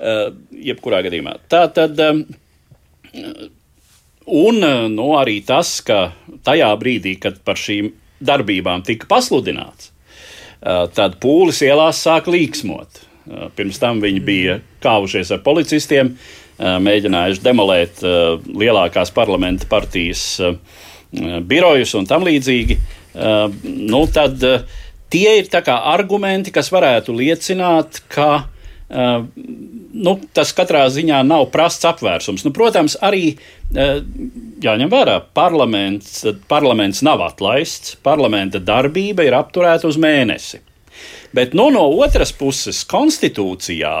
Uh, 0.00 0.30
jebkurā 0.70 1.02
gadījumā. 1.06 1.36
Tā 1.52 1.66
tad. 1.76 2.00
Um, 2.00 2.24
un 4.30 4.64
nu, 4.94 5.06
arī 5.18 5.40
tas, 5.46 5.78
ka 5.84 6.10
tajā 6.46 6.70
brīdī, 6.80 7.16
kad 7.20 7.40
par 7.44 7.58
šīm 7.60 7.90
darbībām 8.24 8.84
tika 8.86 9.08
pasludināts, 9.10 9.90
tad 10.60 11.16
pūlis 11.22 11.62
ielās 11.64 12.02
sāka 12.04 12.30
līksmot. 12.30 13.00
Pirms 13.56 13.78
tam 13.80 14.00
viņi 14.02 14.20
bija 14.24 14.58
kāvušies 14.82 15.32
ar 15.34 15.42
policistiem, 15.44 16.14
mēģinājuši 16.60 17.44
demolēt 17.44 18.02
lielākās 18.48 19.12
parlamenta 19.16 19.68
partijas 19.70 20.24
birojus 21.10 21.94
un 21.98 22.08
tam 22.08 22.24
līdzīgi. 22.26 22.78
Nu, 23.90 24.04
tad 24.12 24.44
tie 25.10 25.36
ir 25.40 25.50
argumenti, 25.66 26.52
kas 26.54 26.70
varētu 26.72 27.14
liecināt, 27.16 28.02
ka 28.08 28.30
nu, 28.90 30.14
tas 30.34 30.52
katrā 30.56 30.86
ziņā 30.90 31.20
nav 31.26 31.48
prasts 31.54 31.86
apvērsums. 31.88 32.44
Nu, 32.46 32.54
protams, 32.54 32.96
arī 33.02 33.36
jāņem 33.70 34.90
vērā, 34.90 35.20
parlaments, 35.34 36.24
parlaments 36.50 37.02
nav 37.06 37.22
atlaists, 37.26 37.96
parlamenta 38.02 38.58
darbība 38.58 39.26
ir 39.26 39.38
apturēta 39.38 39.88
uz 39.90 39.98
mēnesi. 40.00 40.62
Bet 41.36 41.54
nu, 41.54 41.68
no 41.70 41.84
otras 42.02 42.32
puses, 42.34 42.82
konstitūcijā 42.90 43.94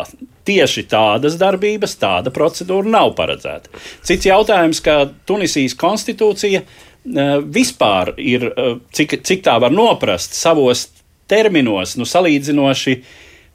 tieši 0.48 0.86
tādas 0.90 1.36
darbības, 1.38 1.94
tāda 2.00 2.32
procedūra 2.34 2.90
nav 2.90 3.12
paredzēta. 3.18 3.70
Cits 4.06 4.26
jautājums, 4.26 4.80
ka 4.82 5.04
Tunisijas 5.28 5.76
konstitūcija 5.78 6.64
uh, 6.64 7.36
vispār 7.46 8.14
ir, 8.18 8.48
cik, 8.96 9.20
cik 9.26 9.44
tā 9.46 9.58
var 9.62 9.74
noprast, 9.74 10.34
savos 10.34 10.88
terminos, 11.30 11.94
nu, 12.00 12.08
salīdzinoši 12.08 12.96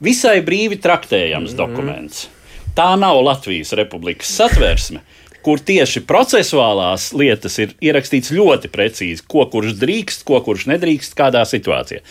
visai 0.04 0.40
brīvi 0.44 0.80
traktējams 0.80 1.52
mm. 1.52 1.60
dokuments. 1.60 2.26
Tā 2.76 2.90
nav 3.00 3.22
Latvijas 3.24 3.72
Republikas 3.76 4.32
satversme, 4.36 5.00
kur 5.44 5.60
tieši 5.62 6.02
procesuālās 6.08 7.12
lietas 7.16 7.56
ir 7.62 7.72
ierakstīts 7.84 8.32
ļoti 8.34 8.68
precīzi, 8.72 9.24
ko 9.28 9.46
kurš 9.52 9.76
drīkst, 9.80 10.26
ko 10.26 10.40
kurš 10.44 10.66
nedrīkst, 10.72 11.14
kādā 11.16 11.44
situācijā. 11.48 12.02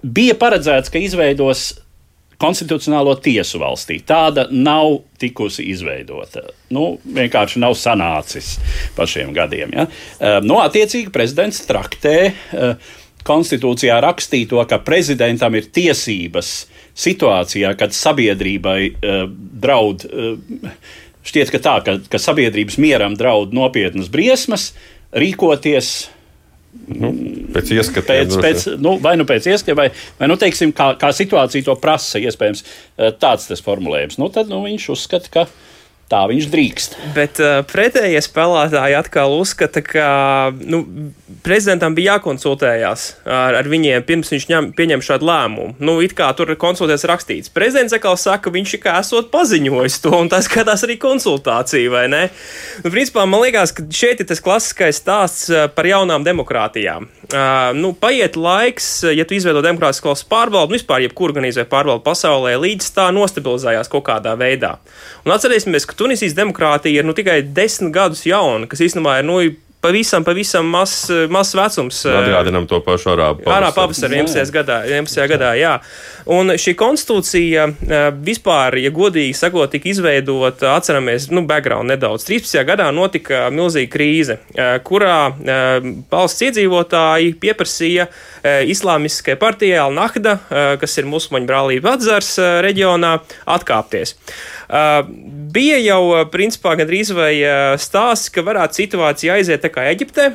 Uh, 0.00 0.06
bija 0.06 0.36
paredzēts, 0.38 0.90
ka 0.92 1.00
izveidos 1.00 1.74
konstitucionālo 2.40 3.14
tiesu 3.20 3.60
valstī. 3.60 3.98
Tāda 4.06 4.46
nav 4.50 5.02
tikusi 5.20 5.66
izveidota. 5.74 6.46
Nu, 6.72 6.94
vienkārši 7.04 7.60
nav 7.60 7.76
sanācis 7.76 8.54
pa 8.96 9.04
šiem 9.08 9.34
gadiem. 9.36 9.74
Ja? 9.76 9.86
Uh, 10.16 10.38
nu, 10.46 10.56
attiecīgi, 10.62 11.12
prezidents 11.12 11.60
traktē 11.68 12.16
uh, 12.30 12.94
konstitūcijā 13.28 13.98
rakstīto, 14.00 14.62
ka 14.68 14.80
prezidentam 14.80 15.58
ir 15.58 15.68
tiesības 15.68 16.54
situācijā, 16.96 17.74
kad 17.78 17.92
sabiedrībai 17.96 18.78
uh, 18.88 19.26
draud, 19.60 20.06
uh, 20.08 20.72
šķiet, 21.28 21.52
ka 21.52 21.60
tā, 21.60 21.76
ka, 21.84 21.98
ka 22.08 22.22
sabiedrības 22.22 22.80
mieram 22.80 23.18
draud 23.20 23.52
nopietnas 23.56 24.08
briesmas, 24.12 24.70
rīkoties. 25.12 26.08
Nu, 26.70 27.10
pēc 27.54 27.72
ieskatiem. 27.74 28.28
Pēc, 28.30 28.36
pēc, 28.42 28.66
nu, 28.82 28.94
vai 29.02 29.16
nu 29.18 29.26
pēc 29.26 29.48
ieskatiem, 29.50 29.78
vai, 29.78 29.88
vai 30.20 30.28
nu, 30.30 30.36
teiksim, 30.38 30.70
kā, 30.76 30.92
kā 30.98 31.10
situācija 31.14 31.66
to 31.66 31.74
prasa, 31.82 32.20
iespējams, 32.22 32.62
uh, 32.62 33.10
tāds 33.18 33.48
tas 33.50 33.62
formulējums. 33.66 34.20
Nu, 34.22 34.30
tad 34.34 34.50
nu, 34.50 34.62
viņš 34.66 34.86
uzskata, 34.94 35.32
ka 35.34 35.46
tā 36.10 36.24
viņš 36.30 36.48
drīkst. 36.50 36.96
Bet 37.14 37.38
uh, 37.42 37.60
pretējie 37.70 38.20
spēlētāji 38.24 38.96
atkal 38.98 39.36
uzskata, 39.36 39.82
ka 39.84 40.08
nu, 40.58 40.82
prezidentam 41.46 41.94
bija 41.96 42.16
jākonsultējās 42.16 43.06
ar, 43.24 43.60
ar 43.60 43.70
viņiem 43.70 44.04
pirms 44.08 44.32
viņš 44.34 44.48
ņem, 44.50 44.70
pieņem 44.78 45.04
šādu 45.06 45.28
lēmumu. 45.28 45.76
Nu, 45.78 45.98
it 46.04 46.16
kā 46.18 46.28
tur 46.36 46.50
ir 46.50 46.58
konsultēts 46.60 47.06
rakstīts. 47.08 47.52
Prezidents 47.54 47.94
atkal 47.96 48.18
saka, 48.20 48.52
viņš 48.52 48.74
ir 48.76 48.82
kā 48.82 48.96
esot 49.00 49.30
paziņojis 49.32 50.00
to, 50.04 50.14
un 50.18 50.32
tas 50.32 50.48
skatās 50.50 50.84
arī 50.86 50.98
konsultācija, 51.00 51.92
vai 51.94 52.06
ne? 52.12 52.24
Nu, 52.82 52.90
principā 52.90 53.26
man 53.30 53.44
liekas, 53.44 53.74
ka 53.76 53.86
šeit 53.94 54.22
ir 54.22 54.30
tas 54.30 54.42
klasiskais 54.42 54.98
stāsts 55.00 55.50
par 55.76 55.88
jaunām 55.88 56.26
demokrātijām. 56.26 57.06
Uh, 57.30 57.70
nu, 57.78 57.92
paiet 57.94 58.34
laiks, 58.34 59.04
ja 59.14 59.22
tu 59.22 59.36
izveido 59.36 59.60
demokrātisko 59.62 60.10
valsts 60.10 60.26
pārvaldu, 60.26 60.72
nu, 60.72 60.78
vispār 60.80 61.04
jebkur 61.04 61.30
organizē 61.30 61.62
pārvaldu 61.70 62.02
pasaulē, 62.02 62.56
līdz 62.58 62.88
tā 62.96 63.04
nostabilizējās 63.14 63.90
kaut 63.92 64.02
kādā 64.08 64.32
veidā. 64.40 64.72
Un 65.22 65.36
atcerēsimies, 65.36 65.86
ka 65.86 65.94
Tunisijas 65.94 66.34
demokrātija 66.34 67.04
ir 67.04 67.06
nu, 67.06 67.14
tikai 67.14 67.38
desmit 67.46 67.94
gadus 67.94 68.24
jauna, 68.26 68.66
kas 68.70 68.82
īstenībā 68.82 69.20
ir 69.20 69.28
nu, 69.28 69.38
pavisam, 69.80 70.24
pavisam 70.24 70.66
mazs 70.70 71.10
mas 71.32 71.54
vecums. 71.56 72.02
Atgādinām 72.06 72.66
to 72.70 72.80
pašu 72.84 73.14
arābu 73.14 73.44
pavasaru. 73.44 73.56
Arābu 73.56 73.76
pavasaru 73.78 74.18
11. 74.20 74.52
gadā, 74.54 74.80
11. 74.88 75.26
gadā, 75.30 75.52
jā. 75.58 75.76
Un 76.30 76.52
šī 76.60 76.74
konstitūcija 76.78 77.66
vispār, 78.20 78.76
ja 78.82 78.92
godīgi 78.94 79.32
sakot, 79.34 79.72
tika 79.72 79.88
izveidota, 79.90 80.74
atceramies, 80.76 81.30
nu, 81.32 81.42
background 81.48 81.90
nedaudz. 81.90 82.26
13. 82.28 82.60
gadā 82.68 82.90
notika 82.94 83.46
milzīga 83.54 83.90
krīze, 83.94 84.38
kurā 84.86 85.32
valsts 86.12 86.46
iedzīvotāji 86.50 87.34
pieprasīja 87.40 88.06
islāmiskai 88.70 89.36
partijai 89.40 89.80
Al-Nahda, 89.86 90.36
kas 90.80 91.00
ir 91.00 91.08
musulmaņu 91.10 91.48
brālība 91.48 91.96
atzars 91.96 92.36
reģionā, 92.64 93.16
atkāpties. 93.56 94.14
Bija 95.50 95.80
jau, 95.82 96.02
principā, 96.30 96.76
gandrīz 96.78 97.10
vai 97.16 97.32
stāsts, 97.80 98.30
ka 98.30 98.44
varētu 98.46 98.84
situācija 98.84 99.40
aiziet 99.40 99.64
kā 99.74 99.86
Eģiptē, 99.90 100.28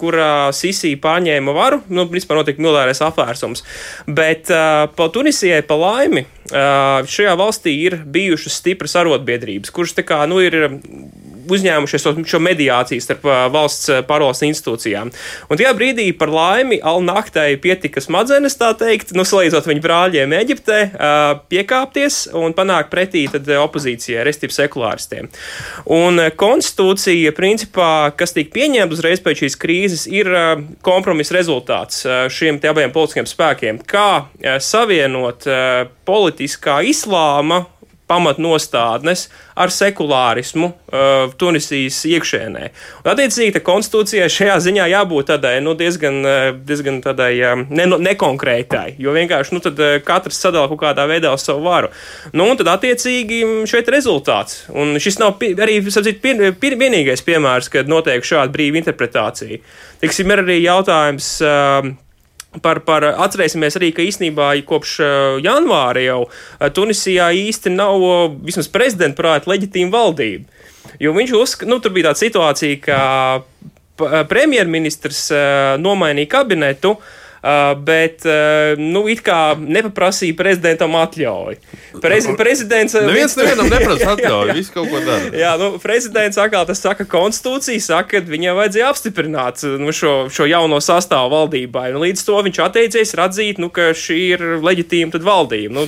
kurā 0.00 0.30
Sisī 0.56 0.94
pārņēma 1.02 1.54
varu, 1.56 1.82
nu, 1.92 2.06
principā 2.10 2.38
notika 2.38 2.62
militārais 2.62 3.02
apvērsums. 3.04 3.64
Bet 4.06 4.50
pa 4.50 5.08
Tunisijai 5.12 5.62
pa 5.66 5.78
laimi 5.80 6.26
šajā 6.46 7.34
valstī 7.38 7.74
ir 7.86 7.98
bijušas 8.04 8.60
stipras 8.60 8.96
arotbiedrības, 9.00 9.72
kuras 9.74 9.96
tā 9.96 10.06
kā, 10.06 10.22
nu, 10.30 10.40
ir 10.44 10.70
uzņēmušies 11.50 12.06
šo 12.26 12.40
mediāciju 12.42 13.02
starp 13.02 13.26
valsts 13.54 13.90
pārvaldes 14.08 14.42
institūcijām. 14.48 15.12
Un 15.50 15.60
tajā 15.60 15.72
brīdī 15.76 16.08
par 16.18 16.32
laimi 16.32 16.78
Alnaktai 16.82 17.56
pietika 17.62 18.02
smadzenes, 18.02 18.58
tā 18.58 18.72
teikt, 18.78 19.14
nu, 19.16 19.24
salīdzinot 19.26 19.68
viņu 19.70 19.84
brāļiem 19.84 20.34
Eģiptē, 20.36 20.80
piekāpties 21.52 22.20
un 22.36 22.54
panākt 22.56 22.92
pretī 22.92 23.26
opozīcijai, 23.26 24.24
respektīvi 24.26 24.56
sekulāristiem. 24.56 25.30
Un 25.96 26.20
konstitūcija, 26.38 27.34
principā, 27.36 28.10
kas 28.16 28.34
tika 28.36 28.54
pieņemta 28.56 28.96
uzreiz 28.96 29.22
pēc 29.24 29.44
šīs 29.44 29.58
krīzes, 29.60 30.06
ir 30.10 30.30
kompromisa 30.86 31.36
rezultāts 31.38 32.04
šiem 32.32 32.60
abiem 32.66 32.94
politiskiem 32.94 33.28
spēkiem. 33.30 33.80
Kā 33.86 34.26
savienot 34.62 35.46
politiskā 36.06 36.80
islāma 36.86 37.64
pamatnostādnes 38.06 39.26
ar 39.58 39.72
sekulārismu 39.72 40.68
uh, 40.68 41.32
Tunisijas 41.38 41.98
iekšēnē. 42.06 42.68
Un, 43.02 43.10
attiecīgi, 43.12 43.62
konstitūcijai 43.66 44.28
šajā 44.30 44.56
ziņā 44.68 44.86
jābūt 44.92 45.32
tādai 45.32 45.56
nu, 45.64 45.74
diezgan, 45.78 46.20
uh, 46.22 46.46
diezgan 46.68 47.00
tādai, 47.04 47.32
uh, 47.40 47.64
ne, 47.66 47.88
nekonkrētai, 48.06 48.96
jo 49.02 49.14
vienkārši 49.16 49.56
nu, 49.56 49.62
tad, 49.64 49.82
katrs 50.06 50.38
sadala 50.42 50.70
kaut 50.70 50.82
kādā 50.84 51.08
veidā 51.10 51.34
savu 51.40 51.66
varu. 51.66 51.90
Nu, 52.36 52.46
un 52.52 52.60
tad, 52.60 52.70
attiecīgi, 52.76 53.42
šeit 53.68 53.90
ir 53.90 53.98
rezultāts. 53.98 54.64
Un 54.70 54.96
šis 55.02 55.20
nav 55.22 55.36
pie, 55.40 55.54
arī 55.58 55.80
sapcīt, 55.90 56.22
pie, 56.22 56.52
pie, 56.54 56.74
vienīgais 56.78 57.24
piemērs, 57.26 57.72
kad 57.72 57.90
notiek 57.90 58.24
šāda 58.26 58.54
brīva 58.54 58.82
interpretācija. 58.82 59.62
Tiksim, 60.02 60.30
ir 60.30 60.46
arī 60.46 60.60
jautājums. 60.62 61.36
Uh, 61.42 61.96
Par, 62.62 62.80
par, 62.86 63.04
atcerēsimies 63.26 63.76
arī, 63.78 63.90
ka 63.92 64.04
īsnībā 64.06 64.52
kopš 64.68 64.98
janvāra 65.44 66.04
jau 66.04 66.20
Tunisijā 66.76 67.28
īsti 67.36 67.72
nav, 67.74 68.04
vismaz 68.46 68.70
prezidenta 68.72 69.20
prāta, 69.20 69.50
leģitīma 69.52 69.92
valdība. 69.92 70.48
Jo 71.02 71.12
viņš 71.16 71.34
uzskata, 71.36 71.68
nu, 71.68 71.80
tur 71.84 71.92
bija 71.92 72.08
tāda 72.08 72.22
situācija, 72.22 72.80
ka 72.86 74.24
premjerministrs 74.30 75.26
nomainīja 75.82 76.32
kabinetu, 76.38 76.96
bet 77.86 78.24
nu, 78.80 79.04
it 79.10 79.22
kā 79.26 79.56
nepaprasīja 79.58 80.36
prezidentam 80.38 80.96
atļauju. 80.98 81.58
Prezi, 82.02 82.34
prezidents 82.38 82.96
neviens 82.96 83.36
nevienam 83.38 83.70
neprasa 83.70 84.10
atļauju, 84.14 84.56
viss 84.56 84.72
kaut 84.74 84.90
ko 84.92 85.00
dara. 85.04 85.30
Jā, 85.36 85.54
nu, 85.60 85.72
prezidents 85.82 86.38
atkal 86.40 86.66
tas 86.68 86.82
saka 86.82 87.06
konstitūcija, 87.08 87.82
saka, 87.82 88.20
ka 88.20 88.32
viņam 88.32 88.58
vajadzēja 88.60 88.90
apstiprināt 88.92 89.64
nu, 89.80 89.94
šo, 89.96 90.14
šo 90.32 90.48
jauno 90.50 90.80
sastāvu 90.84 91.32
valdībai. 91.32 91.88
Un 91.94 92.02
līdz 92.04 92.24
to 92.26 92.40
viņš 92.46 92.62
atteicies 92.66 93.14
atzīt, 93.26 93.60
nu, 93.62 93.70
ka 93.72 93.92
šī 93.96 94.18
ir 94.36 94.46
leģitīma 94.64 95.22
valdība. 95.24 95.72
Nu, 95.76 95.86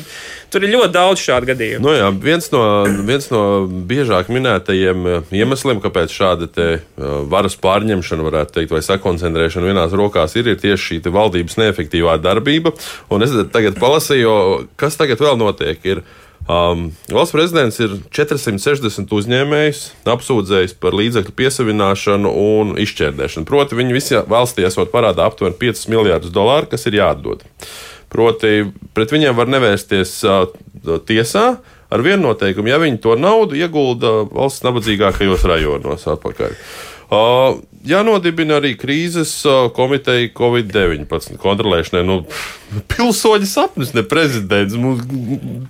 tur 0.53 0.65
ir 0.65 0.73
ļoti 0.75 0.95
daudz 0.95 1.23
šādu 1.23 1.51
gadījumu. 1.53 1.85
Nu, 1.85 1.95
jā, 1.97 2.09
viens, 2.25 2.49
no, 2.55 2.63
viens 3.09 3.29
no 3.33 3.43
biežāk 3.69 4.31
minētajiem 4.33 5.09
iemesliem, 5.35 5.83
kāpēc 5.85 6.15
šāda 6.15 6.49
varas 7.31 7.57
pārņemšana, 7.61 8.27
varētu 8.27 8.59
teikt, 8.59 8.75
vai 8.75 8.83
sakoncentrēšana 8.85 9.71
vienās 9.71 9.97
rokās 9.97 10.37
ir, 10.39 10.53
ir 10.53 10.61
tieši 10.61 10.85
šī 10.89 11.01
valdības 11.49 11.59
neefektīvā 11.59 12.19
darbība. 12.21 12.73
Un 13.11 13.23
es 13.23 13.33
tagad 13.53 13.79
palasīju, 13.79 14.69
kas 14.77 14.97
tagad 14.97 15.21
vēl 15.21 15.39
notiek. 15.39 15.79
Ir, 15.85 16.03
Um, 16.49 16.95
valsts 17.13 17.35
prezidents 17.35 17.77
ir 17.77 17.99
460 18.15 19.11
uzņēmējus 19.13 19.81
apsūdzējis 20.09 20.79
par 20.81 20.95
līdzekļu 20.97 21.35
piesavināšanu 21.37 22.31
un 22.31 22.71
izšķērdēšanu. 22.81 23.45
Proti, 23.45 23.77
viņi 23.77 23.93
visi 23.93 24.17
valstī 24.17 24.65
esot 24.65 24.89
parādā 24.89 25.27
aptuveni 25.29 25.59
5 25.61 25.91
miljardus 25.93 26.33
dolāru, 26.33 26.71
kas 26.71 26.87
ir 26.89 26.97
jāatdod. 27.03 27.43
Proti, 28.09 28.65
pret 28.97 29.13
viņiem 29.13 29.37
var 29.37 29.51
nevērsties 29.51 30.15
uh, 30.25 30.49
tiesā 31.05 31.45
ar 31.91 32.07
vienu 32.07 32.31
noteikumu, 32.31 32.73
ja 32.73 32.81
viņi 32.81 33.03
to 33.05 33.19
naudu 33.21 33.59
iegulda 33.59 34.23
valsts 34.31 34.65
nabadzīgākajos 34.65 35.45
rajonos 35.53 36.09
atpakaļ. 36.15 36.57
Uh, 37.13 37.61
jānodibina 37.89 38.59
arī 38.61 38.75
krīzes 38.79 39.33
komiteja 39.77 40.31
Covid-19 40.37 41.39
kontrolēšanai. 41.43 42.05
Nu, 42.07 42.19
pilsoņu 42.93 43.49
sapnis, 43.49 43.95
ne 43.97 44.05
prezidents. 44.07 44.77
Mums 44.79 45.05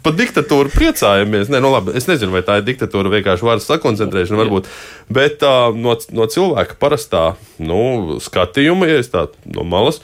par 0.05 0.17
diktatūru 0.19 0.73
priecājamies. 0.75 1.51
Nē, 1.53 1.63
nu, 1.65 1.73
labi, 1.75 1.95
es 1.99 2.09
nezinu, 2.11 2.35
vai 2.35 2.45
tā 2.47 2.61
ir 2.61 2.67
diktatūra, 2.69 3.13
vienkārši 3.19 3.49
varas 3.49 3.69
sakoncentrēšana, 3.71 4.41
varbūt. 4.43 4.71
Bet 5.13 5.45
no, 5.79 5.99
no 6.15 6.31
cilvēka 6.31 6.79
parastā 6.83 7.29
nu, 7.63 8.19
skatījuma, 8.23 8.91
ja 8.91 9.03
es 9.03 9.13
tā 9.15 9.29
no 9.47 9.67
malas 9.69 10.03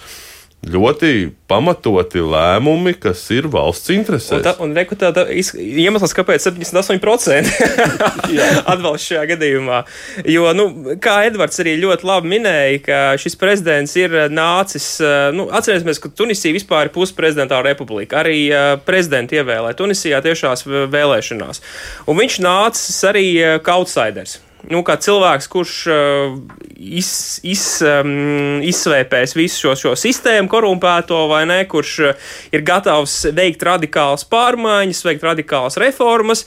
ļoti 0.70 1.10
pamatoti 1.50 2.22
lēmumi, 2.24 2.94
kas 3.00 3.22
ir 3.34 3.48
valsts 3.52 3.92
interesēs. 3.94 4.38
Un, 4.38 4.44
tā, 4.46 4.54
un 4.64 4.72
reku, 4.76 4.96
tā, 4.98 5.10
tā 5.14 5.26
iemesls, 5.30 6.14
kāpēc 6.16 6.46
78% 6.46 7.50
atbalsta 8.72 9.02
šajā 9.04 9.24
gadījumā. 9.34 9.82
Jo, 10.30 10.48
nu, 10.56 10.96
kā 11.02 11.18
Edvards 11.28 11.60
arī 11.62 11.76
ļoti 11.82 12.08
labi 12.08 12.32
minēja, 12.36 12.80
ka 12.86 13.02
šis 13.20 13.38
prezidents 13.40 13.96
ir 14.00 14.16
nācis, 14.32 14.88
nu, 15.36 15.48
atcerēsimies, 15.54 16.00
ka 16.02 16.12
Tunisija 16.14 16.56
vispār 16.56 16.88
ir 16.88 16.94
pusprezidentāla 16.94 17.70
republika. 17.72 18.22
Arī 18.24 18.40
uh, 18.48 18.74
prezidenti 18.84 19.40
ievēlē 19.40 19.74
Tunisijā 19.78 20.22
tiešās 20.24 20.66
vēlēšanās. 20.68 21.62
Un 22.08 22.20
viņš 22.22 22.40
nācis 22.44 22.98
arī 23.10 23.28
kā 23.64 23.78
outsiders 23.80 24.40
nu, 24.72 24.80
kā 24.86 24.96
cilvēks, 25.00 25.48
kurš 25.52 25.74
uh, 25.92 26.36
iz, 26.76 27.10
iz, 27.46 27.64
um, 27.84 28.62
izsvēpēs 28.64 29.34
visu 29.36 29.64
šo, 29.64 29.74
šo 29.78 29.94
sistēmu, 29.98 30.50
korumpēto 30.52 31.24
vai 31.30 31.42
ne, 31.48 31.60
kurš 31.70 31.94
uh, 32.04 32.30
ir 32.54 32.64
gatavs 32.66 33.20
veikt 33.34 33.64
radikālas 33.66 34.26
pārmaiņas, 34.30 35.04
veikt 35.08 35.26
radikālas 35.26 35.78
reformas. 35.80 36.44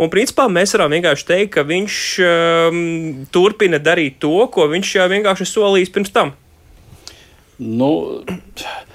Un, 0.00 0.08
principā, 0.12 0.46
mēs 0.48 0.72
varam 0.76 0.94
vienkārši 0.94 1.26
teikt, 1.28 1.52
ka 1.58 1.66
viņš 1.68 1.96
um, 2.24 2.78
turpina 3.34 3.80
darīt 3.82 4.20
to, 4.22 4.36
ko 4.52 4.68
viņš 4.70 4.94
jau 4.96 5.08
vienkārši 5.12 5.48
solījis 5.50 5.92
pirms 5.94 6.14
tam. 6.14 6.32
Nu, 7.60 7.90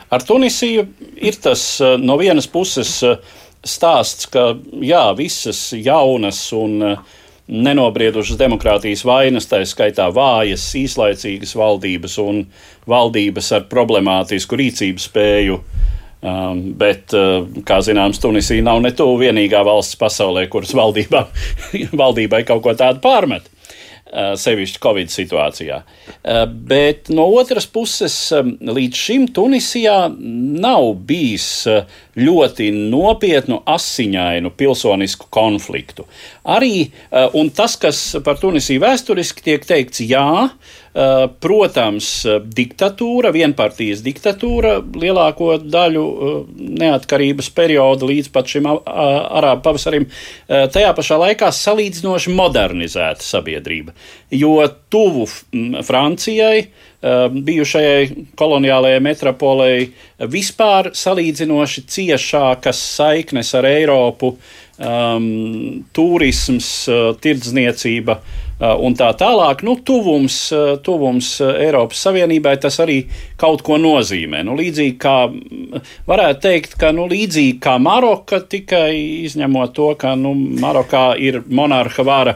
ar 0.10 0.26
Tunisiju 0.26 0.88
ir 1.22 1.38
tas 1.44 1.76
uh, 1.84 2.00
no 2.02 2.18
vienas 2.18 2.50
puses 2.50 2.98
uh, 3.06 3.20
stāsts, 3.66 4.30
ka 4.32 4.54
jā, 4.82 5.06
visas 5.18 5.68
jaunas 5.78 6.42
un 6.58 6.82
uh, 6.94 7.22
nenobriedušas 7.48 8.40
demokrātijas 8.40 9.04
vainas, 9.06 9.48
tā 9.50 9.62
skaitā 9.68 10.08
vājas, 10.14 10.66
īslaicīgas 10.80 11.54
valdības 11.58 12.18
un 12.24 12.46
valdības 12.90 13.52
ar 13.58 13.68
problemātisku 13.70 14.58
rīcības 14.62 15.10
spēju. 15.12 15.60
Um, 16.26 16.62
bet, 16.74 17.14
uh, 17.14 17.44
kā 17.68 17.78
zināms, 17.86 18.18
Tunisija 18.24 18.64
nav 18.66 18.80
ne 18.82 18.90
tuvu 18.98 19.20
vienīgā 19.22 19.60
valsts 19.68 20.00
pasaulē, 20.02 20.48
kuras 20.50 20.74
valdībā, 20.74 21.22
valdībai 22.02 22.42
kaut 22.48 22.64
ko 22.66 22.74
tādu 22.78 23.04
pārmet. 23.04 23.52
Uh, 24.16 24.32
sevišķi 24.40 24.80
Covid 24.80 25.10
situācijā. 25.12 25.82
Uh, 26.24 26.46
bet 26.48 27.10
no 27.12 27.26
otras 27.36 27.66
puses, 27.68 28.14
līdz 28.64 28.96
šim 28.96 29.26
Tunisijā 29.36 29.98
nav 30.16 30.94
bijis 31.10 31.48
uh, 31.68 31.82
ļoti 32.16 32.70
nopietnu, 32.94 33.58
asiņainu 33.68 34.54
pilsonisku 34.56 35.28
konfliktu. 35.36 36.06
Arī 36.48 36.94
tas, 37.58 37.76
kas 37.82 38.00
par 38.24 38.40
Tunisiju 38.40 38.86
vēsturiski 38.86 39.44
tiek 39.50 39.68
teikts, 39.68 40.00
jā, 40.08 40.48
protams, 41.44 42.08
diktatūra, 42.56 43.34
vienpartijas 43.36 44.00
diktatūra 44.06 44.78
lielāko 44.96 45.58
daļu 45.60 46.04
neatkarības 46.56 47.50
perioda 47.56 48.08
līdz 48.08 48.30
pat 48.32 48.54
šim 48.54 48.70
arābu 48.72 49.66
pavasarim, 49.66 50.08
tajā 50.48 50.94
pašā 50.96 51.18
laikā 51.20 51.52
salīdzinoši 51.52 52.36
modernizēta 52.38 53.28
sabiedrība. 53.28 53.92
Jo 54.32 54.62
tuvu 54.92 55.28
Francijai, 55.84 56.70
bijušajai 57.04 58.08
koloniālajai 58.40 59.04
metropolei 59.04 59.90
vispār 60.32 60.94
salīdzinoši 60.96 61.84
ciešākas 61.92 62.80
saiknes 62.96 63.52
ar 63.60 63.68
Eiropu, 63.68 64.32
um, 64.80 65.30
turisms, 65.94 66.72
tirdzniecība. 67.22 68.16
Uh, 68.16 68.42
un 68.60 68.96
tā 68.96 69.10
tālāk, 69.20 69.66
nu, 69.68 69.76
tuvums, 69.84 70.38
uh, 70.56 70.78
tuvums 70.84 71.34
uh, 71.44 71.58
Eiropas 71.60 72.06
Savienībai 72.08 72.56
tas 72.64 72.80
arī 72.80 73.02
kaut 73.40 73.64
ko 73.66 73.78
nozīmē. 73.82 74.44
Nu, 74.48 74.56
līdzīgi 74.60 74.96
kā 75.02 75.16
varētu 76.08 76.42
teikt, 76.46 76.76
ka 76.80 76.92
nu, 76.96 77.08
līdzīgi 77.12 77.58
kā 77.64 77.76
Maroka, 77.82 78.40
tikai 78.40 78.94
izņemot 79.28 79.74
to, 79.76 79.90
ka 80.00 80.14
nu, 80.20 80.34
Marokā 80.62 81.06
ir 81.20 81.42
monarha 81.48 82.06
vara, 82.08 82.36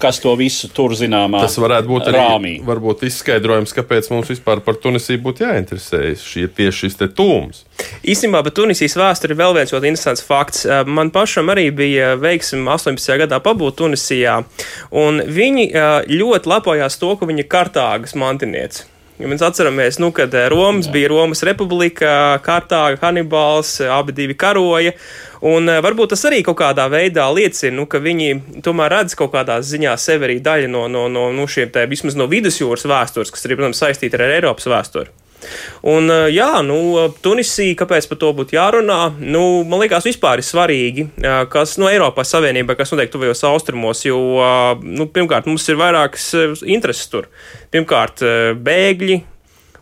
kas 0.00 0.20
to 0.24 0.34
visu 0.38 0.70
tur 0.76 0.96
zināmā. 0.98 1.40
Tas 1.46 1.58
varētu 1.62 1.92
būt 1.92 2.10
arī 2.10 2.20
rāmī. 2.20 2.54
varbūt 2.66 3.06
izskaidrojums, 3.08 3.74
kāpēc 3.76 4.10
mums 4.12 4.32
vispār 4.32 4.60
par 4.64 4.78
Tunisiju 4.82 5.22
būtu 5.24 5.46
jāinteresējas. 5.46 6.24
Šī 6.26 6.46
ir 6.46 6.52
tieši 6.56 6.86
šis 6.86 6.98
te 7.00 7.08
tūms. 7.16 7.62
Īstenībā 8.06 8.42
par 8.44 8.54
Tunisijas 8.56 8.96
vēsturi 8.98 9.34
ir 9.34 9.40
vēl 9.40 9.56
viens 9.56 9.72
ļoti 9.72 9.90
interesants 9.90 10.24
fakts. 10.24 10.66
Man 10.88 11.12
pašam 11.14 11.52
arī 11.52 11.68
bija 11.76 12.14
veiksmi 12.20 12.64
18. 12.64 13.16
gadā 13.24 13.40
pabūt 13.44 13.80
Tunisijā, 13.80 14.40
un 14.96 15.22
viņi 15.24 15.70
ļoti 16.12 16.52
lepojās 16.52 17.00
to, 17.00 17.14
ka 17.16 17.28
viņi 17.28 17.44
ir 17.44 17.50
Kartāgas 17.52 18.16
mantinieci. 18.18 18.95
Ja 19.16 19.28
mēs 19.30 19.40
atceramies, 19.40 19.96
nu, 19.96 20.10
kad 20.12 20.34
Romas 20.52 20.90
Jā. 20.90 20.92
bija 20.92 21.08
Romas 21.08 21.40
republika, 21.46 22.36
Kartāga, 22.44 22.98
Hanibals, 23.00 23.78
abi 23.80 24.12
divi 24.12 24.36
karoja. 24.36 24.92
Un 25.46 25.70
varbūt 25.84 26.12
tas 26.12 26.24
arī 26.28 26.42
kaut 26.44 26.58
kādā 26.60 26.84
veidā 26.92 27.24
liecina, 27.32 27.72
nu, 27.78 27.86
ka 27.88 28.00
viņi 28.02 28.60
tomēr 28.64 28.92
redz 28.92 29.16
kaut 29.16 29.32
kādā 29.32 29.56
ziņā 29.64 29.94
sevi 30.00 30.28
arī 30.28 30.36
daļa 30.44 30.68
no, 30.72 30.84
no, 30.92 31.06
no, 31.12 31.30
no 31.32 31.46
šiem 31.48 31.72
te 31.72 31.86
vismaz 31.88 32.16
no 32.18 32.28
vidusjūras 32.28 32.84
vēstures, 32.88 33.32
kas 33.32 33.48
arī, 33.48 33.56
protams, 33.56 33.80
saistīta 33.80 34.20
ar 34.20 34.36
Eiropas 34.36 34.68
vēsturi. 34.68 35.12
Un, 35.86 36.10
jā, 36.32 36.48
nu, 36.66 36.78
Tunisija, 37.22 37.76
kāpēc 37.78 38.08
par 38.10 38.20
to 38.22 38.32
būtu 38.38 38.56
jārunā? 38.56 38.98
Nu, 39.20 39.62
man 39.68 39.84
liekas, 39.84 40.08
vispār 40.08 40.42
ir 40.42 40.48
svarīgi, 40.48 41.06
kas 41.52 41.76
no 41.82 41.90
Eiropas 41.92 42.32
Savienībai, 42.34 42.78
kas 42.78 42.94
notiek 42.94 43.12
tuvajos 43.12 43.44
austrumos, 43.50 44.02
jo, 44.08 44.18
nu, 44.82 45.06
pirmkārt, 45.12 45.48
mums 45.50 45.68
ir 45.70 45.80
vairākas 45.80 46.32
intereses 46.64 47.08
tur. 47.12 47.30
Pirmkārt, 47.74 48.24
bēgļi, 48.66 49.22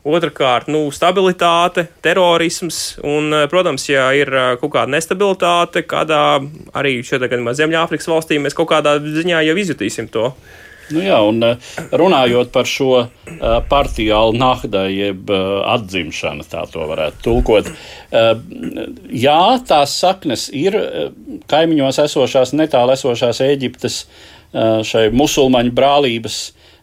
Otrakārt, 0.04 0.66
nu, 0.68 0.82
stabilitāte, 0.92 1.86
terorisms, 2.04 2.98
un, 3.08 3.32
protams, 3.48 3.86
ja 3.88 4.10
ir 4.12 4.28
kaut 4.60 4.74
kāda 4.74 4.92
nestabilitāte, 4.92 5.80
kādā 5.88 6.18
arī 6.76 6.98
šeit, 7.00 7.24
gadījumā 7.24 7.54
Ziemeļāfrikas 7.56 8.10
valstī, 8.12 8.36
mēs 8.36 8.52
kaut 8.58 8.68
kādā 8.74 8.98
ziņā 9.00 9.40
jau 9.46 9.54
izjutīsim 9.62 10.10
to. 10.12 10.26
Nu 10.92 11.00
jā, 11.00 11.16
un 11.24 11.40
eh, 11.46 11.72
runājot 11.96 12.50
par 12.52 12.68
šo 12.68 12.90
eh, 13.00 13.08
partiju 13.70 14.14
alnahda, 14.18 14.84
jeb 14.92 15.30
eh, 15.32 15.44
atzimšanu, 15.74 16.44
tā 16.50 16.66
to 16.72 16.84
varētu 16.90 17.22
tulkot. 17.24 17.70
Jā, 18.14 19.40
tās 19.66 19.96
saknes 19.98 20.46
ir 20.54 20.76
kaimiņos 21.50 21.98
esošās, 22.04 22.52
netālu 22.54 22.94
esošās 22.94 23.40
Eģiptes 23.42 24.04
šai 24.54 25.08
musulmaņu 25.10 25.72
brālības 25.74 26.36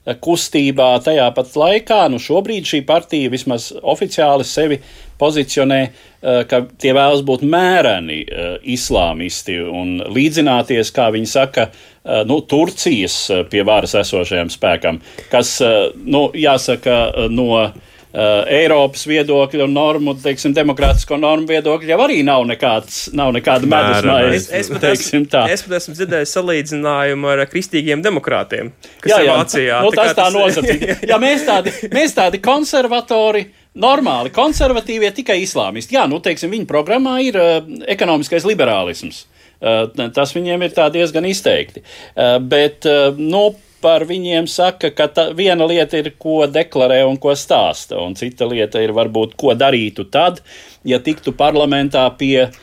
kustībā. 0.06 0.96
Tajā 1.06 1.28
pat 1.36 1.54
laikā, 1.58 2.02
nu 2.10 2.20
šobrīd 2.22 2.68
šī 2.68 2.82
partija 2.88 3.30
vismaz 3.30 3.70
oficiāli 3.82 4.46
sevi 4.48 4.80
pozicionē, 5.22 5.80
eh, 5.86 6.44
ka 6.50 6.64
tie 6.82 6.94
vēlas 6.98 7.22
būt 7.26 7.46
mēreni 7.46 8.22
eh, 8.26 8.58
islāmisti 8.74 9.60
un 9.62 10.00
līdzināties, 10.10 10.92
kā 10.96 11.12
viņi 11.14 11.30
saka, 11.30 11.70
eh, 11.70 12.24
nu, 12.26 12.42
Turcijas 12.42 13.18
pie 13.52 13.64
varas 13.68 13.94
esošajiem 14.02 14.50
spēkam, 14.50 15.02
kas, 15.30 15.60
nu, 15.96 16.30
jāsaka, 16.34 17.30
no 17.30 17.72
Uh, 18.12 18.42
Eiropas 18.52 19.06
viedokļa 19.08 19.64
un 19.64 19.72
normu, 19.72 20.14
teiksim, 20.20 20.52
demokrātisko 20.52 21.16
normu 21.16 21.48
viedokļa 21.48 21.94
jau 21.94 22.00
arī 22.04 22.18
nav, 22.28 22.44
nekāds, 22.50 23.06
nav 23.16 23.32
nekāda 23.32 23.70
medus 23.72 24.04
maize. 24.04 24.42
Es, 24.42 24.48
es, 24.58 24.72
pat 24.74 24.84
esmu, 24.90 25.22
es 25.48 25.64
pat 25.64 25.76
esmu 25.78 25.96
dzirdējis 25.96 26.34
salīdzinājumu 26.36 27.32
ar 27.32 27.46
kristīgiem 27.48 28.04
demokrātiem, 28.04 28.74
kas 29.00 29.14
jā, 29.14 29.22
jā, 29.22 29.24
ir 29.24 29.32
Vācijā. 29.32 29.80
Nu, 29.86 29.94
tas 29.96 30.12
tā 30.12 30.26
tas... 30.26 30.36
nosacīja. 30.36 30.98
jā, 31.14 31.22
mēs 31.24 31.48
tādi, 31.48 31.76
mēs 31.96 32.18
tādi 32.20 32.44
konservatori. 32.44 33.48
Normāli 33.80 34.28
konservatīvie 34.36 35.14
tikai 35.16 35.38
islāmisti. 35.46 35.96
Jā, 35.96 36.04
nu, 36.12 36.18
teiksim, 36.20 36.52
viņa 36.52 36.68
programmā 36.68 37.14
ir 37.24 37.38
uh, 37.40 37.62
ekonomiskais 37.88 38.44
liberālisms. 38.44 39.24
Uh, 39.64 39.86
tas 40.12 40.36
viņiem 40.36 40.68
ir 40.68 40.76
diezgan 40.92 41.30
izteikti. 41.30 41.80
Uh, 42.12 42.36
bet, 42.44 42.84
uh, 42.84 43.16
nu, 43.16 43.46
par 43.82 44.06
viņiem 44.10 44.48
saka, 44.50 44.92
ka 44.96 45.08
ta, 45.12 45.28
viena 45.38 45.66
lieta 45.70 46.00
ir, 46.00 46.12
ko 46.22 46.46
deklarē 46.50 47.02
un 47.08 47.18
ko 47.22 47.36
stāsta, 47.38 48.00
un 48.02 48.16
cita 48.20 48.48
lieta 48.50 48.82
ir 48.84 48.94
varbūt, 48.98 49.36
ko 49.40 49.56
darītu 49.58 50.08
tad, 50.14 50.42
ja 50.88 51.02
tiktu 51.04 51.34
parlamentā 51.38 52.06
pie 52.18 52.48
uh, 52.48 52.54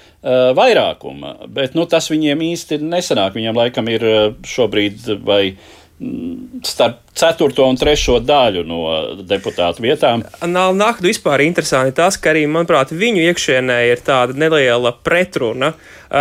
vairākuma. 0.58 1.34
Bet 1.54 1.76
nu, 1.78 1.86
tas 1.90 2.10
viņiem 2.12 2.46
īsti 2.52 2.80
nesanāk. 2.84 3.36
Viņam 3.38 3.58
laikam 3.58 3.90
ir 3.92 4.06
uh, 4.06 4.22
šobrīd 4.46 5.10
vai 5.26 5.42
mm, 5.52 6.64
starp 6.66 7.07
ceturto 7.18 7.66
un 7.68 7.78
trešo 7.78 8.18
daļu 8.24 8.64
no 8.68 8.80
deputātu 9.28 9.84
vietām. 9.84 10.24
Nāktu 10.42 11.10
vispār 11.10 11.44
interesanti 11.46 11.96
tas, 11.98 12.18
ka 12.20 12.32
arī, 12.32 12.46
manuprāt, 12.50 12.94
viņu 12.94 13.26
iekšienē 13.28 13.80
ir 13.90 14.04
tāda 14.06 14.36
neliela 14.38 14.94
pretruna, 14.94 15.74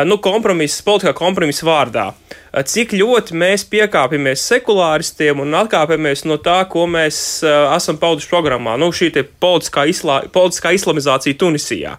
nu, 0.08 0.18
kompromiss, 0.24 0.84
politiskā 0.86 1.14
kompromisa 1.18 1.68
vārdā. 1.68 2.12
Cik 2.58 2.96
ļoti 2.98 3.36
mēs 3.38 3.66
piekāpjamies 3.70 4.42
sekulāristiem 4.50 5.44
un 5.44 5.54
atkāpjamies 5.60 6.24
no 6.26 6.40
tā, 6.42 6.56
ko 6.72 6.86
mēs 6.90 7.18
uh, 7.46 7.68
esam 7.76 8.00
pauduši 8.02 8.30
programmā. 8.32 8.78
Nu, 8.82 8.88
šī 8.96 9.12
politiskā, 9.42 9.84
islā, 9.92 10.22
politiskā 10.34 10.72
islamizācija 10.74 11.38
Tunisijā. 11.38 11.98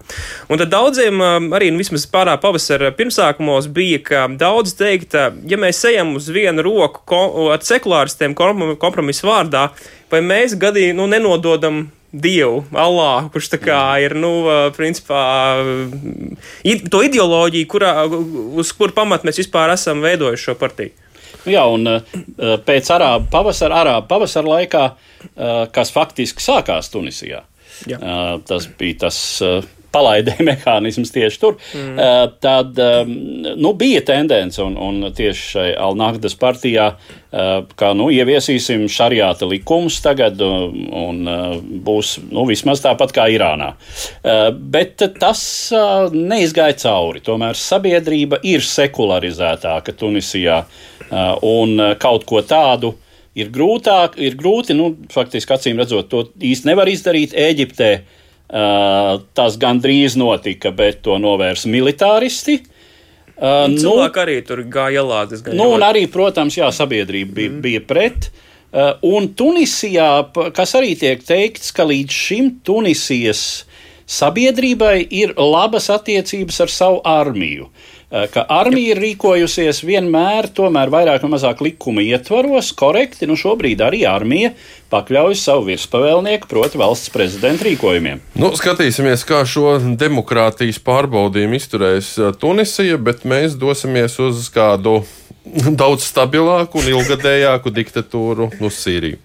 Un 0.51 0.59
tad 0.59 0.73
daudziem, 0.73 1.21
arī 1.55 1.69
nu, 1.71 1.79
vismaz 1.83 2.09
pārā 2.11 2.35
pavasara 2.43 2.91
pirmsākumos, 2.97 3.69
bija, 3.75 4.01
ka 4.09 4.25
daudz 4.41 4.75
teikt, 4.79 5.15
ja 5.15 5.61
mēs 5.61 5.85
ejam 5.93 6.17
uz 6.19 6.31
vienu 6.33 6.65
roku 6.67 7.21
ar 7.53 7.63
sekulāristiem, 7.63 8.35
kompromisu 8.35 8.81
kompromisa 8.89 9.29
vārdā, 9.29 9.69
vai 10.11 10.25
mēs 10.25 10.57
gadījumā 10.59 10.99
nu, 10.99 11.07
nenododam 11.13 11.87
Dievu, 12.09 12.63
Allah, 12.73 13.27
kurš 13.29 13.51
tā 13.53 13.59
kā 13.61 13.79
ir, 14.01 14.15
nu, 14.17 14.31
principā, 14.73 15.21
to 16.89 17.03
ideoloģiju, 17.05 17.69
kurā, 17.69 17.91
uz 18.09 18.73
kur 18.73 18.95
pamat 18.97 19.27
mēs 19.29 19.43
vispār 19.43 19.75
esam 19.75 20.01
veidojuši 20.01 20.49
šo 20.49 20.57
partiju. 20.57 20.95
Jā, 21.49 21.67
un 21.69 21.85
pēc 22.65 22.89
arābu 22.97 23.29
pavasara, 23.33 23.83
arābu 23.85 24.09
pavasara 24.09 24.55
laikā, 24.55 24.85
kas 25.77 25.93
faktiski 25.93 26.45
sākās 26.45 26.89
Tunisijā, 26.93 27.43
Jā. 27.89 28.01
tas 28.49 28.71
bija 28.81 29.05
tas 29.05 29.21
palaidē 29.95 30.37
mehānisms 30.49 31.13
tieši 31.15 31.41
tur, 31.43 31.57
mm. 31.75 31.97
uh, 31.97 32.25
tad 32.43 32.79
um, 32.83 33.15
nu, 33.59 33.73
bija 33.79 34.03
tendence 34.07 34.63
un, 34.65 34.77
un 34.77 35.09
tieši 35.15 35.47
šai 35.55 35.69
Alnahdas 35.89 36.37
partijā, 36.39 36.91
uh, 36.95 37.49
ka 37.79 37.93
nu, 37.99 38.11
ieviesīsim 38.15 38.87
šariāta 38.93 39.49
likumus 39.49 40.01
tagad 40.05 40.41
un 40.45 41.23
uh, 41.25 41.57
būs 41.59 42.17
nu, 42.29 42.45
vismaz 42.49 42.83
tāpat 42.85 43.15
kā 43.17 43.29
Irānā. 43.33 43.73
Bet 44.73 45.03
tas 45.21 45.41
neizgāja 46.13 46.77
cauri. 46.83 47.21
Tomēr 47.25 47.59
sabiedrība 47.59 48.39
ir 48.47 48.65
sekularizētāka 48.65 49.95
Tunisijā 49.99 50.63
un 51.47 51.77
kaut 52.01 52.27
ko 52.29 52.43
tādu 52.47 52.95
ir 53.39 53.51
grūtāk, 53.55 54.19
ir 54.21 54.37
grūti, 54.39 54.77
nu, 54.77 54.93
faktiski 55.13 55.55
acīm 55.55 55.81
redzot, 55.81 56.09
to 56.11 56.25
īsti 56.45 56.71
nevar 56.71 56.91
izdarīt 56.91 57.37
Ēģiptē. 57.39 57.93
Uh, 58.49 59.21
tas 59.37 59.59
gandrīz 59.61 60.17
notika, 60.17 60.73
bet 60.73 61.03
to 61.05 61.19
novērs 61.21 61.67
militāristi. 61.69 62.63
Uh, 63.37 63.67
nu, 63.71 63.99
arī 64.09 64.39
tur 64.47 64.65
gāja 64.73 65.03
ielās. 65.03 65.45
Nu, 65.53 65.69
un 65.77 65.85
arī, 65.85 66.07
protams, 66.11 66.57
jā, 66.57 66.71
sabiedrība 66.73 67.37
bija, 67.37 67.53
mm. 67.53 67.61
bija 67.67 67.83
pret. 67.85 68.31
Uh, 68.69 68.95
un 69.05 69.29
Tunisijā, 69.37 70.09
kas 70.57 70.75
arī 70.81 70.95
tiek 70.97 71.21
teikts, 71.25 71.71
ka 71.77 71.85
līdz 71.89 72.17
šim 72.25 72.51
Tunisijas 72.65 73.45
sabiedrībai 74.09 74.97
ir 75.13 75.37
labas 75.37 75.91
attiecības 75.93 76.65
ar 76.65 76.73
savu 76.73 77.01
armiju. 77.05 77.69
Uh, 77.69 77.98
Eh, 77.98 77.98
ka 78.09 78.45
armija 78.49 78.95
ir 78.95 79.03
rīkojusies 79.03 79.83
vienmēr, 79.85 80.49
tomēr 80.57 80.89
vairāk 80.93 81.25
vai 81.25 81.33
mazāk 81.35 81.61
likuma 81.65 82.05
ietvaros, 82.05 82.71
korekti. 82.77 83.29
Nu, 83.29 83.37
šobrīd 83.37 83.83
arī 83.85 84.05
armija 84.09 84.55
pakļaujas 84.89 85.45
savu 85.51 85.67
virspavēlnieku, 85.69 86.49
proti, 86.49 86.81
valsts 86.81 87.13
prezidenta 87.13 87.69
rīkojumiem. 87.69 88.23
Nu, 88.41 88.55
skatīsimies, 88.57 89.27
kā 89.29 89.43
šo 89.49 89.77
demokrātijas 90.01 90.81
pārbaudījumu 90.85 91.61
izturēs 91.61 92.15
eh, 92.17 92.33
Tunisija, 92.41 92.97
bet 92.97 93.29
mēs 93.29 93.59
dosimies 93.61 94.17
uz 94.25 94.49
kādu 94.55 95.03
daudz 95.81 96.09
stabilāku 96.09 96.81
un 96.81 96.93
ilgadējāku 96.97 97.75
diktatūru 97.77 98.53
uz 98.57 98.81
Sīriju. 98.81 99.21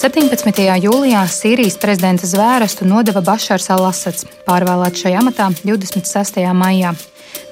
17. 0.00 0.62
jūlijā 0.80 1.20
Sīrijas 1.28 1.74
prezidenta 1.76 2.24
zvērestu 2.24 2.86
nodeva 2.88 3.20
Bašārs 3.20 3.66
Al-Asads, 3.74 4.24
pārvēlēts 4.46 5.02
šajā 5.04 5.18
amatā 5.20 5.50
26. 5.60 6.40
maijā. 6.56 6.94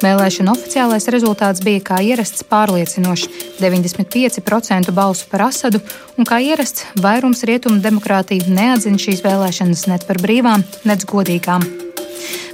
Vēlēšana 0.01 0.55
oficiālais 0.55 1.05
rezultāts 1.13 1.61
bija 1.61 1.83
kā 1.91 1.99
ierasts 2.01 2.47
pārliecinošs- 2.49 3.29
95% 3.61 4.95
balsu 4.97 5.29
par 5.29 5.45
Asadu, 5.51 5.83
un 6.17 6.25
kā 6.25 6.41
ierasts 6.41 6.87
vairums 6.97 7.45
rietumu 7.45 7.83
demokrātija 7.85 8.49
neatzina 8.49 8.97
šīs 8.97 9.21
vēlēšanas 9.21 9.87
ne 9.87 9.99
par 10.07 10.17
brīvām, 10.17 10.65
ne 10.87 10.97
godīgām. 10.97 11.69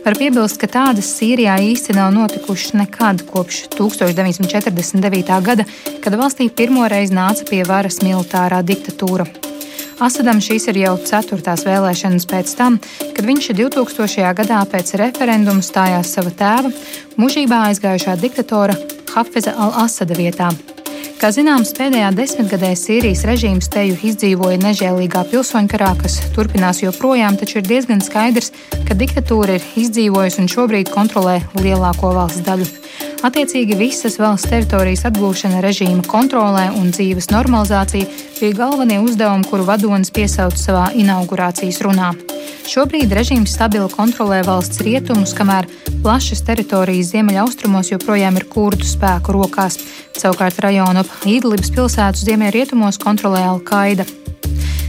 Var 0.04 0.14
piebilst, 0.14 0.58
ka 0.58 0.66
tādas 0.66 1.06
Sīrijā 1.06 1.54
īsti 1.70 1.94
nav 1.94 2.12
notikušas 2.12 2.74
nekad 2.74 3.22
kopš 3.30 3.68
1949. 3.70 5.40
gada, 5.40 5.64
kad 6.02 6.12
valstī 6.12 6.50
pirmoreiz 6.50 7.10
nāca 7.10 7.48
pie 7.48 7.62
varas 7.62 8.00
militārā 8.00 8.60
diktatūra. 8.60 9.43
Asadam 10.02 10.40
šīs 10.42 10.66
ir 10.72 10.80
jau 10.80 10.94
ceturtās 11.06 11.62
vēlēšanas 11.66 12.26
pēc 12.26 12.54
tam, 12.58 12.80
kad 13.14 13.24
viņš 13.26 13.52
2000. 13.54 14.32
gadā 14.40 14.60
pēc 14.66 14.94
referenduma 14.98 15.62
stājās 15.62 16.10
sava 16.16 16.32
tēva, 16.34 16.72
mūžībā 17.20 17.60
aizgājušā 17.70 18.16
diktatora 18.18 18.74
Hafeza 19.14 19.54
al-Asada 19.54 20.18
vietā. 20.18 20.50
Kā 21.20 21.30
zināms, 21.30 21.70
pēdējā 21.78 22.10
desmitgadē 22.12 22.72
Sīrijas 22.76 23.22
režīms 23.28 23.70
teju 23.72 23.94
izdzīvoja 24.10 24.58
nežēlīgā 24.64 25.22
pilsoņkarā, 25.30 25.92
kas 26.02 26.18
turpinās 26.34 26.82
joprojām, 26.82 27.38
taču 27.38 27.60
ir 27.60 27.68
diezgan 27.70 28.02
skaidrs, 28.04 28.50
ka 28.88 28.98
diktatūra 28.98 29.60
ir 29.60 29.68
izdzīvojusi 29.84 30.42
un 30.42 30.50
šobrīd 30.50 30.90
kontrolē 30.92 31.38
lielāko 31.62 32.10
valsts 32.18 32.42
daļu. 32.44 32.66
Attiecīgi 33.24 33.78
visas 33.78 34.18
valsts 34.20 34.50
teritorijas 34.50 35.06
atgūšana, 35.08 35.62
režīma 35.64 36.04
kontrolē 36.10 36.66
un 36.76 36.90
dzīves 36.92 37.30
normalizācija 37.32 38.08
bija 38.36 38.58
galvenie 38.58 38.98
uzdevumi, 39.00 39.46
kuru 39.48 39.64
vadonis 39.68 40.12
piesauca 40.12 40.60
savā 40.60 40.86
inaugurācijas 40.92 41.80
runā. 41.86 42.12
Šobrīd 42.68 43.12
režīms 43.16 43.54
stabili 43.56 43.88
kontrolē 43.92 44.42
valsts 44.44 44.80
rietumus, 44.84 45.32
kamēr 45.36 45.68
plašas 46.04 46.44
teritorijas 46.44 47.14
ziemeļaustrumos 47.14 47.92
joprojām 47.94 48.36
ir 48.40 48.48
kurdu 48.52 48.88
spēku 48.88 49.36
rokās. 49.36 49.80
Savukārt 50.16 50.60
rajonu 50.64 51.04
ap 51.04 51.28
Idlibas 51.28 51.72
pilsētu 51.72 52.24
ziemeļrietumos 52.28 53.00
kontrolē 53.00 53.44
Al-Qaida. 53.48 54.08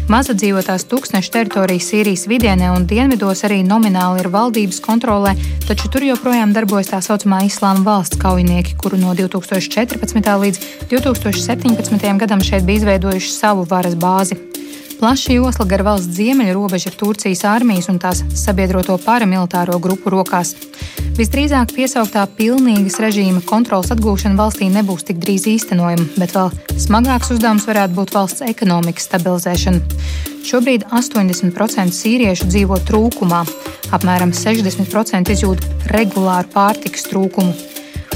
Mazadzīvotās 0.05 0.83
tūkstošu 0.85 1.31
teritorijas 1.33 1.87
Sīrijas 1.89 2.27
vidienē 2.29 2.67
un 2.75 2.83
dienvidos 2.85 3.41
arī 3.47 3.63
nomināli 3.65 4.21
ir 4.21 4.29
valdības 4.29 4.77
kontrolē, 4.85 5.33
taču 5.65 5.89
tur 5.89 6.05
joprojām 6.05 6.53
darbojas 6.53 6.91
tā 6.91 6.99
saucamā 7.01 7.41
Islāma 7.47 7.81
valsts 7.87 8.21
kaujinieki, 8.21 8.77
kuru 8.77 9.01
no 9.01 9.15
2014. 9.17 10.29
līdz 10.45 10.61
2017. 10.93 12.11
gadam 12.21 12.45
šeit 12.45 12.69
bija 12.69 12.83
izveidojuši 12.83 13.33
savu 13.33 13.65
varas 13.65 13.97
bāzi. 13.97 14.54
Plaša 14.99 15.33
josla 15.33 15.65
gar 15.67 15.83
valsts 15.83 16.15
ziemeļu 16.15 16.53
robeža 16.55 16.89
ir 16.89 16.95
Turcijas 16.95 17.43
armijas 17.49 17.89
un 17.91 17.97
tās 17.99 18.21
sabiedroto 18.37 18.95
paramilitāro 19.03 19.75
grupu 19.83 20.13
rokās. 20.13 20.53
Visdrīzāk 21.15 21.73
piesauktā 21.75 22.23
pilnīgas 22.37 22.97
režīma 23.03 23.43
kontrolas 23.47 23.91
atgūšana 23.95 24.39
valstī 24.39 24.69
nebūs 24.71 25.03
tik 25.07 25.19
drīz 25.23 25.49
īstenojama, 25.51 26.07
bet 26.15 26.35
vēl 26.35 26.51
smagāks 26.79 27.35
uzdevums 27.35 27.67
varētu 27.67 27.99
būt 27.99 28.15
valsts 28.15 28.47
ekonomikas 28.47 29.09
stabilizēšana. 29.11 30.01
Šobrīd 30.47 30.87
80% 30.95 31.95
sīriešu 31.99 32.49
dzīvo 32.51 32.79
trūkumā, 32.87 33.45
apmēram 33.95 34.31
60% 34.35 35.35
izjūt 35.35 35.63
regulāru 35.91 36.51
pārtikas 36.55 37.07
trūkumu. 37.11 37.74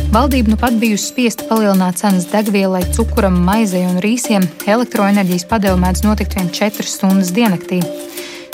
Valdība 0.09 0.49
nu 0.49 0.57
pat 0.57 0.73
bijusi 0.81 1.11
spiesta 1.11 1.45
palielināt 1.45 1.99
cenas 2.01 2.23
degvielai, 2.31 2.81
cukuram, 2.95 3.35
maizei 3.45 3.83
un 3.85 3.99
rīsiem. 4.01 4.41
Elektroenerģijas 4.65 5.45
padeva 5.45 5.77
mēdz 5.77 6.01
notikt 6.01 6.33
vien 6.33 6.49
4 6.49 6.89
stundas 6.89 7.29
diennaktī. 7.35 7.77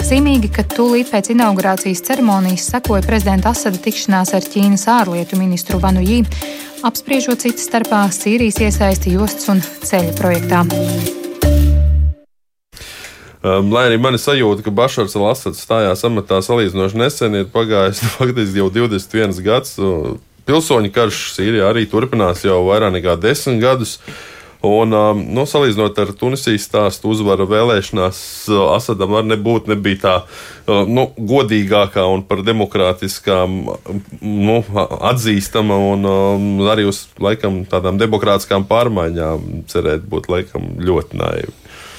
Zīmīgi, 0.04 0.50
ka 0.52 0.66
tūlīt 0.74 1.14
pēc 1.14 1.30
inaugurācijas 1.32 2.04
ceremonijas 2.10 2.68
sekoja 2.74 3.06
prezidenta 3.08 3.54
Asada 3.56 3.80
tikšanās 3.80 4.36
ar 4.36 4.44
Ķīnas 4.44 4.84
ārlietu 4.98 5.40
ministru 5.40 5.80
Vanu 5.80 6.04
Jī, 6.04 6.20
apspriežot 6.84 7.48
citas 7.48 7.70
starpā 7.72 8.04
Sīrijas 8.12 8.60
iesaisti 8.68 9.16
jostas 9.16 9.48
un 9.56 9.64
ceļa 9.64 10.12
projektā. 10.20 10.66
Um, 13.46 13.72
lai 13.72 13.88
arī 13.94 14.04
man 14.04 14.20
ir 14.20 14.26
sajūta, 14.28 14.68
ka 14.68 14.76
Bašars 14.76 15.16
Lasats 15.16 15.64
stājās 15.64 16.04
amatā 16.04 16.44
salīdzinoši 16.44 17.00
nesen, 17.00 17.40
ir 17.40 17.52
pagājis 17.56 18.04
faktiski 18.20 18.60
jau 18.60 18.72
21 18.84 19.46
gads. 19.46 19.78
Pilsoņu 20.46 20.94
karš 20.94 21.26
Sīrijā 21.34 21.72
arī 21.72 21.88
turpinās 21.90 22.46
jau 22.46 22.62
vairāk 22.68 22.94
nekā 23.00 23.18
desmit 23.22 23.62
gadus. 23.64 24.00
Un, 24.66 24.94
um, 24.98 25.20
nu, 25.36 25.44
salīdzinot 25.46 25.98
ar 26.02 26.12
Tunisijas 26.18 26.64
stāstu, 26.66 27.12
uzvara 27.14 27.46
vēlēšanās 27.46 28.20
Asadam 28.74 29.12
var 29.14 29.28
nebūt 29.28 29.68
nebija 29.70 30.00
tā 30.02 30.14
uh, 30.24 30.88
nu, 30.90 31.08
godīgākā 31.18 32.06
un 32.10 32.24
par 32.26 32.42
demokrātiskām 32.48 33.60
nu, 34.22 34.58
atzīstama 35.12 35.78
un 35.92 36.10
um, 36.10 36.48
arī 36.72 36.88
uz 36.90 37.04
laikam 37.22 37.62
tādām 37.70 38.00
demokrātiskām 38.02 38.66
pārmaiņām 38.70 39.68
cerēt 39.70 40.08
būtu 40.10 40.34
laikam 40.34 40.72
ļoti 40.82 41.22
naivi. 41.22 41.54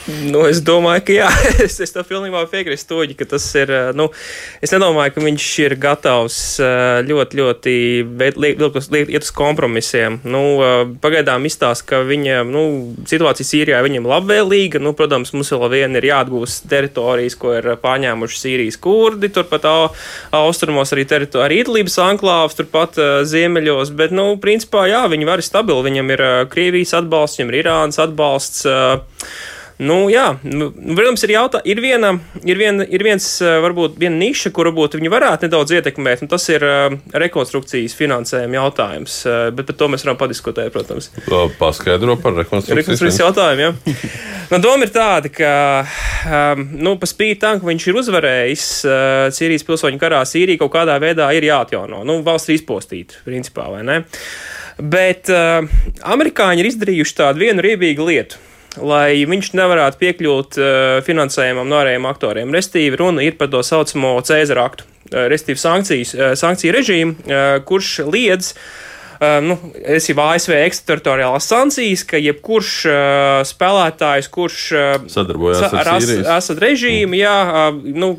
Nu, 0.06 0.44
es 0.46 0.60
domāju, 0.62 1.02
ka 1.08 1.14
jā, 1.16 1.28
es, 1.64 1.80
es 1.82 1.90
tam 1.90 2.04
pilnībā 2.06 2.44
piekrītu 2.50 2.86
Toģi, 2.86 3.16
ka 3.18 3.26
tas 3.32 3.44
ir. 3.58 3.70
Eh, 3.74 3.88
nu, 3.96 4.06
es 4.62 4.70
nedomāju, 4.70 5.16
ka 5.16 5.22
viņš 5.24 5.46
ir 5.64 5.74
gatavs 5.82 6.36
eh, 6.62 7.00
ļoti, 7.06 7.40
ļoti 7.40 7.74
iet 9.02 9.26
uz 9.26 9.32
kompromisiem. 9.34 10.20
Nu, 10.22 10.42
eh, 10.62 10.74
pagaidām 11.02 11.48
izstāsta, 11.48 11.88
ka 11.90 12.02
viņa 12.06 12.44
nu, 12.46 12.62
situācija 13.08 13.48
Sīrijā 13.48 13.80
viņam 13.82 14.06
labvēlīga. 14.12 14.82
Nu, 14.82 14.94
protams, 14.98 15.34
mums 15.34 15.50
vēl 15.50 15.72
vien 15.74 15.98
ir 15.98 16.06
jāatgūst 16.12 16.68
teritorijas, 16.70 17.38
ko 17.40 17.56
ir 17.58 17.72
pārņēmuši 17.82 18.40
Sīrijas 18.44 18.78
kurdi. 18.82 19.32
Turpat 19.34 19.66
austrumos 20.36 20.94
arī, 20.94 21.08
arī 21.42 21.60
Idlības 21.64 21.98
anklāvs, 22.06 22.54
turpat 22.60 23.00
ziemeļos. 23.26 23.90
Bet, 23.98 24.14
nu, 24.14 24.28
principā, 24.38 24.86
jā, 24.92 25.02
viņi 25.10 25.26
var 25.26 25.42
ir 25.42 25.50
stabili. 25.50 25.88
Viņam 25.90 26.14
ir 26.14 26.24
Krievijas 26.52 26.94
atbalsts, 27.02 27.42
viņam 27.42 27.52
ir 27.52 27.62
Irānas 27.64 28.02
atbalsts. 28.06 28.66
Nu, 29.76 30.06
jā, 30.08 30.30
nu, 30.48 30.70
protams, 30.72 31.20
ir, 31.26 31.34
jautā, 31.34 31.60
ir, 31.68 31.82
viena, 31.84 32.14
ir, 32.48 32.56
viena, 32.56 32.84
ir 32.88 33.02
viens, 33.04 33.24
eh, 33.44 33.58
varbūt 33.60 33.98
viena 34.00 34.16
niša, 34.16 34.48
kuru 34.56 34.70
varbūt 34.72 34.96
viņi 34.96 35.10
varētu 35.12 35.44
nedaudz 35.44 35.74
ietekmēt, 35.76 36.22
un 36.24 36.30
tas 36.32 36.46
ir 36.48 36.64
uh, 36.64 36.94
rekonstrukcijas 37.12 37.92
finansējuma 37.98 38.56
jautājums. 38.56 39.18
Uh, 39.28 39.34
bet 39.52 39.68
par 39.68 39.76
to 39.76 39.90
mēs 39.92 40.06
varam 40.06 40.16
padiskutēt, 40.22 40.72
protams. 40.72 41.10
Paskaidro 41.60 42.16
par 42.22 42.38
rekonstrukcijas, 42.40 42.80
rekonstrukcijas 42.80 43.20
jautājumu. 43.20 43.66
Ja? 43.66 43.98
nu, 44.54 44.62
doma 44.64 44.88
ir 44.88 44.94
tāda, 44.96 45.32
ka 45.36 45.52
um, 45.84 46.64
nu, 46.80 46.96
pa 46.96 47.10
spīti 47.12 47.42
tam, 47.44 47.60
ka 47.60 47.68
viņš 47.68 47.88
ir 47.90 48.00
uzvarējis 48.00 48.66
Sīrijas 49.36 49.68
pilsoņu 49.68 50.00
karā, 50.00 50.22
Sīrija 50.24 50.64
kaut 50.64 50.72
kādā 50.78 50.96
veidā 51.04 51.28
ir 51.36 51.50
jāatjauno. 51.50 52.00
Nu, 52.08 52.22
valsts 52.24 52.48
ir 52.48 52.62
izpostīta, 52.62 53.20
principā, 53.28 53.68
vai 53.76 53.84
ne? 53.84 54.00
Bet 54.80 55.28
uh, 55.32 55.68
amerikāņi 56.16 56.64
ir 56.64 56.72
izdarījuši 56.72 57.20
tādu 57.20 57.44
vienu 57.44 57.68
riebīgu 57.68 58.08
lietu 58.08 58.45
lai 58.82 59.22
viņš 59.28 59.52
nevarētu 59.56 60.00
piekļūt 60.02 60.58
uh, 60.60 60.70
finansējumam 61.06 61.68
no 61.70 61.80
ārējiem 61.82 62.08
aktoriem. 62.10 62.54
Restīvi 62.54 63.00
runa 63.00 63.24
ir 63.26 63.38
par 63.40 63.52
to 63.52 63.62
saucamo 63.66 64.16
Cēzara 64.26 64.66
aktu, 64.70 64.88
uh, 65.12 65.26
restīvi 65.32 65.62
sankcijas, 65.62 66.16
uh, 66.16 66.34
sankciju 66.38 66.76
režīmu, 66.76 67.16
uh, 67.26 67.46
kurš 67.68 67.98
liedz 68.08 68.54
Uh, 68.56 68.95
nu, 69.44 69.56
es 69.96 70.08
jau 70.10 70.16
ASV 70.20 70.52
ekstrateritoriālās 70.58 71.48
sankcijas, 71.48 72.04
ka 72.08 72.20
jebkurš 72.20 72.72
uh, 72.90 73.40
spēlētājs, 73.48 74.30
kurš 74.32 74.60
uh, 74.76 74.94
sadarbojas 75.12 75.62
sa 75.64 75.82
ar 75.82 75.92
Asad 76.36 76.60
režīmu, 76.62 77.14
mm. 77.14 77.18
jā, 77.20 77.36
uh, 77.46 77.80
nu, 77.96 78.12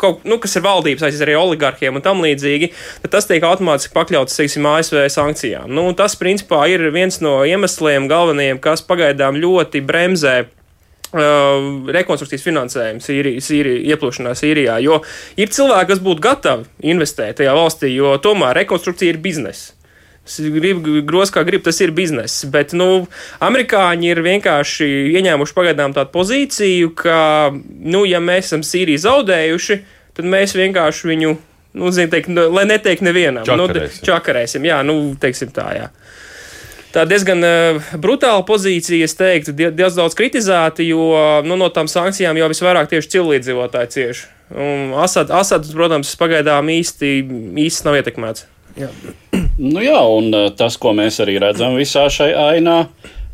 kaut, 0.00 0.24
nu, 0.28 0.38
kas 0.42 0.58
ir 0.58 0.66
valdības, 0.66 1.06
aizies 1.08 1.24
arī 1.24 1.36
oligarkiem 1.40 1.98
un 1.98 2.04
tam 2.04 2.24
līdzīgi, 2.24 2.72
tad 3.04 3.16
tas 3.16 3.28
tiek 3.30 3.44
automātiski 3.46 3.94
pakļauts, 3.96 4.38
teiksim, 4.40 4.68
ASV 4.68 5.06
sankcijām. 5.12 5.70
Nu, 5.72 5.88
tas, 5.96 6.16
principā, 6.20 6.64
ir 6.72 6.88
viens 6.94 7.22
no 7.24 7.40
iemesliem 7.48 8.10
galvenajiem, 8.12 8.60
kas 8.62 8.84
pagaidām 8.86 9.40
ļoti 9.42 9.84
bremzē 9.86 10.42
Uh, 11.12 11.90
rekonstrukcijas 11.92 12.40
finansējumu 12.46 13.02
Sīrija, 13.04 13.40
Sīrija, 13.44 13.82
ieplūšanā 13.92 14.30
Sīrijā. 14.32 14.78
Jo 14.80 15.02
ir 15.36 15.50
cilvēki, 15.52 15.90
kas 15.90 16.00
būtu 16.00 16.24
gatavi 16.24 16.88
investēt 16.88 17.36
tajā 17.42 17.52
valstī, 17.52 17.90
jo 17.92 18.14
tomēr 18.24 18.56
rekonstrukcija 18.62 19.12
ir 19.12 19.18
biznesa. 19.20 19.74
Gribu, 20.22 21.00
gros 21.02 21.32
kā 21.34 21.42
grib, 21.42 21.64
tas 21.66 21.80
ir 21.82 21.90
bizness. 21.90 22.44
Bet, 22.46 22.70
nu, 22.78 23.08
amerikāņi 23.42 24.12
ir 24.12 24.20
vienkārši 24.22 24.86
ieņēmuši 25.18 25.56
pagaidām 25.56 25.94
tādu 25.96 26.12
pozīciju, 26.14 26.92
ka, 26.94 27.16
nu, 27.52 28.04
ja 28.06 28.22
mēs 28.22 28.52
esam 28.52 28.62
Sīriju 28.66 29.02
zaudējuši, 29.02 29.78
tad 30.14 30.28
mēs 30.30 30.54
vienkārši 30.54 31.10
viņu, 31.10 31.32
nu, 31.82 31.90
zin, 31.90 32.12
teikt, 32.12 32.30
nu, 32.30 32.46
lai 32.54 32.68
neteikt 32.70 33.02
nevienam, 33.02 33.42
čakarēsim. 33.48 33.98
nu, 33.98 34.06
čakarēsim, 34.12 34.70
jā, 34.70 34.78
nu, 34.86 34.96
teiksim 35.18 35.50
tā, 35.56 35.66
jā. 35.80 35.90
Tā 36.92 37.06
diezgan 37.08 37.40
uh, 37.42 37.92
brutāla 37.98 38.44
pozīcija, 38.46 39.08
es 39.08 39.16
teiktu, 39.16 39.56
diezgan 39.56 40.04
daudz 40.04 40.14
kritizēta, 40.14 40.84
jo 40.84 41.08
nu, 41.42 41.56
no 41.58 41.72
tām 41.72 41.88
sankcijām 41.90 42.38
jau 42.38 42.50
visvairāk 42.52 42.92
tieši 42.92 43.14
cilvēdzīvotāji 43.16 43.92
cieši. 43.96 44.26
Asad, 45.00 45.32
Asads, 45.32 45.72
protams, 45.72 46.12
pagaidām 46.20 46.68
īsti, 46.68 47.14
īsti 47.64 47.88
nav 47.88 47.96
ietekmēts. 48.02 48.44
Jā. 48.78 48.88
Nu 49.58 49.82
jā, 49.84 49.98
un 50.08 50.32
eh, 50.34 50.48
tas, 50.56 50.78
ko 50.80 50.94
mēs 50.96 51.20
arī 51.22 51.36
redzam 51.42 51.76
visā 51.78 52.06
šajā 52.12 52.46
ainā, 52.54 52.78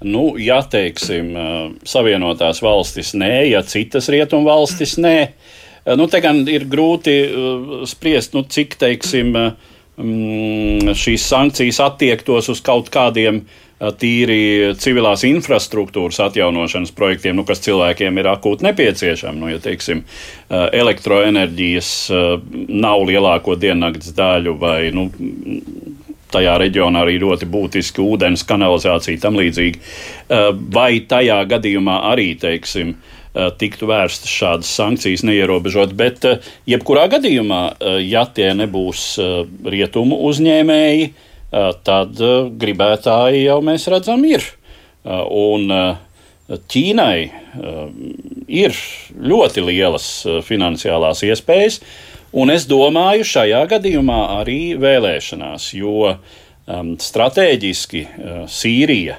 nu, 0.07 0.33
ja 0.43 0.59
teiksim, 0.67 1.31
eh, 1.31 1.61
Savienotās 1.89 2.63
valstis 2.65 3.15
nē, 3.19 3.33
ja 3.53 3.63
citas 3.67 4.11
rietumu 4.13 4.49
valstis 4.51 4.97
nē, 4.99 5.17
eh, 5.23 5.95
nu, 5.99 6.09
te 6.11 6.21
gan 6.25 6.43
ir 6.51 6.67
grūti 6.71 7.17
spriest, 7.89 8.35
nu, 8.35 8.45
cik, 8.45 8.77
teiksim, 8.83 9.33
mm, 9.35 10.93
šīs 10.99 11.31
sankcijas 11.31 11.81
attiektos 11.87 12.51
uz 12.53 12.63
kaut 12.67 12.91
kādiem 12.95 13.45
tīri 13.79 14.75
civilās 14.81 15.23
infrastruktūras 15.29 16.19
atjaunošanas 16.25 16.91
projektiem, 16.97 17.37
nu, 17.39 17.45
kas 17.47 17.63
cilvēkiem 17.67 18.19
ir 18.19 18.31
akūti 18.33 18.67
nepieciešami. 18.67 19.39
Nu, 19.39 19.53
ja 19.53 19.61
teiksim, 19.63 20.03
elektroenerģijas 20.51 21.93
nav 22.69 23.07
lielāko 23.07 23.55
diennakts 23.61 24.11
daļu 24.19 24.57
vai 24.59 24.81
nu, 24.95 25.07
tajā 26.33 26.57
reģionā 26.61 27.05
arī 27.05 27.19
ļoti 27.23 27.49
būtiski 27.51 28.03
ūdens, 28.05 28.45
kanalizācija, 28.49 29.21
tam 29.23 29.39
līdzīgi. 29.41 29.81
Eh, 29.81 30.51
vai 30.75 30.91
tajā 31.09 31.39
gadījumā 31.49 32.01
arī, 32.13 32.29
teiksim, 32.41 32.95
eh, 32.95 33.51
tiktu 33.59 33.89
vērstas 33.89 34.33
šādas 34.33 34.73
sankcijas 34.81 35.25
neierobežot, 35.25 35.95
bet 35.97 36.25
eh, 36.25 36.39
jebkurā 36.69 37.09
gadījumā, 37.09 37.63
ja 38.05 38.27
tie 38.27 38.53
nebūs 38.55 39.19
rietumu 39.65 40.21
uzņēmēji, 40.29 41.13
tad 41.51 42.21
gribētāji 42.61 43.47
jau 43.47 43.59
mēs 43.65 43.89
redzam 43.89 44.25
ir. 44.29 44.45
Un 45.09 45.71
Ķīnai 46.49 47.17
ir 48.49 48.77
ļoti 49.33 49.65
lielas 49.65 50.07
finansiālās 50.49 51.21
iespējas, 51.29 51.83
Un 52.37 52.51
es 52.53 52.67
domāju, 52.69 53.25
šajā 53.25 53.63
gadījumā 53.71 54.19
arī 54.43 54.77
vēlēšanās, 54.77 55.71
jo 55.79 56.13
strateģiski 57.01 58.03
uh, 58.05 58.43
Sīrija 58.45 59.17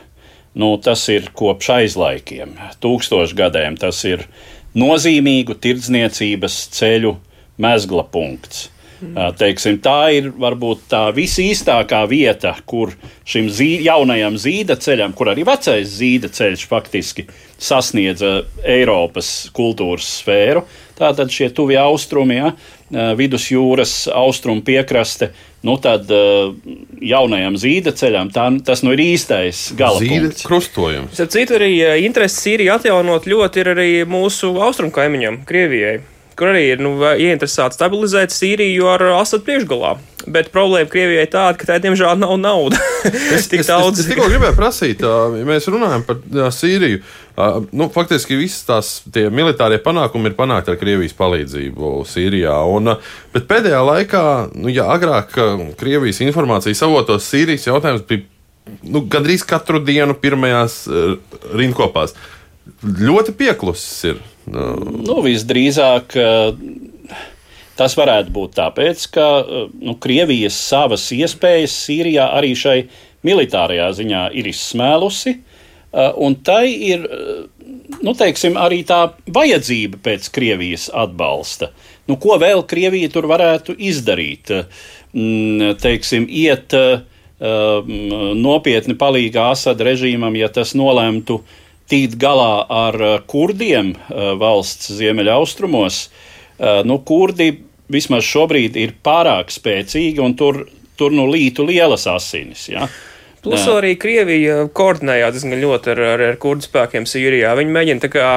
nu, 0.60 0.76
tas 0.78 1.08
ir 1.10 1.32
kopš 1.34 1.72
aizlaikiem, 1.80 2.54
tūkstošgadēm. 2.84 3.80
Tas 3.82 4.04
ir 4.06 4.28
nozīmīgu 4.78 5.58
tirdzniecības 5.58 6.60
ceļu 6.78 7.16
mezgla 7.58 8.06
punkts. 8.14 8.68
Teiksim, 9.40 9.78
tā 9.84 10.12
ir 10.18 10.32
varbūt 10.36 10.90
tā 10.92 11.06
visīstākā 11.16 12.02
vieta, 12.12 12.56
kur 12.68 12.92
šim 13.28 13.48
zī, 13.54 13.78
jaunajam 13.86 14.36
zīda 14.40 14.76
ceļam, 14.80 15.14
kur 15.16 15.32
arī 15.32 15.46
vecais 15.48 15.88
zīda 16.00 16.32
ceļš 16.36 16.66
faktiski 16.68 17.30
sasniedza 17.60 18.42
Eiropas 18.64 19.50
kultūras 19.56 20.08
sfēru, 20.20 20.66
tātad 21.00 21.32
šie 21.32 21.50
tuvie 21.56 21.80
austrumi. 21.82 22.40
Ja, 22.40 22.54
vidusjūras 22.90 24.08
austrumu 24.18 24.64
piekraste, 24.66 25.30
nu 25.62 25.76
tad 25.78 26.10
jaunajam 26.10 27.58
zīda 27.62 27.94
ceļam 27.94 28.32
tā, 28.34 28.48
tas 28.66 28.82
nu 28.82 28.96
ir 28.96 29.04
īstais 29.04 29.68
gala 29.78 30.02
zīda 30.02 30.32
punkts. 30.32 30.46
krustojums. 30.48 31.20
Citu, 31.30 31.60
arī 31.60 31.76
interesi 32.08 32.48
Sīriju 32.48 32.74
atjaunot 32.80 33.30
ļoti 33.30 33.62
ir 33.62 33.74
arī 33.76 33.92
mūsu 34.10 34.56
austrumu 34.58 34.96
kaimiņam, 34.96 35.44
Krievijai 35.46 36.00
kur 36.40 36.54
arī 36.54 36.70
ir 36.74 36.84
nu, 36.84 36.94
ieinteresēti 37.04 37.76
stabilizēt 37.76 38.34
Sīriju 38.34 38.88
ar 38.94 39.04
Asadu 39.18 39.46
priekšgalā. 39.48 39.98
Bet 40.30 40.52
problēma 40.54 40.90
Krievijai 40.92 41.26
tāda, 41.32 41.56
ka 41.58 41.68
tā 41.70 41.78
diemžēl 41.84 42.20
nav 42.20 42.36
nauda. 42.40 42.80
es, 43.36 43.48
Tik 43.52 43.64
daudz. 43.68 44.00
Es, 44.00 44.04
es, 44.04 44.06
es 44.06 44.10
tikko 44.12 44.28
gribēju 44.30 44.56
prasīt, 44.58 45.04
ja 45.04 45.46
mēs 45.48 45.68
runājam 45.72 46.04
par 46.08 46.20
Sīriju. 46.56 47.02
Nu, 47.72 47.88
faktiski 47.94 48.38
visas 48.40 48.66
tās 48.68 48.90
militārie 49.16 49.80
panākumi 49.84 50.32
ir 50.32 50.36
panākti 50.40 50.74
ar 50.74 50.80
Krievijas 50.82 51.16
palīdzību 51.20 51.94
Sīrijā. 52.10 52.58
Un, 52.72 52.94
bet 53.36 53.48
pēdējā 53.50 53.80
laikā, 53.92 54.26
nu, 54.60 54.72
ja 54.74 54.90
agrāk 54.96 55.38
Krievijas 55.80 56.20
informācijas 56.26 56.84
avotos 56.88 57.30
Sīrijas 57.32 57.70
jautājums 57.72 58.04
bija 58.10 58.28
nu, 58.84 59.06
gandrīz 59.12 59.46
katru 59.48 59.80
dienu 59.82 60.18
pirmajās 60.20 60.84
rindkopās, 61.56 62.14
ļoti 62.84 63.36
pieklusis 63.40 64.14
ir. 64.14 64.22
Nu, 64.50 65.20
visdrīzāk 65.26 66.16
tas 67.80 67.96
varētu 67.96 68.34
būt 68.36 68.56
tāpēc, 68.58 69.06
ka 69.16 69.28
nu, 69.80 69.96
Krievijas 70.02 70.58
savas 70.58 71.06
iespējas 71.16 71.76
Sīrijā 71.86 72.26
arī 72.36 72.56
šai 72.58 72.80
militārajā 73.28 73.92
ziņā 74.00 74.24
ir 74.40 74.50
izsmēlusi. 74.52 75.38
un 76.16 76.36
tai 76.46 76.66
ir 76.92 77.08
nu, 78.02 78.14
teiksim, 78.14 78.58
arī 78.60 78.84
tā 78.88 79.14
vajadzība 79.26 80.02
pēc 80.04 80.30
Krievijas 80.34 80.90
atbalsta. 80.94 81.72
Nu, 82.10 82.18
ko 82.18 82.38
vēl 82.42 82.66
Krievija 82.68 83.10
tur 83.14 83.30
varētu 83.30 83.76
izdarīt? 83.78 84.52
Mm, 85.14 85.78
teiksim, 85.82 86.28
iet 86.30 86.76
nopietni 87.40 88.98
palīdzīgā 89.00 89.50
Asada 89.54 89.88
režīmam, 89.88 90.36
ja 90.36 90.50
tas 90.52 90.76
nolemtu 90.76 91.40
tikt 91.90 92.18
galā 92.22 92.66
ar 92.70 92.98
kurdiem 93.30 93.96
valsts 94.40 94.92
ziemeļaustrumos. 95.00 96.04
Nu, 96.86 97.00
kurdi 97.08 97.52
vismaz 97.90 98.28
šobrīd 98.30 98.78
ir 98.80 98.96
pārāk 99.04 99.52
spēcīgi 99.54 100.22
un 100.24 100.36
tur, 100.38 100.64
tur 101.00 101.16
nu 101.16 101.26
lītu 101.32 101.66
lielas 101.68 102.06
asinis. 102.12 102.68
Ja? 102.70 102.88
Plus 103.40 103.62
Jā. 103.64 103.78
arī 103.80 103.94
Krievija 103.96 104.66
koordinējās 104.76 105.38
diezgan 105.38 105.62
ļoti 105.62 105.94
ar, 105.94 106.00
ar, 106.14 106.22
ar 106.34 106.38
kurdu 106.44 106.66
spēkiem 106.66 107.06
Sīrijā. 107.08 107.54
Viņi 107.56 107.72
mēģina 107.72 108.10
kā, 108.12 108.32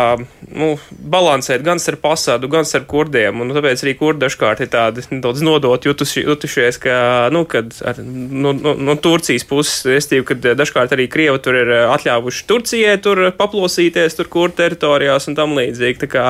nu, 0.55 0.69
balansēt 1.11 1.65
gan 1.67 1.81
starp 1.83 2.05
Asadu, 2.13 2.47
gan 2.53 2.69
starp 2.69 2.87
kurdiem. 2.91 3.41
Un, 3.43 3.51
tāpēc 3.57 3.83
arī 3.83 3.97
kurdi 3.99 4.23
dažkārt 4.23 4.63
ir 4.63 4.71
tādi 4.71 5.03
nedaudz 5.11 5.43
nodot 5.43 5.89
jutuši, 5.89 6.23
jutušies, 6.23 6.79
ka, 6.83 6.95
nu, 7.35 7.43
kad 7.51 7.75
ar, 7.83 7.99
no, 8.05 8.53
no, 8.55 8.77
no 8.79 8.95
Turcijas 9.03 9.47
puses, 9.49 9.81
estīvi, 9.91 10.27
kad 10.29 10.47
dažkārt 10.61 10.95
arī 10.95 11.09
Krievi 11.11 11.41
tur 11.43 11.59
ir 11.59 11.73
atļāvuši 11.81 12.47
Turcijai 12.53 13.01
tur 13.03 13.25
paplosīties, 13.39 14.15
tur 14.19 14.31
kurdu 14.31 14.61
teritorijās 14.61 15.27
un 15.27 15.39
tam 15.39 15.57
līdzīgi. 15.59 15.99
Tā 16.05 16.11
kā, 16.13 16.29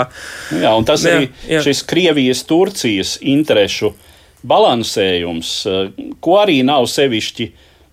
jā, 0.62 0.72
un 0.72 0.88
tas 0.88 1.04
jā, 1.04 1.18
arī 1.18 1.28
jā. 1.50 1.60
šis 1.66 1.84
Krievijas-Turcijas 1.92 3.18
interešu 3.34 3.92
balansējums, 4.48 5.52
ko 6.24 6.40
arī 6.40 6.62
nav 6.66 6.88
sevišķi 6.90 7.50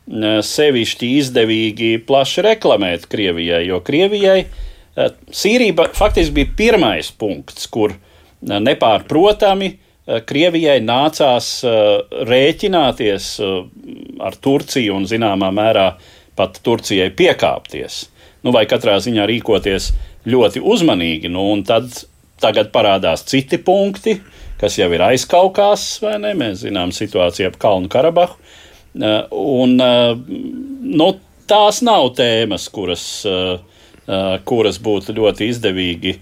sevišķi 0.10 1.12
izdevīgi 1.20 1.91
plaši 2.07 2.43
reklamēt 2.47 3.05
Krievijai, 3.12 3.62
jo 3.70 3.80
Krievijai 3.86 4.43
Sīrija 5.32 5.88
faktiski 5.95 6.34
bija 6.41 6.55
pirmais 6.57 7.12
punkts, 7.16 7.68
kur 7.72 7.93
nepārprotami 8.41 9.72
Krievijai 10.26 10.80
nācās 10.82 11.49
rēķināties 12.30 13.28
ar 14.26 14.38
Turciju 14.41 14.95
un 14.97 15.05
zināmā 15.10 15.51
mērā 15.53 15.91
pat 16.39 16.57
Turcijai 16.66 17.12
piekāpties. 17.14 18.07
Nu, 18.43 18.53
vai 18.55 18.64
katrā 18.72 18.97
ziņā 19.03 19.28
rīkoties 19.30 19.91
ļoti 20.30 20.64
uzmanīgi. 20.64 21.30
Nu, 21.32 21.45
tad 21.68 21.91
tagad 22.41 22.72
parādās 22.74 23.26
citi 23.28 23.60
punkti, 23.62 24.18
kas 24.60 24.80
jau 24.80 24.88
ir 24.95 25.03
aizkaukās, 25.12 25.86
vai 26.03 26.16
ne? 26.24 26.34
Mēs 26.39 26.64
zinām 26.64 26.95
situāciju 26.95 27.51
ap 27.51 27.60
Kalnu 27.62 27.91
Karabahu. 27.91 28.39
Eh, 28.39 28.59
un, 29.32 29.82
eh, 29.82 30.16
nu, 30.82 31.10
tās 31.50 31.82
nav 31.86 32.14
tēmas, 32.18 32.70
kuras, 32.74 33.06
eh, 33.26 34.40
kuras 34.46 34.80
būtu 34.82 35.14
ļoti 35.14 35.50
izdevīgi 35.54 36.16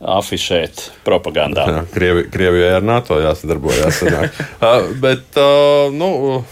afišēt 0.00 0.90
propagandā. 1.04 1.66
Jā, 1.68 1.84
Krievi, 1.92 2.24
Krievijai 2.32 2.74
ar 2.76 2.82
NATO 2.82 3.20
jāsadarbojas. 3.20 4.02
Bet, 5.04 5.38
nu, 5.92 6.44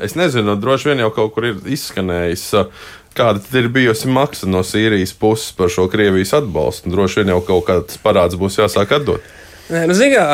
es 0.00 0.14
nezinu, 0.16 0.54
droši 0.60 0.92
vien 0.92 1.02
jau 1.04 1.10
kaut 1.16 1.34
kur 1.34 1.48
ir 1.50 1.58
izskanējis. 1.66 2.46
Kāda 3.16 3.40
ir 3.56 3.70
bijusi 3.72 4.08
maksa 4.12 4.48
no 4.48 4.60
Sīrijas 4.64 5.14
puses 5.16 5.52
par 5.56 5.72
šo 5.72 5.88
Krievijas 5.92 6.34
atbalstu? 6.36 6.92
Droši 6.92 7.22
vien 7.22 7.32
jau 7.32 7.40
kaut 7.44 7.64
kāds 7.68 8.00
parāds 8.00 8.36
būs 8.36 8.60
jāsāk 8.60 8.92
atdot. 8.98 9.24
Nē, 9.72 9.86
nu, 9.90 9.96
zigā, 9.96 10.24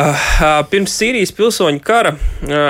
pirms 0.70 0.92
Sīrijas 0.98 1.30
pilsoņu 1.32 1.80
kara 1.86 2.16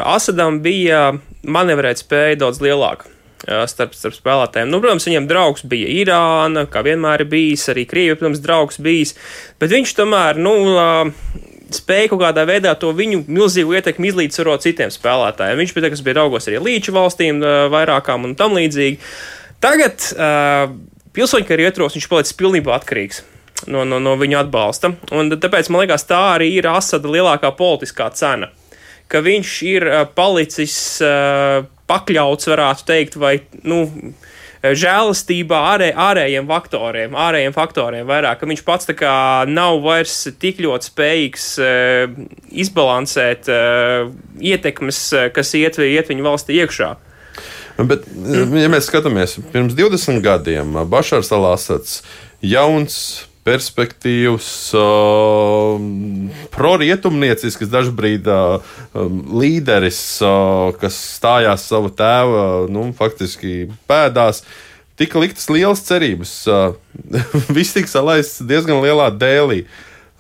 Asadam 0.07 0.61
bija 0.63 1.09
manevrēt 1.43 2.03
spēja 2.03 2.41
daudz 2.45 2.63
lielāka. 2.63 3.11
Starp, 3.43 3.97
starp 3.99 4.15
spēlētājiem. 4.15 4.69
Nu, 4.71 4.79
protams, 4.79 5.09
viņam 5.09 5.25
draugs 5.27 5.65
bija 5.67 5.89
Irāna, 5.91 6.63
kā 6.71 6.85
vienmēr 6.87 7.25
ir 7.25 7.31
bijis, 7.33 7.65
arī 7.73 7.83
Krievija, 7.91 8.15
protams, 8.21 8.39
draugs 8.45 8.79
bijis, 8.79 9.17
bet 9.59 9.73
viņš 9.75 9.95
tomēr, 9.99 10.39
nu, 10.39 10.53
spēja 11.75 12.13
kaut 12.13 12.23
kādā 12.23 12.45
veidā 12.47 12.77
to 12.79 12.93
viņu 12.95 13.25
milzīgu 13.27 13.75
ietekmi 13.81 14.13
izlīdzsvarot 14.13 14.63
citiem 14.63 14.95
spēlētājiem. 14.95 15.59
Viņš 15.59 15.75
bija, 15.75 15.91
kas 15.91 16.05
bija 16.07 16.21
draugos 16.21 16.47
arī 16.47 16.63
līču 16.63 16.95
valstīm 16.95 17.43
vairākām 17.75 18.31
un 18.31 18.39
tam 18.39 18.55
līdzīgi. 18.61 19.03
Tagad 19.63 20.07
uh, 20.15 20.71
pilsoņu 21.19 21.51
karjeros 21.51 21.99
viņš 21.99 22.11
palicis 22.15 22.39
pilnībā 22.39 22.79
atkarīgs. 22.79 23.25
No, 23.67 23.83
no, 23.87 23.99
no 24.03 24.15
viņa 24.19 24.45
atbalsta. 24.47 24.95
Un 25.15 25.35
tāpēc 25.35 25.71
man 25.71 25.83
liekas, 25.85 26.07
tā 26.07 26.23
arī 26.37 26.53
ir 26.57 26.71
Asada 26.71 27.11
lielākā 27.11 27.51
politiskā 27.59 28.11
cena 28.15 28.51
ka 29.11 29.23
viņš 29.25 29.55
ir 29.69 29.89
palicis 30.17 30.77
pakļauts, 31.91 32.49
varētu 32.53 32.87
teikt, 32.89 33.19
vai, 33.21 33.37
nu, 33.69 33.85
žēlastībā 34.63 35.59
ārē, 35.73 35.91
ārējiem 35.99 36.47
faktoriem, 36.47 37.17
ārējiem 37.19 37.55
faktoriem 37.57 38.07
vairāk, 38.07 38.39
ka 38.41 38.49
viņš 38.49 38.63
pats 38.67 38.91
kā 38.99 39.15
nav 39.51 39.81
vairs 39.83 40.15
tik 40.41 40.63
ļoti 40.63 40.91
spējīgs 40.93 41.47
uh, 41.59 42.19
izbalansēt 42.65 43.51
uh, 43.51 44.13
ietekmes, 44.39 45.03
kas 45.35 45.55
iet, 45.59 45.81
iet 45.83 46.13
viņa 46.13 46.29
valstī 46.29 46.61
iekšā. 46.63 46.93
Bet, 47.83 48.05
ja 48.07 48.69
mēs 48.71 48.87
skatāmies 48.87 49.39
pirms 49.51 49.75
20 49.75 50.23
gadiem, 50.23 50.77
Bašārs 50.93 51.33
Alasats, 51.35 52.03
jauns 52.45 53.25
perspektīvs, 53.47 54.49
uh, 54.79 55.81
prorietumniecisks, 56.55 57.71
dažbrīd 57.73 58.29
uh, 58.31 58.75
līderis, 59.43 60.03
uh, 60.23 60.71
kas 60.79 60.99
stājās 61.19 61.67
savu 61.73 61.91
tēva 61.99 62.69
nu, 62.71 62.91
faktiski 62.99 63.67
pēdās. 63.91 64.45
Tika 65.01 65.19
liktas 65.23 65.49
lielas 65.51 65.83
cerības. 65.89 66.37
Uh, 66.47 66.77
viss 67.57 67.75
tika 67.75 67.91
salaists 67.91 68.45
diezgan 68.47 68.83
lielā 68.85 69.11
dēlī. 69.11 69.65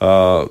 Uh, 0.02 0.50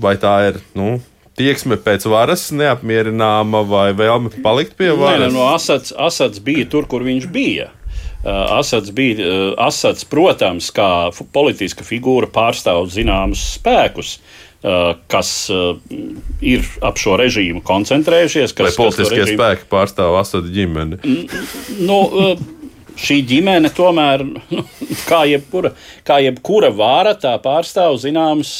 vai 0.00 0.16
tā 0.18 0.34
ir 0.48 0.60
nu, 0.74 0.96
tieksme 1.38 1.78
pēc 1.80 2.06
varas 2.10 2.48
neapmierināma 2.54 3.62
vai 3.68 3.90
vēlme 3.96 4.32
palikt 4.44 4.74
pie 4.78 4.90
varas? 4.92 5.28
Nē, 5.28 5.34
no 5.34 5.46
Asads, 5.54 5.94
Asads 5.94 6.42
bija 6.42 6.66
tur, 6.70 6.88
kur 6.90 7.06
viņš 7.06 7.30
bija. 7.30 7.70
Uh, 8.20 8.58
Asads 8.58 8.90
bija, 8.92 9.16
uh, 9.24 9.54
Asads, 9.64 10.04
protams, 10.04 10.68
kā 10.76 11.08
politiska 11.32 11.86
figūra 11.88 12.28
pārstāv 12.28 12.90
zināmus 12.92 13.40
spēkus, 13.54 14.18
uh, 14.60 14.92
kas 15.08 15.30
ir 16.44 16.68
ap 16.84 17.00
šo 17.00 17.16
režīmu 17.16 17.64
koncentrējušies. 17.64 18.52
Kas, 18.52 18.68
Vai 18.68 18.76
politiskie 18.76 19.22
režīmu... 19.22 19.38
spēki 19.40 19.68
pārstāv 19.72 20.18
Asada 20.20 20.52
ģimeni? 20.52 21.00
Nu, 21.80 21.98
šī 23.00 23.22
ģimene 23.32 23.72
tomēr, 23.72 24.26
nu, 24.28 24.68
kā 25.08 25.24
jebkura, 25.30 25.72
kā 26.04 26.20
jebkura 26.20 26.68
vāra, 26.76 27.16
tā 27.16 27.38
pārstāv 27.40 27.96
zināmus 28.04 28.52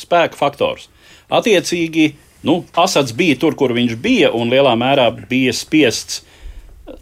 spēku 0.00 0.40
faktors. 0.40 0.88
Attiecīgi, 1.28 2.14
nu, 2.48 2.62
Asads 2.72 3.12
bija 3.12 3.36
tur, 3.44 3.52
kur 3.52 3.76
viņš 3.76 3.98
bija, 4.00 4.32
un 4.32 4.48
lielā 4.48 4.72
mērā 4.80 5.10
bija 5.28 5.52
spiests 5.52 6.22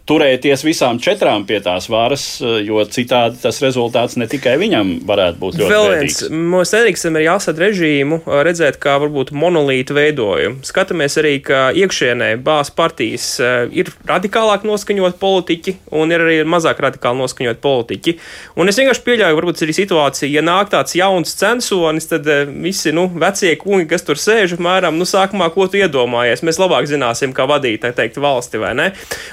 turēties 0.07 0.63
visām 0.63 0.99
četrām 1.03 1.43
pie 1.47 1.57
tās 1.63 1.89
varas, 1.91 2.23
jo 2.39 2.79
citādi 2.87 3.39
tas 3.41 3.57
rezultāts 3.63 4.15
ne 4.19 4.29
tikai 4.31 4.55
viņam 4.59 4.93
varētu 5.07 5.39
būt 5.41 5.57
ļoti 5.59 5.71
Vēl 5.73 5.87
viens, 5.91 6.19
mēs 6.31 6.71
nedrīkstam 6.75 7.19
arī 7.19 7.27
Asad 7.33 7.59
režīmu 7.59 8.21
redzēt 8.47 8.79
kā 8.83 8.95
varbūt 9.03 9.33
monolītu 9.35 9.95
veidojumu. 9.97 10.63
Skatāmies 10.67 11.17
arī, 11.19 11.33
ka 11.43 11.65
iekšienē 11.75 12.29
bās 12.43 12.71
partijas 12.71 13.27
ir 13.75 13.91
radikālāk 14.07 14.63
noskaņot 14.67 15.19
politiķi 15.19 15.75
un 15.99 16.15
ir 16.15 16.23
arī 16.23 16.37
mazāk 16.47 16.79
radikāli 16.83 17.19
noskaņot 17.19 17.59
politiķi. 17.63 18.15
Un 18.55 18.71
es 18.71 18.79
vienkārši 18.79 19.03
pieļauju, 19.03 19.39
varbūt 19.39 19.65
arī 19.67 19.75
situācija, 19.75 20.31
ja 20.31 20.45
nāk 20.45 20.71
tāds 20.71 20.95
jauns 20.95 21.35
censonis, 21.39 22.07
tad 22.11 22.27
visi, 22.63 22.95
nu, 22.95 23.09
vecie 23.19 23.51
kungi, 23.59 23.89
kas 23.91 24.07
tur 24.07 24.19
sēž, 24.19 24.55
apmēram, 24.55 24.95
nu, 24.99 25.07
sākumā, 25.07 25.51
ko 25.51 25.67
tu 25.67 25.81
iedomājies, 25.81 26.45
mēs 26.47 26.61
labāk 26.61 26.87
zināsim, 26.91 27.35
kā 27.35 27.47
vadīt, 27.51 27.81
tā 27.83 27.91
teikt, 27.95 28.19
valsti, 28.23 28.61
vai 28.63 28.73
ne? 28.79 28.89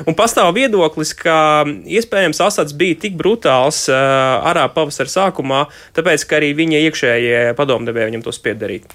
Un 0.07 0.17
pastāv 0.19 0.40
pastāv 0.41 0.57
viedoklis, 0.57 1.13
ka 1.13 1.67
iespējams 1.85 2.41
Asads 2.41 2.73
bija 2.73 2.97
tik 2.97 3.17
brutāls 3.19 3.85
uh, 3.93 4.41
arā 4.49 4.65
pavasara 4.73 5.11
sākumā, 5.13 5.67
tāpēc, 5.93 6.25
ka 6.25 6.39
arī 6.39 6.55
viņa 6.57 6.81
iekšējie 6.87 7.41
padomdevēji 7.59 8.09
viņam 8.09 8.25
to 8.25 8.33
spiedarīt. 8.33 8.89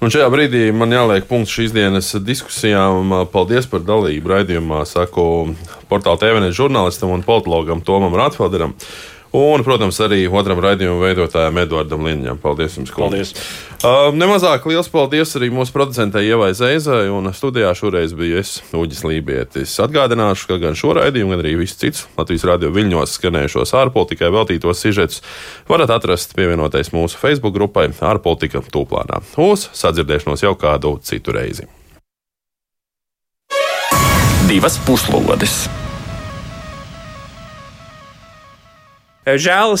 Un 0.00 0.14
šajā 0.14 0.28
brīdī 0.30 0.70
man 0.70 0.94
jāliek 0.94 1.26
punkts 1.26 1.56
šīs 1.58 1.74
dienas 1.74 2.14
diskusijām. 2.22 3.26
Paldies 3.32 3.66
par 3.66 3.82
dalību 3.82 4.30
raidījumā, 4.30 4.84
saku 4.86 5.56
portāla 5.90 6.22
TVN 6.22 6.54
žurnālistam 6.54 7.10
un 7.16 7.26
politologam 7.26 7.82
Tomam 7.82 8.14
Rātfelderam. 8.14 8.76
Un, 9.30 9.62
protams, 9.62 9.94
arī 10.02 10.24
otram 10.26 10.58
raidījuma 10.58 11.04
veidotājam 11.04 11.60
Edvardam 11.62 12.02
Liņņam. 12.02 12.38
Paldies 12.42 12.74
jums, 12.80 12.90
kolēģi! 12.90 13.44
Uh, 13.80 14.08
nemazāk 14.10 14.64
liels 14.66 14.90
paldies 14.90 15.36
arī 15.38 15.52
mūsu 15.54 15.70
producentei 15.72 16.26
Ievai 16.26 16.50
Zeizai, 16.58 17.04
un 17.14 17.30
studijā 17.34 17.70
šoreiz 17.78 18.10
bija 18.18 18.42
es, 18.42 18.56
Uģis 18.74 19.04
Lībietis. 19.06 19.76
Atgādināšu, 19.86 20.48
ka 20.50 20.58
gan 20.64 20.74
šo 20.78 20.96
raidījumu, 20.98 21.30
gan 21.36 21.44
arī 21.44 21.54
visus 21.62 21.78
citus 21.78 22.08
Latvijas 22.18 22.48
radio 22.50 22.72
viļņos 22.74 23.14
skanējušos 23.20 23.74
ārpolitikai 23.78 24.32
veltītos 24.34 24.82
sižetus 24.82 25.22
varat 25.70 25.94
atrast 25.94 26.34
pievienoties 26.34 26.90
mūsu 26.90 27.20
Facebook 27.20 27.54
grupai 27.54 27.86
ārpolitika 27.94 28.64
tūplānā. 28.66 29.22
Uz 29.38 29.68
sadzirdēšanos 29.78 30.42
jau 30.42 30.56
kādu 30.58 30.96
citu 31.06 31.38
reizi. 31.38 31.70
Divas 34.50 34.80
puslodes! 34.82 35.62
Žēlas 39.38 39.78